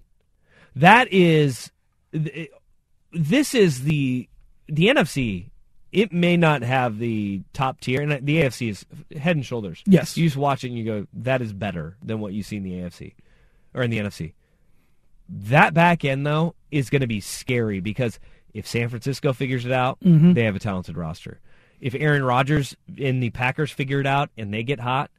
That 0.77 1.13
is 1.13 1.73
this 2.13 3.55
is 3.55 3.85
the 3.85 4.29
the 4.69 4.89
NFC 4.89 5.51
it 5.91 6.13
may 6.13 6.37
not 6.37 6.61
have 6.63 6.99
the 6.99 7.41
top 7.55 7.81
tier 7.81 8.03
and 8.03 8.13
the 8.27 8.37
AFC 8.43 8.69
is 8.69 8.85
head 9.19 9.37
and 9.37 9.47
shoulders. 9.47 9.83
Yes. 9.87 10.19
You 10.19 10.27
just 10.27 10.37
watch 10.37 10.63
it 10.63 10.69
and 10.69 10.77
you 10.79 10.85
go 10.85 11.07
that 11.15 11.41
is 11.41 11.53
better 11.55 11.97
than 12.03 12.21
what 12.21 12.35
you 12.35 12.43
see 12.43 12.57
in 12.57 12.63
the 12.63 12.73
AFC 12.73 13.15
or 13.75 13.83
in 13.83 13.91
the 13.91 13.99
NFC. 13.99 14.35
That 15.31 15.73
back 15.75 16.05
end 16.05 16.27
though 16.27 16.55
is 16.71 16.91
going 16.91 17.01
to 17.01 17.07
be 17.07 17.21
scary 17.21 17.81
because 17.81 18.19
if 18.53 18.67
San 18.67 18.89
Francisco 18.91 19.33
figures 19.33 19.65
it 19.65 19.73
out, 19.73 19.99
Mhm. 20.01 20.35
they 20.35 20.45
have 20.45 20.57
a 20.57 20.59
talented 20.59 20.97
roster. 20.97 21.41
If 21.81 21.95
Aaron 21.95 22.23
Rodgers 22.25 22.77
and 23.01 23.23
the 23.23 23.31
Packers 23.31 23.71
figure 23.71 24.01
it 24.01 24.07
out 24.07 24.31
and 24.37 24.53
they 24.53 24.63
get 24.65 24.81
hot, 24.81 25.11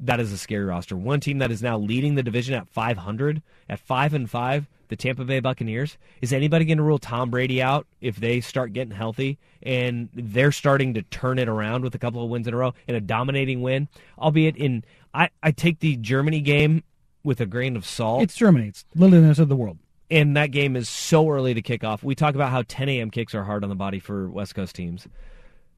that 0.00 0.20
is 0.20 0.32
a 0.32 0.38
scary 0.38 0.64
roster. 0.64 0.96
One 0.96 1.20
team 1.20 1.38
that 1.38 1.50
is 1.50 1.62
now 1.62 1.78
leading 1.78 2.14
the 2.14 2.22
division 2.22 2.54
at 2.54 2.68
500, 2.68 3.42
at 3.68 3.80
5 3.80 4.14
and 4.14 4.30
5, 4.30 4.66
the 4.88 4.96
Tampa 4.96 5.24
Bay 5.24 5.40
Buccaneers. 5.40 5.98
Is 6.20 6.32
anybody 6.32 6.64
going 6.64 6.78
to 6.78 6.84
rule 6.84 6.98
Tom 6.98 7.30
Brady 7.30 7.60
out 7.60 7.86
if 8.00 8.16
they 8.16 8.40
start 8.40 8.72
getting 8.72 8.94
healthy 8.94 9.38
and 9.62 10.08
they're 10.14 10.52
starting 10.52 10.94
to 10.94 11.02
turn 11.02 11.38
it 11.38 11.48
around 11.48 11.82
with 11.82 11.94
a 11.94 11.98
couple 11.98 12.22
of 12.22 12.30
wins 12.30 12.46
in 12.46 12.54
a 12.54 12.56
row 12.56 12.72
and 12.86 12.96
a 12.96 13.00
dominating 13.00 13.60
win, 13.60 13.88
albeit 14.18 14.56
in 14.56 14.84
I 15.12 15.30
I 15.42 15.50
take 15.50 15.80
the 15.80 15.96
Germany 15.96 16.40
game 16.40 16.84
with 17.24 17.40
a 17.40 17.46
grain 17.46 17.76
of 17.76 17.84
salt. 17.84 18.22
It's 18.22 18.36
Germany. 18.36 18.68
It's 18.68 18.84
rest 18.94 19.40
of 19.40 19.48
the 19.48 19.56
world. 19.56 19.78
and 20.10 20.36
that 20.36 20.52
game 20.52 20.76
is 20.76 20.88
so 20.88 21.28
early 21.28 21.52
to 21.54 21.60
kick 21.60 21.84
off. 21.84 22.02
We 22.02 22.14
talk 22.14 22.34
about 22.34 22.50
how 22.50 22.62
10 22.66 22.88
a.m. 22.88 23.10
kicks 23.10 23.34
are 23.34 23.44
hard 23.44 23.64
on 23.64 23.68
the 23.68 23.76
body 23.76 23.98
for 23.98 24.30
West 24.30 24.54
Coast 24.54 24.74
teams, 24.74 25.06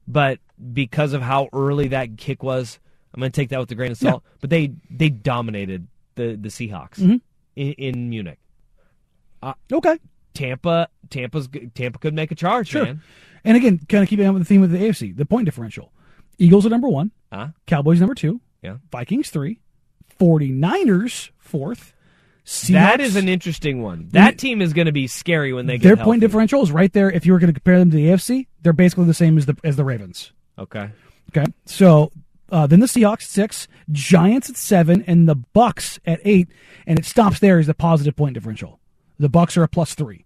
but 0.07 0.39
because 0.73 1.11
of 1.13 1.21
how 1.21 1.49
early 1.51 1.89
that 1.89 2.17
kick 2.17 2.43
was, 2.43 2.79
I'm 3.13 3.19
going 3.19 3.31
to 3.31 3.35
take 3.35 3.49
that 3.49 3.59
with 3.59 3.71
a 3.71 3.75
grain 3.75 3.91
of 3.91 4.01
Yeah. 4.01 4.11
salt. 4.11 4.23
But 4.39 4.49
they 4.49 4.71
they 4.89 5.09
dominated 5.09 5.87
the 6.15 6.35
the 6.35 6.49
Seahawks 6.49 6.99
Mhm. 6.99 7.21
in, 7.55 7.71
in 7.73 8.09
Munich. 8.09 8.39
Uh, 9.43 9.53
Okay. 9.71 9.97
Tampa 10.33 10.87
Tampa's 11.09 11.49
Tampa 11.75 11.99
could 11.99 12.13
make 12.13 12.31
a 12.31 12.35
charge, 12.35 12.69
Sure. 12.69 12.85
man. 12.85 13.01
And 13.43 13.57
again, 13.57 13.79
kind 13.89 14.01
of 14.03 14.09
keeping 14.09 14.25
up 14.25 14.33
with 14.33 14.43
the 14.43 14.45
theme 14.47 14.63
of 14.63 14.71
the 14.71 14.77
AFC, 14.77 15.11
the 15.15 15.25
point 15.25 15.45
differential. 15.45 15.91
Eagles 16.37 16.65
are 16.65 16.69
number 16.69 16.87
one. 16.87 17.11
Huh? 17.33 17.49
Cowboys 17.67 17.99
number 17.99 18.15
two. 18.15 18.39
Yeah. 18.63 18.77
Vikings 18.91 19.29
three. 19.29 19.59
49ers 20.19 21.31
fourth. 21.37 21.93
Seahawks, 22.45 22.67
That 22.73 23.01
is 23.01 23.15
an 23.15 23.29
interesting 23.29 23.81
one. 23.81 24.07
That 24.11 24.37
team 24.39 24.61
is 24.61 24.73
going 24.73 24.87
to 24.87 24.91
be 24.91 25.05
scary 25.07 25.53
when 25.53 25.67
they 25.67 25.77
get 25.77 25.83
their 25.83 25.95
healthy. 25.95 26.07
point 26.07 26.21
differential 26.21 26.61
is 26.63 26.71
right 26.71 26.91
there. 26.91 27.11
If 27.11 27.25
you 27.25 27.33
were 27.33 27.39
going 27.39 27.53
to 27.53 27.59
compare 27.59 27.77
them 27.77 27.91
to 27.91 27.95
the 27.97 28.07
AFC, 28.07 28.47
they're 28.63 28.73
basically 28.73 29.05
the 29.05 29.13
same 29.13 29.37
as 29.37 29.45
the 29.45 29.55
as 29.63 29.75
the 29.75 29.83
Ravens. 29.85 30.31
Okay. 30.57 30.89
Okay, 31.29 31.45
so 31.65 32.11
uh, 32.51 32.67
then 32.67 32.81
the 32.81 32.85
Seahawks 32.85 33.23
at 33.23 33.29
six, 33.29 33.67
Giants 33.91 34.49
at 34.49 34.57
seven, 34.57 35.03
and 35.07 35.27
the 35.27 35.35
Bucks 35.35 35.99
at 36.05 36.19
eight, 36.23 36.49
and 36.85 36.99
it 36.99 37.05
stops 37.05 37.39
there 37.39 37.57
as 37.59 37.67
the 37.67 37.73
positive 37.73 38.15
point 38.15 38.33
differential. 38.33 38.79
The 39.17 39.29
Bucks 39.29 39.57
are 39.57 39.63
a 39.63 39.67
plus 39.67 39.95
three. 39.95 40.25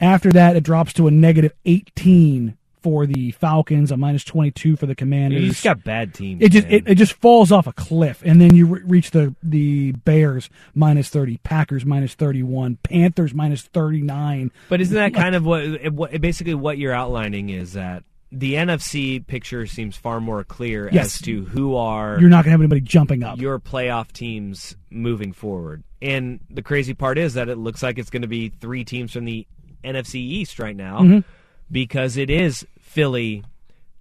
After 0.00 0.30
that, 0.32 0.56
it 0.56 0.62
drops 0.62 0.92
to 0.94 1.06
a 1.06 1.10
negative 1.10 1.52
eighteen 1.64 2.56
for 2.82 3.04
the 3.04 3.32
Falcons, 3.32 3.90
a 3.90 3.96
minus 3.96 4.22
twenty 4.22 4.50
two 4.52 4.76
for 4.76 4.86
the 4.86 4.94
Commanders. 4.94 5.42
You 5.42 5.48
just 5.48 5.64
got 5.64 5.82
bad 5.82 6.14
teams. 6.14 6.42
It 6.42 6.50
just 6.50 6.66
it, 6.68 6.84
it 6.86 6.94
just 6.94 7.14
falls 7.14 7.50
off 7.50 7.66
a 7.66 7.72
cliff, 7.72 8.22
and 8.24 8.40
then 8.40 8.54
you 8.54 8.66
re- 8.66 8.82
reach 8.84 9.10
the 9.10 9.34
the 9.42 9.92
Bears 9.92 10.48
minus 10.74 11.08
thirty, 11.08 11.38
Packers 11.38 11.84
minus 11.84 12.14
thirty 12.14 12.42
one, 12.42 12.76
Panthers 12.82 13.34
minus 13.34 13.62
thirty 13.62 14.02
nine. 14.02 14.52
But 14.68 14.80
isn't 14.80 14.94
that 14.94 15.14
kind 15.14 15.34
of 15.34 15.44
what, 15.44 15.92
what 15.92 16.20
basically 16.20 16.54
what 16.54 16.78
you're 16.78 16.92
outlining 16.92 17.48
is 17.48 17.72
that 17.72 18.04
the 18.32 18.54
NFC 18.54 19.24
picture 19.26 19.66
seems 19.66 19.96
far 19.96 20.20
more 20.20 20.42
clear 20.44 20.90
Yes. 20.92 21.16
as 21.16 21.20
to 21.22 21.44
who 21.46 21.76
are 21.76 22.18
You're 22.20 22.28
not 22.28 22.38
going 22.44 22.46
to 22.46 22.50
have 22.52 22.60
anybody 22.60 22.80
jumping 22.80 23.22
up. 23.22 23.38
your 23.38 23.58
playoff 23.60 24.12
teams 24.12 24.76
moving 24.90 25.32
forward. 25.32 25.82
And 26.02 26.40
the 26.50 26.62
crazy 26.62 26.92
part 26.94 27.18
is 27.18 27.34
that 27.34 27.48
it 27.48 27.56
looks 27.56 27.82
like 27.82 27.98
it's 27.98 28.10
going 28.10 28.22
to 28.22 28.28
be 28.28 28.48
three 28.48 28.84
teams 28.84 29.12
from 29.12 29.24
the 29.24 29.46
NFC 29.84 30.16
East 30.20 30.58
right 30.58 30.76
now 30.76 31.00
Mhm. 31.00 31.24
because 31.70 32.16
it 32.16 32.28
is 32.30 32.66
Philly, 32.80 33.44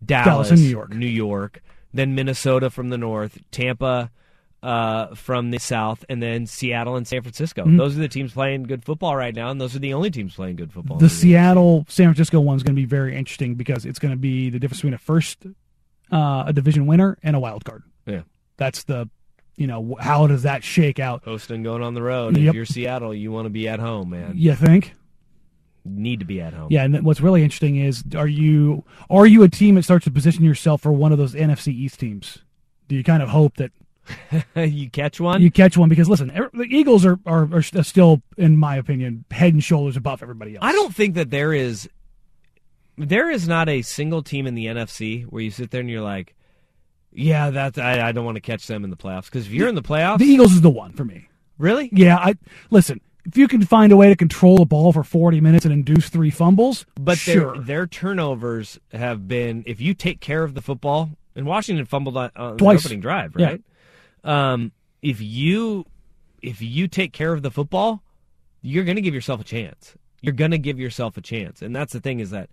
Dallas, 0.03 0.25
Dallas 0.25 0.51
and 0.51 0.61
New 0.61 0.69
York. 0.69 0.93
New 0.93 1.05
York, 1.07 1.61
then 1.93 2.15
Minnesota 2.15 2.69
from 2.69 2.89
the 2.89 2.97
north, 2.97 3.37
Tampa 3.51 4.09
uh, 4.63 5.13
from 5.15 5.51
the 5.51 5.59
south, 5.59 6.03
and 6.09 6.21
then 6.23 6.47
Seattle 6.47 6.95
and 6.95 7.07
San 7.07 7.21
Francisco. 7.21 7.65
Mhm. 7.65 7.77
Those 7.77 7.95
are 7.95 7.99
the 7.99 8.07
teams 8.07 8.33
playing 8.33 8.63
good 8.63 8.83
football 8.83 9.15
right 9.15 9.35
now, 9.35 9.49
and 9.51 9.61
those 9.61 9.75
are 9.75 9.79
the 9.79 9.93
only 9.93 10.09
teams 10.09 10.33
playing 10.35 10.55
good 10.55 10.71
football. 10.71 10.97
The 10.97 11.09
Seattle 11.09 11.85
San 11.87 12.07
Francisco 12.07 12.39
one 12.39 12.57
is 12.57 12.63
going 12.63 12.75
to 12.75 12.81
be 12.81 12.85
very 12.85 13.15
interesting 13.15 13.55
because 13.55 13.85
it's 13.85 13.99
going 13.99 14.13
to 14.13 14.17
be 14.17 14.49
the 14.49 14.57
difference 14.59 14.79
between 14.79 14.93
a 14.95 14.97
first 14.97 15.45
uh, 16.11 16.43
a 16.47 16.53
division 16.53 16.85
winner 16.87 17.17
and 17.23 17.35
a 17.35 17.39
wild 17.39 17.65
card. 17.65 17.83
Yeah. 18.05 18.21
That's 18.57 18.83
the 18.83 19.09
you 19.57 19.67
know 19.67 19.95
how 19.99 20.27
does 20.27 20.43
that 20.43 20.63
shake 20.63 20.99
out? 20.99 21.23
Hosting 21.25 21.63
going 21.63 21.81
on 21.83 21.93
the 21.93 22.01
road. 22.01 22.35
Yep. 22.37 22.49
If 22.49 22.55
you're 22.55 22.65
Seattle, 22.65 23.13
you 23.13 23.31
want 23.31 23.45
to 23.45 23.49
be 23.51 23.67
at 23.67 23.79
home, 23.79 24.09
man. 24.09 24.33
You 24.35 24.55
think? 24.55 24.93
Need 25.87 26.19
to 26.19 26.25
be 26.25 26.41
at 26.41 26.53
home. 26.53 26.69
Yeah, 26.71 26.83
and 26.83 27.03
what's 27.05 27.21
really 27.21 27.43
interesting 27.43 27.75
is 27.77 28.03
are 28.15 28.27
you 28.27 28.83
are 29.09 29.27
you 29.27 29.43
a 29.43 29.49
team 29.49 29.75
that 29.75 29.83
starts 29.83 30.05
to 30.05 30.11
position 30.11 30.43
yourself 30.43 30.81
for 30.81 30.91
one 30.91 31.11
of 31.11 31.19
those 31.19 31.35
NFC 31.35 31.67
East 31.71 31.99
teams? 31.99 32.39
Do 32.87 32.95
you 32.95 33.03
kind 33.03 33.21
of 33.21 33.29
hope 33.29 33.57
that 33.57 33.71
you 34.55 34.89
catch 34.89 35.19
one? 35.19 35.41
you 35.41 35.51
catch 35.51 35.77
one? 35.77 35.89
Because 35.89 36.07
listen, 36.09 36.31
er- 36.37 36.51
the 36.53 36.63
Eagles 36.69 37.05
are, 37.05 37.19
are 37.25 37.49
are 37.53 37.61
still, 37.61 38.21
in 38.37 38.57
my 38.57 38.75
opinion, 38.75 39.25
head 39.31 39.53
and 39.53 39.63
shoulders 39.63 39.97
above 39.97 40.21
everybody 40.21 40.55
else. 40.55 40.59
I 40.63 40.71
don't 40.71 40.93
think 40.95 41.15
that 41.15 41.29
there 41.31 41.53
is 41.53 41.89
there 42.97 43.29
is 43.29 43.47
not 43.47 43.67
a 43.69 43.81
single 43.81 44.23
team 44.23 44.47
in 44.47 44.55
the 44.55 44.67
NFC 44.67 45.23
where 45.25 45.41
you 45.41 45.51
sit 45.51 45.71
there 45.71 45.81
and 45.81 45.89
you're 45.89 46.01
like, 46.01 46.33
yeah, 47.11 47.49
that 47.49 47.77
I, 47.77 48.07
I 48.09 48.11
don't 48.11 48.25
want 48.25 48.35
to 48.35 48.41
catch 48.41 48.67
them 48.67 48.83
in 48.83 48.89
the 48.89 48.95
playoffs 48.97 49.25
because 49.25 49.47
if 49.47 49.51
you're 49.51 49.67
in 49.67 49.75
the 49.75 49.81
playoffs, 49.81 50.19
The 50.19 50.25
Eagles 50.25 50.53
is 50.53 50.61
the 50.61 50.69
one 50.69 50.93
for 50.93 51.05
me. 51.05 51.27
really, 51.57 51.89
Yeah, 51.91 52.17
I 52.17 52.35
listen. 52.69 53.01
If 53.27 53.37
you 53.37 53.47
can 53.47 53.65
find 53.65 53.91
a 53.91 53.97
way 53.97 54.09
to 54.09 54.15
control 54.15 54.57
the 54.57 54.65
ball 54.67 54.93
for 54.93 55.03
forty 55.03 55.41
minutes 55.41 55.65
and 55.65 55.73
induce 55.73 56.09
three 56.09 56.29
fumbles, 56.29 56.85
but 56.99 57.17
sure. 57.17 57.53
their 57.55 57.63
their 57.63 57.87
turnovers 57.87 58.79
have 58.93 59.27
been 59.27 59.63
if 59.65 59.81
you 59.81 59.95
take 59.95 60.19
care 60.19 60.43
of 60.43 60.53
the 60.53 60.61
football 60.61 61.09
and 61.35 61.47
Washington 61.47 61.85
fumbled 61.87 62.15
on, 62.17 62.29
on 62.35 62.51
the 62.51 62.57
Twice. 62.57 62.85
opening 62.85 63.01
drive, 63.01 63.33
Yeah. 63.35 63.55
Um, 64.25 64.71
if 65.01 65.21
you 65.21 65.85
if 66.41 66.61
you 66.61 66.87
take 66.87 67.13
care 67.13 67.31
of 67.31 67.41
the 67.41 67.51
football, 67.51 68.03
you're 68.61 68.83
going 68.83 68.97
to 68.97 69.01
give 69.01 69.13
yourself 69.13 69.39
a 69.39 69.43
chance. 69.43 69.95
You're 70.21 70.33
going 70.33 70.51
to 70.51 70.57
give 70.57 70.79
yourself 70.79 71.15
a 71.15 71.21
chance, 71.21 71.61
and 71.61 71.75
that's 71.75 71.93
the 71.93 72.01
thing 72.01 72.19
is 72.19 72.31
that 72.31 72.49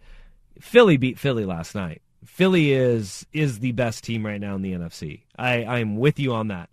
Philly 0.60 0.96
beat 0.98 1.18
Philly 1.18 1.44
last 1.44 1.74
night. 1.74 2.02
Philly 2.24 2.72
is 2.72 3.26
is 3.32 3.58
the 3.58 3.72
best 3.72 4.04
team 4.04 4.24
right 4.24 4.40
now 4.40 4.54
in 4.54 4.62
the 4.62 4.72
NFC. 4.72 5.22
I 5.36 5.64
I'm 5.64 5.96
with 5.96 6.20
you 6.20 6.34
on 6.34 6.48
that, 6.48 6.68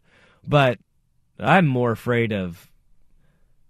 but 0.48 0.78
I'm 1.40 1.66
more 1.66 1.92
afraid 1.92 2.34
of 2.34 2.70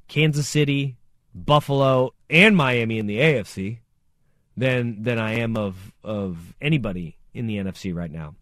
Kansas 0.08 0.48
City, 0.48 0.98
Buffalo, 1.34 2.14
and 2.30 2.58
Miami 2.58 2.98
in 2.98 3.06
the 3.06 3.20
AFC 3.20 3.80
than 4.58 5.04
than 5.04 5.20
I 5.20 5.34
am 5.36 5.56
of 5.56 5.94
of 6.04 6.56
anybody 6.60 7.18
in 7.34 7.48
the 7.48 7.58
NFC 7.58 7.94
right 7.94 8.12
now. 8.12 8.36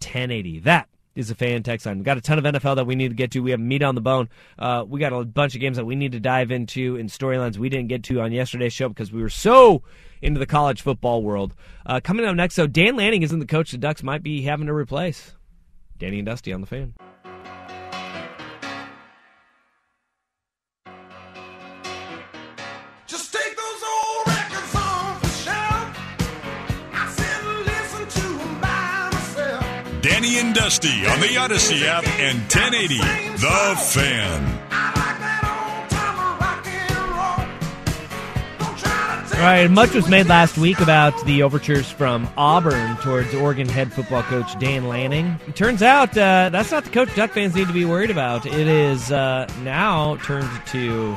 503-250-1080. 0.00 0.64
That 0.64 0.88
is 1.14 1.30
a 1.30 1.34
fan 1.34 1.62
text 1.62 1.84
line. 1.84 1.98
We've 1.98 2.04
got 2.04 2.16
a 2.16 2.20
ton 2.20 2.38
of 2.38 2.44
NFL 2.44 2.76
that 2.76 2.86
we 2.86 2.94
need 2.94 3.08
to 3.08 3.14
get 3.14 3.32
to. 3.32 3.40
We 3.40 3.50
have 3.50 3.60
meat 3.60 3.82
on 3.82 3.94
the 3.94 4.00
bone. 4.00 4.28
Uh, 4.58 4.84
we 4.86 5.00
got 5.00 5.12
a 5.12 5.24
bunch 5.24 5.54
of 5.54 5.60
games 5.60 5.76
that 5.76 5.84
we 5.84 5.96
need 5.96 6.12
to 6.12 6.20
dive 6.20 6.50
into 6.50 6.96
and 6.96 7.08
storylines 7.08 7.58
we 7.58 7.68
didn't 7.68 7.88
get 7.88 8.04
to 8.04 8.20
on 8.20 8.32
yesterday's 8.32 8.72
show 8.72 8.88
because 8.88 9.12
we 9.12 9.20
were 9.20 9.28
so 9.28 9.82
into 10.22 10.38
the 10.38 10.46
college 10.46 10.82
football 10.82 11.22
world. 11.22 11.54
Uh, 11.86 12.00
coming 12.02 12.24
up 12.24 12.36
next, 12.36 12.56
though, 12.56 12.66
Dan 12.66 12.96
Lanning 12.96 13.22
isn't 13.22 13.38
the 13.38 13.46
coach 13.46 13.72
the 13.72 13.78
Ducks 13.78 14.02
might 14.02 14.22
be 14.22 14.42
having 14.42 14.66
to 14.66 14.72
replace. 14.72 15.34
Danny 15.98 16.18
and 16.18 16.26
Dusty 16.26 16.52
on 16.52 16.60
the 16.60 16.66
fan. 16.66 16.94
Dusty 30.68 31.06
on 31.06 31.18
the 31.20 31.28
Audacy 31.28 31.86
app 31.86 32.06
and 32.20 32.40
1080 32.40 32.98
The 32.98 33.74
Fan. 33.88 34.44
All 39.32 39.44
right, 39.44 39.70
much 39.70 39.94
was 39.94 40.10
made 40.10 40.26
last 40.26 40.58
week 40.58 40.78
about 40.80 41.24
the 41.24 41.42
overtures 41.42 41.90
from 41.90 42.28
Auburn 42.36 42.98
towards 42.98 43.34
Oregon 43.34 43.66
head 43.66 43.90
football 43.94 44.22
coach 44.24 44.58
Dan 44.58 44.88
Lanning. 44.88 45.40
It 45.46 45.56
turns 45.56 45.82
out 45.82 46.10
uh, 46.10 46.50
that's 46.50 46.70
not 46.70 46.84
the 46.84 46.90
coach 46.90 47.16
Duck 47.16 47.30
fans 47.30 47.54
need 47.54 47.68
to 47.68 47.72
be 47.72 47.86
worried 47.86 48.10
about. 48.10 48.44
It 48.44 48.68
is 48.68 49.10
uh, 49.10 49.50
now 49.62 50.16
turned 50.16 50.50
to 50.66 51.16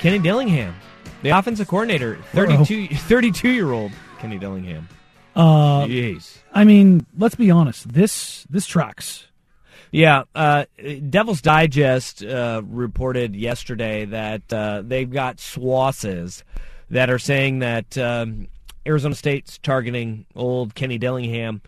Kenny 0.00 0.18
Dillingham, 0.18 0.74
the 1.22 1.30
offensive 1.30 1.66
coordinator, 1.66 2.18
32, 2.32 2.88
32 2.88 3.48
year 3.48 3.72
old 3.72 3.92
Kenny 4.18 4.36
Dillingham. 4.36 4.86
Uh, 5.34 5.86
Jeez. 5.86 6.38
I 6.52 6.64
mean, 6.64 7.06
let's 7.18 7.34
be 7.34 7.50
honest. 7.50 7.92
This 7.92 8.46
this 8.50 8.66
tracks. 8.66 9.26
Yeah, 9.90 10.24
uh, 10.34 10.64
Devil's 11.08 11.40
Digest 11.40 12.24
uh, 12.24 12.62
reported 12.66 13.36
yesterday 13.36 14.04
that 14.06 14.52
uh, 14.52 14.82
they've 14.84 15.10
got 15.10 15.36
swasses 15.36 16.42
that 16.90 17.10
are 17.10 17.18
saying 17.18 17.60
that 17.60 17.96
um, 17.96 18.48
Arizona 18.86 19.14
State's 19.14 19.58
targeting 19.58 20.26
old 20.34 20.74
Kenny 20.74 20.98
Dillingham 20.98 21.62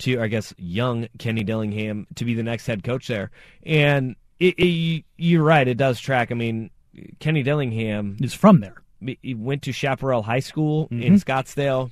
to, 0.00 0.20
I 0.20 0.28
guess, 0.28 0.52
young 0.58 1.08
Kenny 1.18 1.42
Dillingham 1.42 2.06
to 2.16 2.24
be 2.26 2.34
the 2.34 2.42
next 2.42 2.66
head 2.66 2.84
coach 2.84 3.08
there. 3.08 3.30
And 3.64 4.14
it, 4.38 4.54
it, 4.58 5.04
you're 5.16 5.42
right, 5.42 5.66
it 5.66 5.78
does 5.78 5.98
track. 6.00 6.30
I 6.30 6.34
mean, 6.34 6.68
Kenny 7.18 7.42
Dillingham 7.42 8.18
is 8.20 8.34
from 8.34 8.60
there. 8.60 8.82
He 9.22 9.34
went 9.34 9.62
to 9.62 9.72
Chaparral 9.72 10.22
High 10.22 10.40
School 10.40 10.88
in 10.90 11.14
Mhm. 11.14 11.24
Scottsdale. 11.24 11.90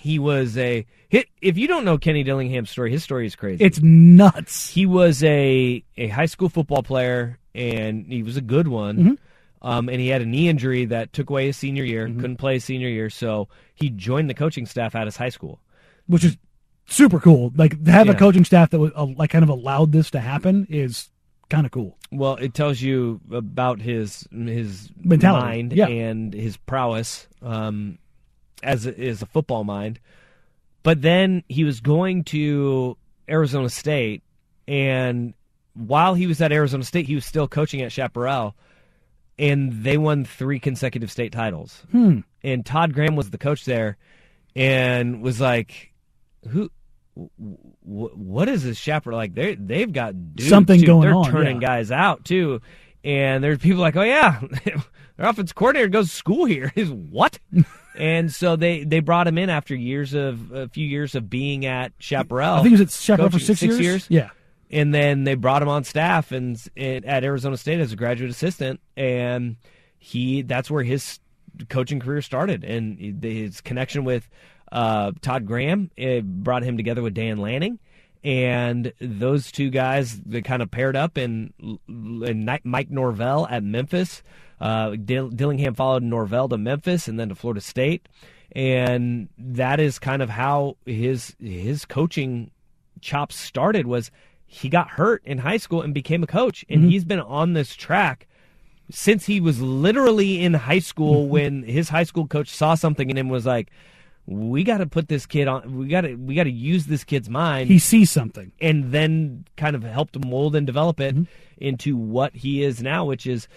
He 0.00 0.18
was 0.18 0.56
a 0.56 0.86
hit. 1.08 1.28
If 1.42 1.58
you 1.58 1.68
don't 1.68 1.84
know 1.84 1.98
Kenny 1.98 2.24
Dillingham's 2.24 2.70
story, 2.70 2.90
his 2.90 3.04
story 3.04 3.26
is 3.26 3.36
crazy. 3.36 3.62
It's 3.62 3.80
nuts. 3.82 4.70
He 4.70 4.86
was 4.86 5.22
a 5.22 5.84
a 5.96 6.08
high 6.08 6.26
school 6.26 6.48
football 6.48 6.82
player, 6.82 7.38
and 7.54 8.06
he 8.06 8.22
was 8.22 8.36
a 8.36 8.40
good 8.40 8.66
one. 8.68 8.96
Mhm. 8.98 9.18
Um, 9.62 9.88
and 9.90 10.00
he 10.00 10.08
had 10.08 10.22
a 10.22 10.26
knee 10.26 10.48
injury 10.48 10.86
that 10.86 11.12
took 11.12 11.28
away 11.28 11.46
his 11.46 11.56
senior 11.58 11.84
year. 11.84 12.08
Mm-hmm. 12.08 12.20
Couldn't 12.20 12.36
play 12.38 12.54
his 12.54 12.64
senior 12.64 12.88
year, 12.88 13.10
so 13.10 13.48
he 13.74 13.90
joined 13.90 14.30
the 14.30 14.34
coaching 14.34 14.64
staff 14.64 14.94
at 14.94 15.06
his 15.06 15.18
high 15.18 15.28
school. 15.28 15.60
which 16.06 16.24
is 16.24 16.38
super 16.86 17.20
cool. 17.20 17.52
Like 17.54 17.84
to 17.84 17.92
have 17.92 18.08
a 18.08 18.14
coaching 18.14 18.44
staff 18.46 18.70
that 18.70 18.78
was 18.80 18.90
uh, 18.96 19.04
like 19.04 19.30
kind 19.30 19.42
of 19.44 19.50
allowed 19.50 19.92
this 19.92 20.10
to 20.12 20.20
happen 20.20 20.66
is 20.70 21.10
kind 21.50 21.66
of 21.66 21.72
cool. 21.72 21.98
Well, 22.10 22.36
it 22.36 22.54
tells 22.54 22.80
you 22.80 23.20
about 23.30 23.80
his 23.82 24.26
his 24.32 24.88
Mentality, 25.04 25.44
mind 25.46 25.72
yeah. 25.74 25.88
and 25.88 26.32
his 26.32 26.56
prowess 26.56 27.28
um, 27.42 27.98
as 28.62 28.86
a, 28.86 28.98
as 28.98 29.22
a 29.22 29.26
football 29.26 29.64
mind. 29.64 30.00
But 30.82 31.02
then 31.02 31.42
he 31.48 31.64
was 31.64 31.80
going 31.80 32.24
to 32.24 32.96
Arizona 33.28 33.68
State, 33.68 34.22
and 34.66 35.34
while 35.74 36.14
he 36.14 36.26
was 36.26 36.40
at 36.40 36.52
Arizona 36.52 36.84
State, 36.84 37.06
he 37.06 37.14
was 37.14 37.24
still 37.24 37.46
coaching 37.48 37.82
at 37.82 37.92
Chaparral, 37.92 38.54
and 39.38 39.84
they 39.84 39.98
won 39.98 40.24
three 40.24 40.58
consecutive 40.58 41.10
state 41.10 41.32
titles. 41.32 41.82
Hmm. 41.90 42.20
And 42.42 42.64
Todd 42.64 42.94
Graham 42.94 43.16
was 43.16 43.30
the 43.30 43.38
coach 43.38 43.64
there, 43.66 43.98
and 44.56 45.20
was 45.20 45.40
like, 45.40 45.92
"Who 46.48 46.70
w- 47.14 48.14
what 48.14 48.48
is 48.48 48.64
this 48.64 48.78
Chaparral 48.78 49.18
like? 49.18 49.34
They 49.34 49.54
they've 49.56 49.92
got 49.92 50.34
dudes, 50.34 50.48
Something 50.48 50.80
too. 50.80 50.86
going 50.86 51.02
They're 51.02 51.14
on, 51.14 51.30
turning 51.30 51.60
yeah. 51.60 51.68
guys 51.68 51.90
out 51.90 52.24
too, 52.24 52.62
and 53.04 53.42
there's 53.44 53.58
people 53.58 53.80
like, 53.80 53.96
oh 53.96 54.02
yeah, 54.02 54.40
their 54.64 54.76
offensive 55.18 55.54
coordinator 55.54 55.88
goes 55.88 56.08
to 56.08 56.14
school 56.14 56.46
here. 56.46 56.72
Is 56.76 56.90
what? 56.90 57.38
and 57.96 58.32
so 58.32 58.56
they 58.56 58.84
they 58.84 59.00
brought 59.00 59.26
him 59.26 59.38
in 59.38 59.50
after 59.50 59.74
years 59.74 60.14
of 60.14 60.52
a 60.52 60.68
few 60.68 60.86
years 60.86 61.14
of 61.14 61.28
being 61.30 61.66
at 61.66 61.92
Chaparral. 61.98 62.54
I 62.54 62.62
think 62.62 62.66
he 62.68 62.72
was 62.72 62.80
at 62.80 62.90
Chaparral 62.90 63.30
for 63.30 63.38
coaching- 63.38 63.56
six 63.56 63.78
years? 63.80 64.06
Yeah. 64.08 64.30
and 64.70 64.94
then 64.94 65.24
they 65.24 65.34
brought 65.34 65.62
him 65.62 65.68
on 65.68 65.84
staff 65.84 66.30
and, 66.32 66.60
and 66.76 67.04
at 67.04 67.24
Arizona 67.24 67.56
State 67.56 67.80
as 67.80 67.92
a 67.92 67.96
graduate 67.96 68.30
assistant, 68.30 68.80
and 68.96 69.56
he 69.98 70.42
that's 70.42 70.70
where 70.70 70.84
his 70.84 71.18
coaching 71.68 72.00
career 72.00 72.22
started, 72.22 72.64
and 72.64 73.22
his 73.22 73.60
connection 73.60 74.04
with 74.04 74.28
uh, 74.72 75.10
Todd 75.20 75.46
Graham 75.46 75.90
it 75.96 76.24
brought 76.24 76.62
him 76.62 76.76
together 76.76 77.02
with 77.02 77.12
Dan 77.14 77.38
Lanning, 77.38 77.78
and 78.22 78.92
those 79.00 79.50
two 79.50 79.68
guys 79.70 80.20
they 80.20 80.42
kind 80.42 80.62
of 80.62 80.70
paired 80.70 80.94
up, 80.96 81.16
and, 81.16 81.52
and 81.88 82.60
Mike 82.64 82.90
Norvell 82.90 83.46
at 83.50 83.64
Memphis. 83.64 84.22
Uh, 84.60 84.96
Dill- 84.96 85.30
Dillingham 85.30 85.74
followed 85.74 86.02
Norvell 86.02 86.48
to 86.50 86.58
Memphis 86.58 87.08
and 87.08 87.18
then 87.18 87.30
to 87.30 87.34
Florida 87.34 87.60
State, 87.62 88.06
and 88.52 89.28
that 89.38 89.80
is 89.80 89.98
kind 89.98 90.22
of 90.22 90.30
how 90.30 90.76
his 90.84 91.34
his 91.40 91.84
coaching 91.84 92.50
chops 93.00 93.36
started 93.36 93.86
was 93.86 94.10
he 94.46 94.68
got 94.68 94.90
hurt 94.90 95.22
in 95.24 95.38
high 95.38 95.56
school 95.56 95.80
and 95.80 95.94
became 95.94 96.22
a 96.22 96.26
coach 96.26 96.64
and 96.68 96.84
Mhm. 96.84 96.90
he's 96.90 97.04
been 97.04 97.20
on 97.20 97.52
this 97.54 97.74
track 97.74 98.26
since 98.90 99.24
he 99.26 99.40
was 99.40 99.62
literally 99.62 100.42
in 100.42 100.52
high 100.54 100.80
school 100.80 101.28
when 101.34 101.62
his 101.62 101.88
high 101.88 102.02
school 102.02 102.26
coach 102.26 102.48
saw 102.50 102.74
something 102.74 103.08
in 103.08 103.16
him 103.16 103.26
and 103.26 103.32
was 103.32 103.46
like 103.46 103.70
we 104.26 104.62
got 104.64 104.78
to 104.78 104.86
put 104.86 105.08
this 105.08 105.24
kid 105.24 105.48
on 105.48 105.76
we 105.78 105.88
got 105.88 106.02
to 106.02 106.14
we 106.16 106.34
got 106.34 106.44
to 106.44 106.50
use 106.50 106.86
this 106.86 107.04
kid's 107.04 107.30
mind 107.30 107.68
He 107.70 107.78
sees 107.78 108.10
something. 108.10 108.52
and 108.60 108.92
then 108.92 109.46
kind 109.56 109.74
of 109.74 109.82
helped 109.84 110.22
mold 110.22 110.54
and 110.54 110.66
develop 110.66 111.00
it 111.00 111.16
into 111.56 111.96
what 111.96 112.34
he 112.34 112.62
is 112.62 112.82
now 112.82 113.04
which 113.06 113.26
is 113.26 113.48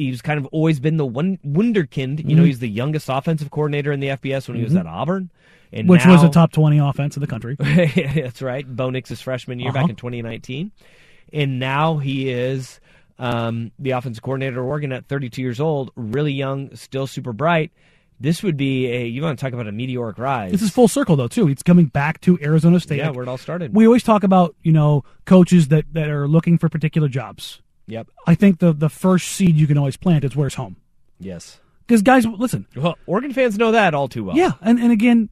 he's 0.00 0.22
kind 0.22 0.38
of 0.38 0.46
always 0.46 0.80
been 0.80 0.96
the 0.96 1.06
one 1.06 1.38
wunderkind 1.46 2.26
you 2.28 2.34
know 2.36 2.42
Mhm. 2.42 2.46
he's 2.46 2.58
the 2.58 2.68
youngest 2.68 3.08
offensive 3.08 3.50
coordinator 3.50 3.92
in 3.92 4.00
the 4.00 4.08
FBS 4.08 4.48
when 4.48 4.56
he 4.56 4.62
was 4.64 4.72
Mhm. 4.72 4.80
at 4.80 4.86
Auburn 4.86 5.30
and 5.72 5.88
which 5.88 6.04
was 6.06 6.22
a 6.22 6.28
top 6.28 6.52
20 6.52 6.78
offense 6.78 7.16
in 7.16 7.20
the 7.20 7.26
country. 7.26 7.54
That's 7.60 8.42
right. 8.42 8.66
Bo 8.66 8.90
Nix's 8.90 9.20
freshman 9.20 9.60
year 9.60 9.68
Uh-huh. 9.70 9.82
back 9.82 9.90
in 9.90 9.96
2019. 9.96 10.72
And 11.32 11.58
now 11.60 11.98
he 11.98 12.28
is 12.30 12.80
um, 13.20 13.70
the 13.78 13.90
offensive 13.90 14.22
coordinator 14.22 14.60
at 14.60 14.64
Oregon 14.64 14.92
at 14.92 15.06
32 15.06 15.42
years 15.42 15.60
old, 15.60 15.90
really 15.94 16.32
young, 16.32 16.74
still 16.74 17.06
super 17.06 17.32
bright. 17.34 17.70
This 18.18 18.42
would 18.42 18.56
be 18.56 18.86
a, 18.86 19.06
you 19.06 19.22
want 19.22 19.38
to 19.38 19.44
talk 19.44 19.52
about 19.52 19.66
a 19.68 19.72
meteoric 19.72 20.18
rise. 20.18 20.52
This 20.52 20.62
is 20.62 20.70
full 20.70 20.88
circle, 20.88 21.16
though, 21.16 21.28
too. 21.28 21.46
He's 21.46 21.62
coming 21.62 21.84
back 21.86 22.20
to 22.22 22.38
Arizona 22.42 22.80
State. 22.80 22.96
Yeah, 22.98 23.10
where 23.10 23.22
it 23.22 23.28
all 23.28 23.36
started. 23.38 23.74
We 23.74 23.84
always 23.86 24.02
talk 24.02 24.24
about, 24.24 24.56
you 24.62 24.72
know, 24.72 25.04
coaches 25.26 25.68
that, 25.68 25.84
that 25.92 26.08
are 26.08 26.26
looking 26.28 26.56
for 26.58 26.68
particular 26.70 27.08
jobs. 27.08 27.60
Yep. 27.90 28.08
I 28.26 28.34
think 28.34 28.60
the, 28.60 28.72
the 28.72 28.88
first 28.88 29.28
seed 29.28 29.56
you 29.56 29.66
can 29.66 29.76
always 29.76 29.96
plant 29.96 30.24
is 30.24 30.36
where's 30.36 30.54
home. 30.54 30.76
Yes. 31.18 31.58
Because, 31.86 32.02
guys, 32.02 32.24
listen. 32.24 32.66
Well, 32.76 32.96
Oregon 33.06 33.32
fans 33.32 33.58
know 33.58 33.72
that 33.72 33.94
all 33.94 34.08
too 34.08 34.24
well. 34.24 34.36
Yeah, 34.36 34.52
and, 34.60 34.78
and 34.78 34.92
again, 34.92 35.28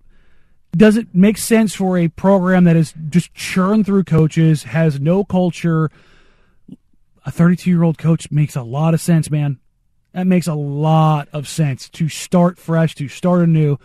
does 0.76 0.96
it 0.96 1.14
make 1.14 1.38
sense 1.38 1.74
for 1.74 1.96
a 1.96 2.08
program 2.08 2.64
that 2.64 2.76
is 2.76 2.92
just 3.08 3.32
churned 3.32 3.86
through 3.86 4.04
coaches, 4.04 4.64
has 4.64 5.00
no 5.00 5.24
culture? 5.24 5.90
A 7.24 7.30
32 7.30 7.70
year 7.70 7.82
old 7.82 7.98
coach 7.98 8.30
makes 8.30 8.56
a 8.56 8.62
lot 8.62 8.94
of 8.94 9.00
sense, 9.00 9.30
man. 9.30 9.58
That 10.12 10.26
makes 10.26 10.46
a 10.46 10.54
lot 10.54 11.28
of 11.32 11.46
sense 11.46 11.88
to 11.90 12.08
start 12.08 12.58
fresh, 12.58 12.94
to 12.96 13.08
start 13.08 13.42
anew. 13.42 13.78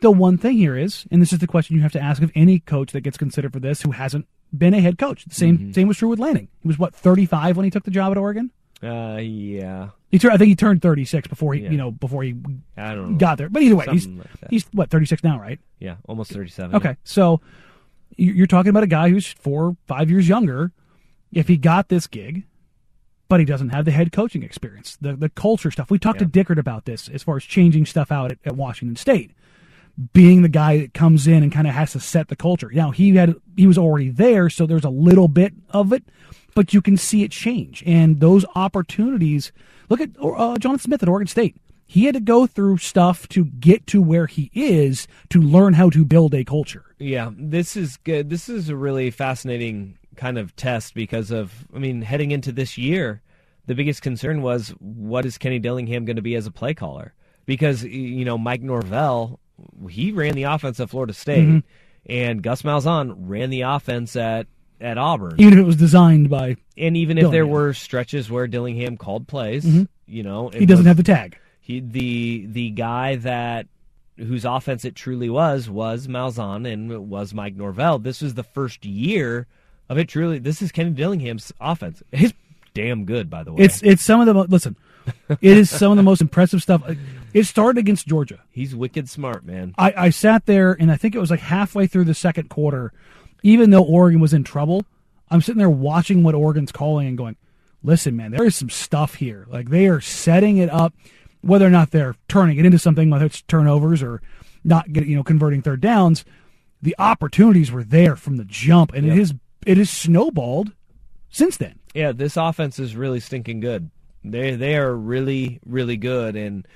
The 0.00 0.10
one 0.10 0.38
thing 0.38 0.56
here 0.56 0.76
is, 0.76 1.06
and 1.10 1.20
this 1.20 1.32
is 1.32 1.40
the 1.40 1.46
question 1.46 1.76
you 1.76 1.82
have 1.82 1.92
to 1.92 2.00
ask 2.00 2.22
of 2.22 2.30
any 2.34 2.58
coach 2.58 2.92
that 2.92 3.02
gets 3.02 3.16
considered 3.16 3.52
for 3.52 3.60
this 3.60 3.82
who 3.82 3.90
hasn't 3.90 4.26
been 4.56 4.74
a 4.74 4.80
head 4.80 4.98
coach. 4.98 5.24
The 5.24 5.34
same 5.34 5.72
same 5.72 5.88
was 5.88 5.98
true 5.98 6.08
with 6.08 6.18
Lanning. 6.18 6.48
He 6.62 6.68
was 6.68 6.78
what 6.78 6.94
35 6.94 7.56
when 7.56 7.64
he 7.64 7.70
took 7.70 7.84
the 7.84 7.90
job 7.90 8.12
at 8.12 8.18
Oregon. 8.18 8.50
Uh, 8.82 9.16
yeah. 9.20 9.90
He 10.10 10.18
turned, 10.18 10.34
I 10.34 10.36
think 10.36 10.48
he 10.48 10.54
turned 10.56 10.82
36 10.82 11.26
before 11.28 11.54
he, 11.54 11.62
Yeah. 11.62 11.70
you 11.70 11.76
know, 11.78 11.90
before 11.90 12.22
he 12.22 12.34
I 12.76 12.94
don't 12.94 13.12
know. 13.12 13.18
got 13.18 13.38
there. 13.38 13.48
But 13.48 13.62
either 13.62 13.76
way, 13.76 13.86
he's 13.90 14.06
like 14.06 14.26
he's 14.50 14.64
what 14.72 14.90
36 14.90 15.24
now, 15.24 15.40
right? 15.40 15.58
Yeah, 15.78 15.96
almost 16.06 16.30
37. 16.32 16.74
Okay, 16.76 16.96
so 17.04 17.40
you- 18.16 18.32
you're 18.32 18.46
talking 18.46 18.70
about 18.70 18.82
a 18.82 18.86
guy 18.88 19.08
who's 19.10 19.26
four, 19.26 19.76
five 19.86 20.10
years 20.10 20.28
younger. 20.28 20.70
If 21.32 21.48
he 21.48 21.56
got 21.56 21.88
this 21.88 22.06
gig, 22.06 22.44
but 23.28 23.40
he 23.40 23.46
doesn't 23.46 23.70
have 23.70 23.86
the 23.86 23.90
head 23.90 24.12
coaching 24.12 24.42
experience, 24.44 24.96
the 25.00 25.14
the 25.16 25.28
culture 25.30 25.70
stuff. 25.70 25.90
We 25.90 25.98
talked 25.98 26.20
to 26.20 26.26
Dickert 26.26 26.58
about 26.58 26.84
this 26.84 27.08
as 27.08 27.22
far 27.24 27.36
as 27.36 27.44
changing 27.44 27.86
stuff 27.86 28.12
out 28.12 28.30
at, 28.30 28.38
at 28.44 28.54
Washington 28.54 28.94
State, 28.96 29.32
being 30.12 30.42
the 30.42 30.48
guy 30.48 30.78
that 30.78 30.94
comes 30.94 31.26
in 31.26 31.42
and 31.42 31.52
kind 31.52 31.66
of 31.66 31.74
has 31.74 31.92
to 31.92 32.00
set 32.00 32.28
the 32.28 32.36
culture. 32.36 32.70
Now 32.72 32.90
he 32.90 33.14
had 33.14 33.34
he 33.56 33.66
was 33.66 33.78
already 33.78 34.10
there, 34.10 34.50
so 34.50 34.66
there's 34.66 34.84
a 34.84 34.90
little 34.90 35.28
bit 35.28 35.52
of 35.70 35.92
it, 35.92 36.04
but 36.54 36.74
you 36.74 36.82
can 36.82 36.96
see 36.96 37.22
it 37.22 37.30
change. 37.30 37.82
And 37.86 38.20
those 38.20 38.44
opportunities. 38.54 39.52
Look 39.90 40.00
at 40.00 40.10
uh, 40.20 40.56
Jonathan 40.56 40.78
Smith 40.78 41.02
at 41.02 41.08
Oregon 41.08 41.26
State. 41.28 41.56
He 41.86 42.06
had 42.06 42.14
to 42.14 42.20
go 42.20 42.46
through 42.46 42.78
stuff 42.78 43.28
to 43.28 43.44
get 43.44 43.86
to 43.88 44.00
where 44.00 44.26
he 44.26 44.50
is 44.54 45.06
to 45.28 45.40
learn 45.40 45.74
how 45.74 45.90
to 45.90 46.04
build 46.04 46.34
a 46.34 46.42
culture. 46.42 46.86
Yeah, 46.98 47.30
this 47.36 47.76
is 47.76 47.98
good. 47.98 48.30
This 48.30 48.48
is 48.48 48.70
a 48.70 48.76
really 48.76 49.10
fascinating 49.10 49.98
kind 50.16 50.38
of 50.38 50.56
test 50.56 50.94
because 50.94 51.30
of, 51.30 51.66
I 51.74 51.78
mean, 51.78 52.00
heading 52.00 52.30
into 52.30 52.50
this 52.50 52.78
year, 52.78 53.20
the 53.66 53.74
biggest 53.74 54.00
concern 54.00 54.40
was 54.40 54.70
what 54.78 55.26
is 55.26 55.36
Kenny 55.36 55.58
Dillingham 55.58 56.06
going 56.06 56.16
to 56.16 56.22
be 56.22 56.34
as 56.34 56.46
a 56.46 56.50
play 56.50 56.72
caller? 56.72 57.12
Because, 57.44 57.84
you 57.84 58.24
know, 58.24 58.38
Mike 58.38 58.62
Norvell, 58.62 59.38
he 59.88 60.12
ran 60.12 60.34
the 60.34 60.44
offense 60.44 60.80
at 60.80 60.90
Florida 60.90 61.12
State, 61.12 61.46
Mhm. 61.48 61.62
and 62.06 62.42
Gus 62.42 62.62
Malzahn 62.62 63.14
ran 63.18 63.50
the 63.50 63.62
offense 63.62 64.16
at, 64.16 64.46
at 64.80 64.98
Auburn. 64.98 65.34
Even 65.38 65.54
if 65.54 65.58
it 65.60 65.66
was 65.66 65.76
designed 65.76 66.28
by 66.30 66.56
and 66.76 66.96
even 66.96 67.18
if 67.18 67.30
there 67.30 67.46
were 67.46 67.72
stretches 67.72 68.30
where 68.30 68.46
Dillingham 68.46 68.96
called 68.96 69.26
plays, 69.28 69.64
Mhm. 69.64 69.88
you 70.06 70.22
know, 70.22 70.48
He 70.50 70.66
doesn't 70.66 70.86
have 70.86 70.96
the 70.96 71.02
tag. 71.02 71.38
He 71.60 71.80
the 71.80 72.46
the 72.46 72.70
guy 72.70 73.16
that 73.16 73.66
whose 74.18 74.44
offense 74.44 74.84
it 74.84 74.94
truly 74.94 75.28
was 75.30 75.68
was 75.70 76.06
Malzahn 76.08 76.70
and 76.70 76.90
it 76.92 77.02
was 77.02 77.32
Mike 77.34 77.56
Norvell. 77.56 77.98
This 77.98 78.20
was 78.20 78.34
the 78.34 78.42
first 78.44 78.84
year 78.84 79.46
of 79.88 79.98
it 79.98 80.08
truly. 80.08 80.38
This 80.38 80.60
is 80.62 80.70
Kenny 80.72 80.90
Dillingham's 80.90 81.52
offense. 81.60 82.02
It's 82.12 82.32
damn 82.74 83.04
good, 83.04 83.30
by 83.30 83.44
the 83.44 83.52
way. 83.52 83.64
It's 83.64 83.82
it's 83.82 84.02
some 84.02 84.20
of 84.20 84.26
the 84.26 84.34
mo- 84.34 84.46
listen. 84.48 84.76
It 85.28 85.56
is 85.58 85.70
some 85.70 85.90
of 85.92 85.96
the 85.96 86.02
most 86.02 86.20
impressive 86.20 86.60
stuff. 86.62 86.82
It 87.34 87.44
started 87.44 87.78
against 87.80 88.06
Georgia. 88.06 88.40
He's 88.50 88.74
wicked 88.74 89.10
smart, 89.10 89.44
man. 89.44 89.74
I, 89.76 89.92
I 89.96 90.10
sat 90.10 90.46
there 90.46 90.72
and 90.72 90.90
I 90.90 90.96
think 90.96 91.14
it 91.14 91.18
was 91.18 91.30
like 91.30 91.40
halfway 91.40 91.86
through 91.86 92.04
the 92.04 92.14
second 92.14 92.48
quarter, 92.48 92.92
even 93.42 93.70
though 93.70 93.82
Oregon 93.82 94.20
was 94.20 94.32
in 94.32 94.44
trouble, 94.44 94.86
I'm 95.30 95.40
sitting 95.42 95.58
there 95.58 95.68
watching 95.68 96.22
what 96.22 96.34
Oregon's 96.36 96.70
calling 96.72 97.08
and 97.08 97.18
going, 97.18 97.36
listen, 97.82 98.16
man, 98.16 98.30
there 98.30 98.44
is 98.44 98.54
some 98.54 98.70
stuff 98.70 99.16
here. 99.16 99.46
Like 99.50 99.68
they 99.68 99.86
are 99.88 100.00
setting 100.00 100.58
it 100.58 100.70
up, 100.70 100.94
whether 101.40 101.66
or 101.66 101.70
not 101.70 101.90
they're 101.90 102.14
turning 102.28 102.56
it 102.58 102.64
into 102.64 102.78
something, 102.78 103.10
whether 103.10 103.26
it's 103.26 103.42
turnovers 103.42 104.02
or 104.02 104.22
not 104.62 104.92
getting, 104.92 105.10
you 105.10 105.16
know, 105.16 105.24
converting 105.24 105.60
third 105.60 105.80
downs. 105.80 106.24
The 106.80 106.94
opportunities 106.98 107.72
were 107.72 107.82
there 107.84 108.14
from 108.14 108.36
the 108.36 108.44
jump, 108.44 108.92
and 108.92 109.06
Yep. 109.06 109.16
it 109.16 109.20
is 109.20 109.34
it 109.66 109.78
is 109.78 109.90
snowballed 109.90 110.72
since 111.30 111.56
then. 111.56 111.78
Yeah, 111.94 112.12
this 112.12 112.36
offense 112.36 112.78
is 112.78 112.94
really 112.94 113.20
stinking 113.20 113.60
good. 113.60 113.90
They 114.22 114.54
they 114.54 114.76
are 114.76 114.94
really 114.94 115.60
really 115.66 115.96
good, 115.96 116.36
and 116.36 116.66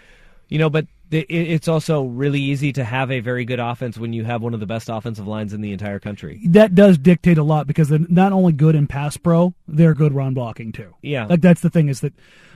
you 0.49 0.59
know, 0.59 0.71
but 0.71 0.87
it's 1.11 1.69
also 1.69 2.03
really 2.03 2.41
easy 2.41 2.73
to 2.75 2.85
have 2.85 3.11
a 3.11 3.21
very 3.21 3.45
good 3.45 3.61
offense 3.61 3.97
when 3.97 4.13
you 4.13 4.25
have 4.25 4.43
one 4.43 4.53
of 4.53 4.61
the 4.61 4.67
best 4.67 4.89
offensive 4.91 5.27
lines 5.27 5.55
in 5.55 5.63
the 5.63 5.73
entire 5.73 5.99
country. 5.99 6.43
That 6.47 6.75
does 6.75 6.99
dictate 6.99 7.39
a 7.39 7.43
lot 7.43 7.67
because 7.67 7.89
they're 7.89 8.01
not 8.09 8.33
only 8.33 8.53
good 8.53 8.75
in 8.75 8.87
pass 8.87 9.17
pro, 9.17 9.55
they're 9.67 9.95
good 9.95 10.13
run 10.13 10.35
blocking 10.35 10.73
too. 10.73 10.95
Yeah. 11.01 11.27
Like 11.27 11.41
that's 11.41 11.63
the 11.63 11.71
thing 11.71 11.89
is 11.89 12.01
that 12.01 12.13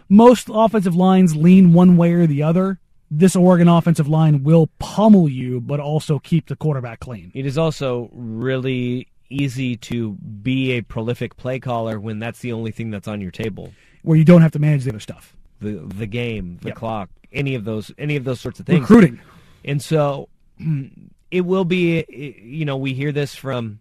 most 0.09 0.49
offensive 0.53 0.95
lines 0.95 1.35
lean 1.35 1.73
one 1.73 1.97
way 1.97 2.13
or 2.13 2.27
the 2.27 2.43
other. 2.43 2.79
This 3.11 3.37
Oregon 3.37 3.69
offensive 3.69 4.09
line 4.09 4.43
will 4.43 4.69
pummel 4.79 5.29
you, 5.29 5.61
but 5.61 5.81
also 5.81 6.19
keep 6.19 6.49
the 6.49 6.57
quarterback 6.57 7.01
clean. 7.01 7.31
It 7.35 7.47
is 7.47 7.57
also 7.57 8.11
really 8.13 9.09
easy 9.31 9.77
to 9.77 10.13
be 10.13 10.73
a 10.73 10.83
prolific 10.83 11.37
play 11.37 11.59
caller 11.59 11.99
when 11.99 12.19
that's 12.19 12.41
the 12.41 12.53
only 12.53 12.71
thing 12.71 12.91
that's 12.91 13.09
on 13.09 13.21
your 13.21 13.31
table. 13.31 13.73
Where 14.03 14.19
you 14.19 14.25
don't 14.25 14.43
have 14.43 14.53
to 14.53 14.59
manage 14.59 14.85
the 14.85 14.91
other 14.91 15.01
stuff. 15.01 15.37
The 15.63 15.81
the 15.95 16.07
game, 16.07 16.59
the 16.63 16.69
Yep. 16.69 16.77
clock, 16.77 17.11
any 17.33 17.55
of 17.55 17.65
those 17.65 17.91
any 17.99 18.17
of 18.17 18.25
those 18.25 18.41
sorts 18.41 18.61
of 18.61 18.67
things. 18.67 18.81
Recruiting. 18.83 19.21
And 19.65 19.81
so 19.81 20.29
it 21.31 21.43
will 21.43 21.65
be 21.65 22.05
you 22.43 22.65
know, 22.65 22.77
we 22.77 22.93
hear 22.95 23.13
this 23.13 23.35
from 23.35 23.81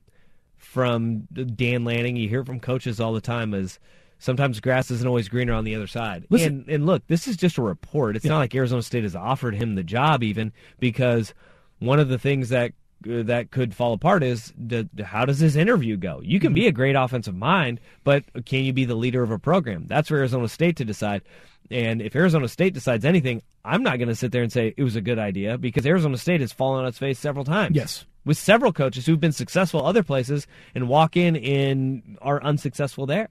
from 0.58 1.22
Dan 1.56 1.84
Lanning, 1.84 2.16
you 2.16 2.30
hear 2.30 2.46
from 2.46 2.60
coaches 2.60 3.00
all 3.00 3.14
the 3.14 3.22
time 3.22 3.54
is 3.54 3.80
sometimes 4.20 4.60
grass 4.60 4.92
isn't 4.92 5.08
always 5.08 5.28
greener 5.28 5.54
on 5.54 5.64
the 5.64 5.76
other 5.76 5.88
side. 5.88 6.26
Listen- 6.30 6.64
and 6.68 6.70
and 6.70 6.86
look, 6.86 7.06
this 7.08 7.28
is 7.28 7.36
just 7.36 7.58
a 7.58 7.62
report. 7.62 8.16
It's 8.16 8.26
Yeah. 8.26 8.32
not 8.34 8.38
like 8.40 8.56
Arizona 8.56 8.82
State 8.84 9.04
has 9.04 9.16
offered 9.16 9.56
him 9.56 9.76
the 9.76 9.84
job 9.84 10.24
even 10.24 10.52
because 10.80 11.34
one 11.80 12.00
of 12.00 12.10
the 12.10 12.20
things 12.20 12.50
that 12.50 12.74
uh, 13.10 13.24
that 13.24 13.50
could 13.50 13.74
fall 13.74 13.94
apart 13.94 14.22
is 14.22 14.54
the, 14.56 14.88
how 15.04 15.26
does 15.26 15.40
this 15.40 15.56
interview 15.56 15.98
go? 15.98 16.22
You 16.24 16.40
can 16.40 16.54
be 16.54 16.68
a 16.68 16.72
great 16.72 16.96
offensive 16.96 17.36
mind, 17.36 17.80
but 18.04 18.24
can 18.46 18.64
you 18.64 18.74
be 18.74 18.86
the 18.86 18.94
leader 18.94 19.24
of 19.24 19.32
a 19.32 19.40
program? 19.40 19.88
That's 19.88 20.10
for 20.10 20.18
Arizona 20.18 20.48
State 20.48 20.76
to 20.76 20.86
decide. 20.86 21.24
And 21.72 22.02
if 22.02 22.16
Arizona 22.16 22.48
State 22.48 22.74
decides 22.74 23.06
anything, 23.06 23.42
I'm 23.64 23.84
not 23.84 23.98
going 23.98 24.10
to 24.10 24.16
sit 24.16 24.32
there 24.32 24.44
and 24.44 24.52
say 24.52 24.74
it 24.76 24.84
was 24.84 24.96
a 24.96 25.02
good 25.02 25.20
idea 25.20 25.58
because 25.58 25.86
Arizona 25.86 26.18
State 26.18 26.42
has 26.42 26.52
fallen 26.52 26.82
on 26.82 26.88
its 26.88 26.98
face 26.98 27.20
several 27.20 27.46
times. 27.46 27.76
Yes. 27.76 28.06
With 28.26 28.38
several 28.38 28.72
coaches 28.72 29.06
who've 29.06 29.20
been 29.20 29.32
successful 29.32 29.86
other 29.86 30.04
places 30.04 30.48
and 30.76 30.88
walk 30.88 31.18
in 31.18 31.36
and 31.36 32.18
are 32.22 32.42
unsuccessful 32.44 33.06
there. 33.06 33.30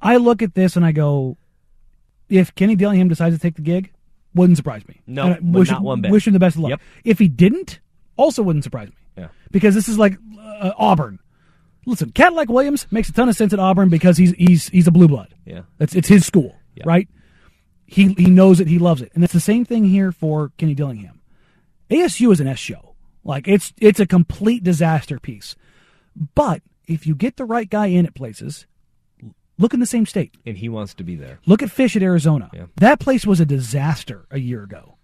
I 0.00 0.16
look 0.16 0.42
at 0.42 0.54
this 0.54 0.76
and 0.76 0.84
I 0.84 0.92
go, 0.92 1.36
if 2.28 2.54
Kenny 2.54 2.76
Dillingham 2.76 3.08
decides 3.08 3.34
to 3.34 3.40
take 3.40 3.56
the 3.56 3.62
gig, 3.62 3.92
wouldn't 4.34 4.56
surprise 4.56 4.86
me. 4.86 5.00
No, 5.06 5.32
I 5.32 5.38
wish, 5.40 5.70
not 5.70 5.82
one 5.82 6.00
bit. 6.02 6.10
Wish 6.10 6.26
him 6.26 6.34
the 6.34 6.38
best 6.38 6.56
of 6.56 6.62
luck. 6.62 6.70
Yep. 6.70 6.80
If 7.04 7.18
he 7.18 7.28
didn't, 7.28 7.80
also 8.16 8.42
wouldn't 8.42 8.64
surprise 8.64 8.88
me. 8.88 8.94
Yeah. 9.16 9.28
Because 9.50 9.74
this 9.74 9.88
is 9.88 9.98
like 9.98 10.16
uh, 10.38 10.72
Auburn. 10.76 11.18
Listen, 11.86 12.10
Cadillac 12.10 12.48
Williams 12.50 12.86
makes 12.90 13.08
a 13.08 13.12
ton 13.12 13.28
of 13.28 13.34
sense 13.34 13.52
at 13.52 13.58
Auburn 13.58 13.88
because 13.88 14.18
he's 14.18 14.32
he's 14.32 14.68
he's 14.68 14.86
a 14.86 14.90
blue 14.90 15.08
blood. 15.08 15.34
Yeah. 15.46 15.62
It's 15.80 15.94
it's 15.94 16.08
his 16.08 16.26
school, 16.26 16.54
right? 16.86 17.08
He 17.86 18.12
he 18.14 18.26
knows 18.30 18.60
it, 18.60 18.68
he 18.68 18.78
loves 18.78 19.02
it, 19.02 19.10
and 19.14 19.24
it's 19.24 19.32
the 19.32 19.40
same 19.40 19.64
thing 19.64 19.84
here 19.84 20.12
for 20.12 20.52
Kenny 20.58 20.74
Dillingham. 20.74 21.20
ASU 21.90 22.32
is 22.32 22.40
an 22.40 22.46
S 22.46 22.58
show, 22.58 22.94
like 23.24 23.48
it's 23.48 23.72
it's 23.78 24.00
a 24.00 24.06
complete 24.06 24.62
disaster 24.62 25.18
piece. 25.18 25.56
But 26.34 26.62
if 26.86 27.06
you 27.06 27.14
get 27.14 27.36
the 27.36 27.44
right 27.44 27.68
guy 27.68 27.86
in 27.86 28.06
at 28.06 28.14
places, 28.14 28.66
look 29.58 29.72
in 29.72 29.80
the 29.80 29.86
same 29.86 30.06
state. 30.06 30.36
And 30.44 30.58
he 30.58 30.68
wants 30.68 30.94
to 30.94 31.04
be 31.04 31.16
there. 31.16 31.38
Look 31.46 31.62
at 31.62 31.70
Fisch 31.70 31.96
at 31.96 32.02
Arizona. 32.02 32.50
That 32.76 33.00
place 33.00 33.26
was 33.26 33.40
a 33.40 33.46
disaster 33.46 34.26
a 34.30 34.38
year 34.38 34.62
ago. 34.62 34.96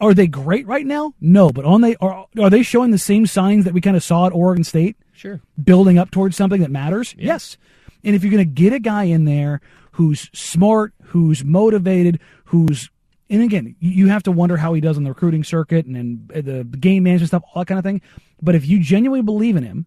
Are 0.00 0.14
they 0.14 0.26
great 0.26 0.66
right 0.66 0.84
now? 0.84 1.14
No, 1.20 1.50
but 1.50 1.64
on 1.64 1.80
they 1.80 1.96
are 1.96 2.26
are 2.38 2.50
they 2.50 2.62
showing 2.62 2.90
the 2.90 2.98
same 2.98 3.26
signs 3.26 3.64
that 3.64 3.74
we 3.74 3.80
kind 3.80 3.96
of 3.96 4.02
saw 4.02 4.26
at 4.26 4.32
Oregon 4.32 4.64
State? 4.64 4.96
Sure. 5.12 5.40
Building 5.62 5.98
up 5.98 6.10
towards 6.10 6.36
something 6.36 6.60
that 6.60 6.70
matters? 6.70 7.14
Yes. 7.16 7.56
And 8.02 8.14
if 8.14 8.22
you're 8.22 8.32
going 8.32 8.46
to 8.46 8.62
get 8.62 8.72
a 8.72 8.80
guy 8.80 9.04
in 9.04 9.24
there 9.24 9.60
who's 9.94 10.28
smart, 10.32 10.92
who's 11.04 11.44
motivated, 11.44 12.20
who's 12.46 12.90
and 13.30 13.42
again, 13.42 13.74
you- 13.80 14.08
have 14.08 14.22
to 14.24 14.32
wonder 14.32 14.56
how 14.58 14.74
he 14.74 14.80
does 14.80 14.96
on 14.96 15.02
the 15.04 15.10
recruiting 15.10 15.42
circuit 15.44 15.86
and, 15.86 16.30
and 16.32 16.44
the 16.44 16.64
game 16.78 17.02
management 17.04 17.28
stuff, 17.28 17.42
all 17.54 17.62
that 17.62 17.66
kind 17.66 17.78
of 17.78 17.84
thing. 17.84 18.00
But 18.42 18.54
if 18.54 18.66
you 18.66 18.78
genuinely 18.80 19.22
believe 19.22 19.56
in 19.56 19.62
him 19.64 19.86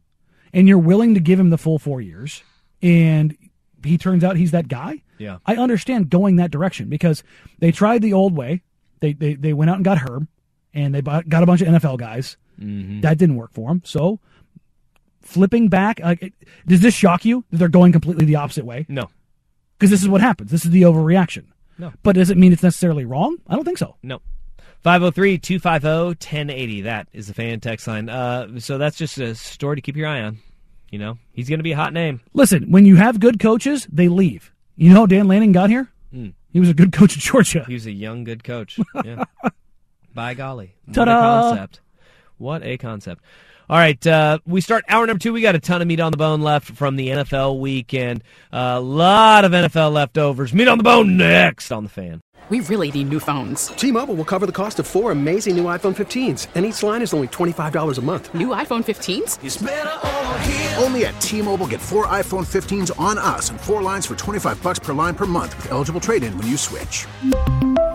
and 0.53 0.67
you're 0.67 0.79
willing 0.79 1.13
to 1.13 1.19
give 1.19 1.39
him 1.39 1.49
the 1.51 1.57
full 1.57 1.77
four 1.79 2.01
years 2.01 2.41
and 2.81 3.37
he 3.85 3.97
turns 3.97 4.23
out 4.23 4.37
he's 4.37 4.51
that 4.51 4.67
guy, 4.67 5.03
Yeah. 5.19 5.37
I 5.45 5.55
understand 5.55 6.09
going 6.09 6.37
that 6.37 6.51
direction 6.51 6.89
because 6.89 7.23
they 7.59 7.71
tried 7.71 8.01
the 8.01 8.13
old 8.13 8.35
way. 8.35 8.63
They 9.01 9.13
they, 9.13 9.35
they 9.35 9.53
went 9.53 9.69
out 9.69 9.75
and 9.75 9.85
got 9.85 9.99
Herm, 9.99 10.27
and 10.73 10.93
they 10.95 11.01
bought, 11.01 11.29
got 11.29 11.43
a 11.43 11.45
bunch 11.45 11.61
of 11.61 11.67
NFL 11.67 11.97
guys. 11.99 12.37
Mhm. 12.59 13.01
That 13.03 13.17
didn't 13.19 13.35
work 13.35 13.53
for 13.53 13.69
them. 13.69 13.81
So 13.85 14.19
flipping 15.21 15.67
back, 15.69 15.99
like, 15.99 16.33
does 16.65 16.81
this 16.81 16.93
shock 16.95 17.25
you 17.25 17.43
that 17.51 17.57
they're 17.57 17.67
going 17.67 17.91
completely 17.91 18.25
the 18.25 18.35
opposite 18.37 18.65
way? 18.65 18.85
No. 18.89 19.09
Because 19.77 19.89
this 19.91 20.01
is 20.01 20.09
what 20.09 20.21
happens. 20.21 20.51
This 20.51 20.65
is 20.65 20.71
the 20.71 20.83
overreaction. 20.83 21.45
No. 21.79 21.93
but 22.01 22.15
does 22.15 22.31
it 22.31 22.37
mean 22.37 22.51
it's 22.53 22.63
necessarily 22.63 23.05
wrong? 23.05 23.37
I 23.47 23.55
don't 23.55 23.63
think 23.63 23.77
so. 23.77 23.95
No. 24.01 24.19
503 24.83 25.37
250 25.37 25.87
1080. 26.27 26.81
That 26.81 27.07
is 27.13 27.27
the 27.27 27.33
fan 27.35 27.59
text 27.59 27.87
line. 27.87 28.09
Uh, 28.09 28.59
so 28.59 28.77
that's 28.79 28.97
just 28.97 29.17
a 29.19 29.35
story 29.35 29.75
to 29.75 29.81
keep 29.81 29.95
your 29.95 30.07
eye 30.07 30.21
on. 30.21 30.39
You 30.89 30.97
know, 30.99 31.17
he's 31.33 31.49
going 31.49 31.59
to 31.59 31.63
be 31.63 31.73
a 31.73 31.75
hot 31.75 31.93
name. 31.93 32.21
Listen, 32.33 32.71
when 32.71 32.85
you 32.85 32.95
have 32.95 33.19
good 33.19 33.39
coaches, 33.39 33.87
they 33.91 34.07
leave. 34.07 34.51
You 34.75 34.89
know 34.89 35.01
how 35.01 35.05
Dan 35.05 35.27
Lanning 35.27 35.51
got 35.51 35.69
here? 35.69 35.89
Hmm. 36.11 36.29
He 36.51 36.59
was 36.59 36.69
a 36.69 36.73
good 36.73 36.93
coach 36.93 37.15
at 37.17 37.21
Georgia. 37.21 37.65
He 37.67 37.73
was 37.73 37.85
a 37.85 37.91
young, 37.91 38.23
good 38.23 38.43
coach. 38.43 38.79
Yeah. 39.05 39.25
By 40.15 40.33
golly. 40.33 40.73
Ta-da. 40.93 41.11
a 41.11 41.21
concept. 41.51 41.81
What 42.37 42.63
a 42.63 42.77
concept. 42.77 43.23
All 43.69 43.77
right, 43.77 44.07
uh, 44.07 44.39
we 44.45 44.61
start 44.61 44.85
hour 44.87 45.05
number 45.05 45.19
two. 45.19 45.33
We 45.33 45.41
got 45.41 45.55
a 45.55 45.59
ton 45.59 45.81
of 45.81 45.89
meat 45.89 45.99
on 45.99 46.11
the 46.13 46.17
bone 46.17 46.41
left 46.41 46.71
from 46.71 46.95
the 46.95 47.09
NFL 47.09 47.59
weekend. 47.59 48.23
A 48.53 48.79
lot 48.79 49.43
of 49.43 49.51
NFL 49.51 49.91
leftovers. 49.91 50.53
Meat 50.53 50.69
on 50.69 50.77
the 50.77 50.85
bone 50.85 51.17
next 51.17 51.69
on 51.69 51.83
the 51.83 51.89
fan. 51.89 52.21
We 52.49 52.61
really 52.61 52.89
need 52.91 53.09
new 53.09 53.19
phones. 53.19 53.67
T-Mobile 53.67 54.15
will 54.15 54.23
cover 54.23 54.45
the 54.45 54.53
cost 54.53 54.79
of 54.79 54.87
four 54.87 55.11
amazing 55.11 55.57
new 55.57 55.65
iPhone 55.65 55.93
15s, 55.93 56.47
and 56.55 56.65
each 56.65 56.81
line 56.81 57.01
is 57.01 57.13
only 57.13 57.27
$25 57.27 57.97
a 57.97 58.01
month. 58.01 58.33
New 58.33 58.49
iPhone 58.49 58.85
15s? 58.85 60.81
Only 60.81 61.05
at 61.05 61.19
T-Mobile 61.19 61.67
get 61.67 61.81
four 61.81 62.07
iPhone 62.07 62.45
15s 62.45 62.97
on 62.97 63.17
us 63.17 63.49
and 63.49 63.59
four 63.59 63.81
lines 63.81 64.05
for 64.05 64.15
25 64.15 64.63
bucks 64.63 64.79
per 64.79 64.93
line 64.93 65.13
per 65.13 65.25
month 65.25 65.57
with 65.57 65.73
eligible 65.73 65.99
trade-in 65.99 66.37
when 66.37 66.47
you 66.47 66.55
switch. 66.55 67.05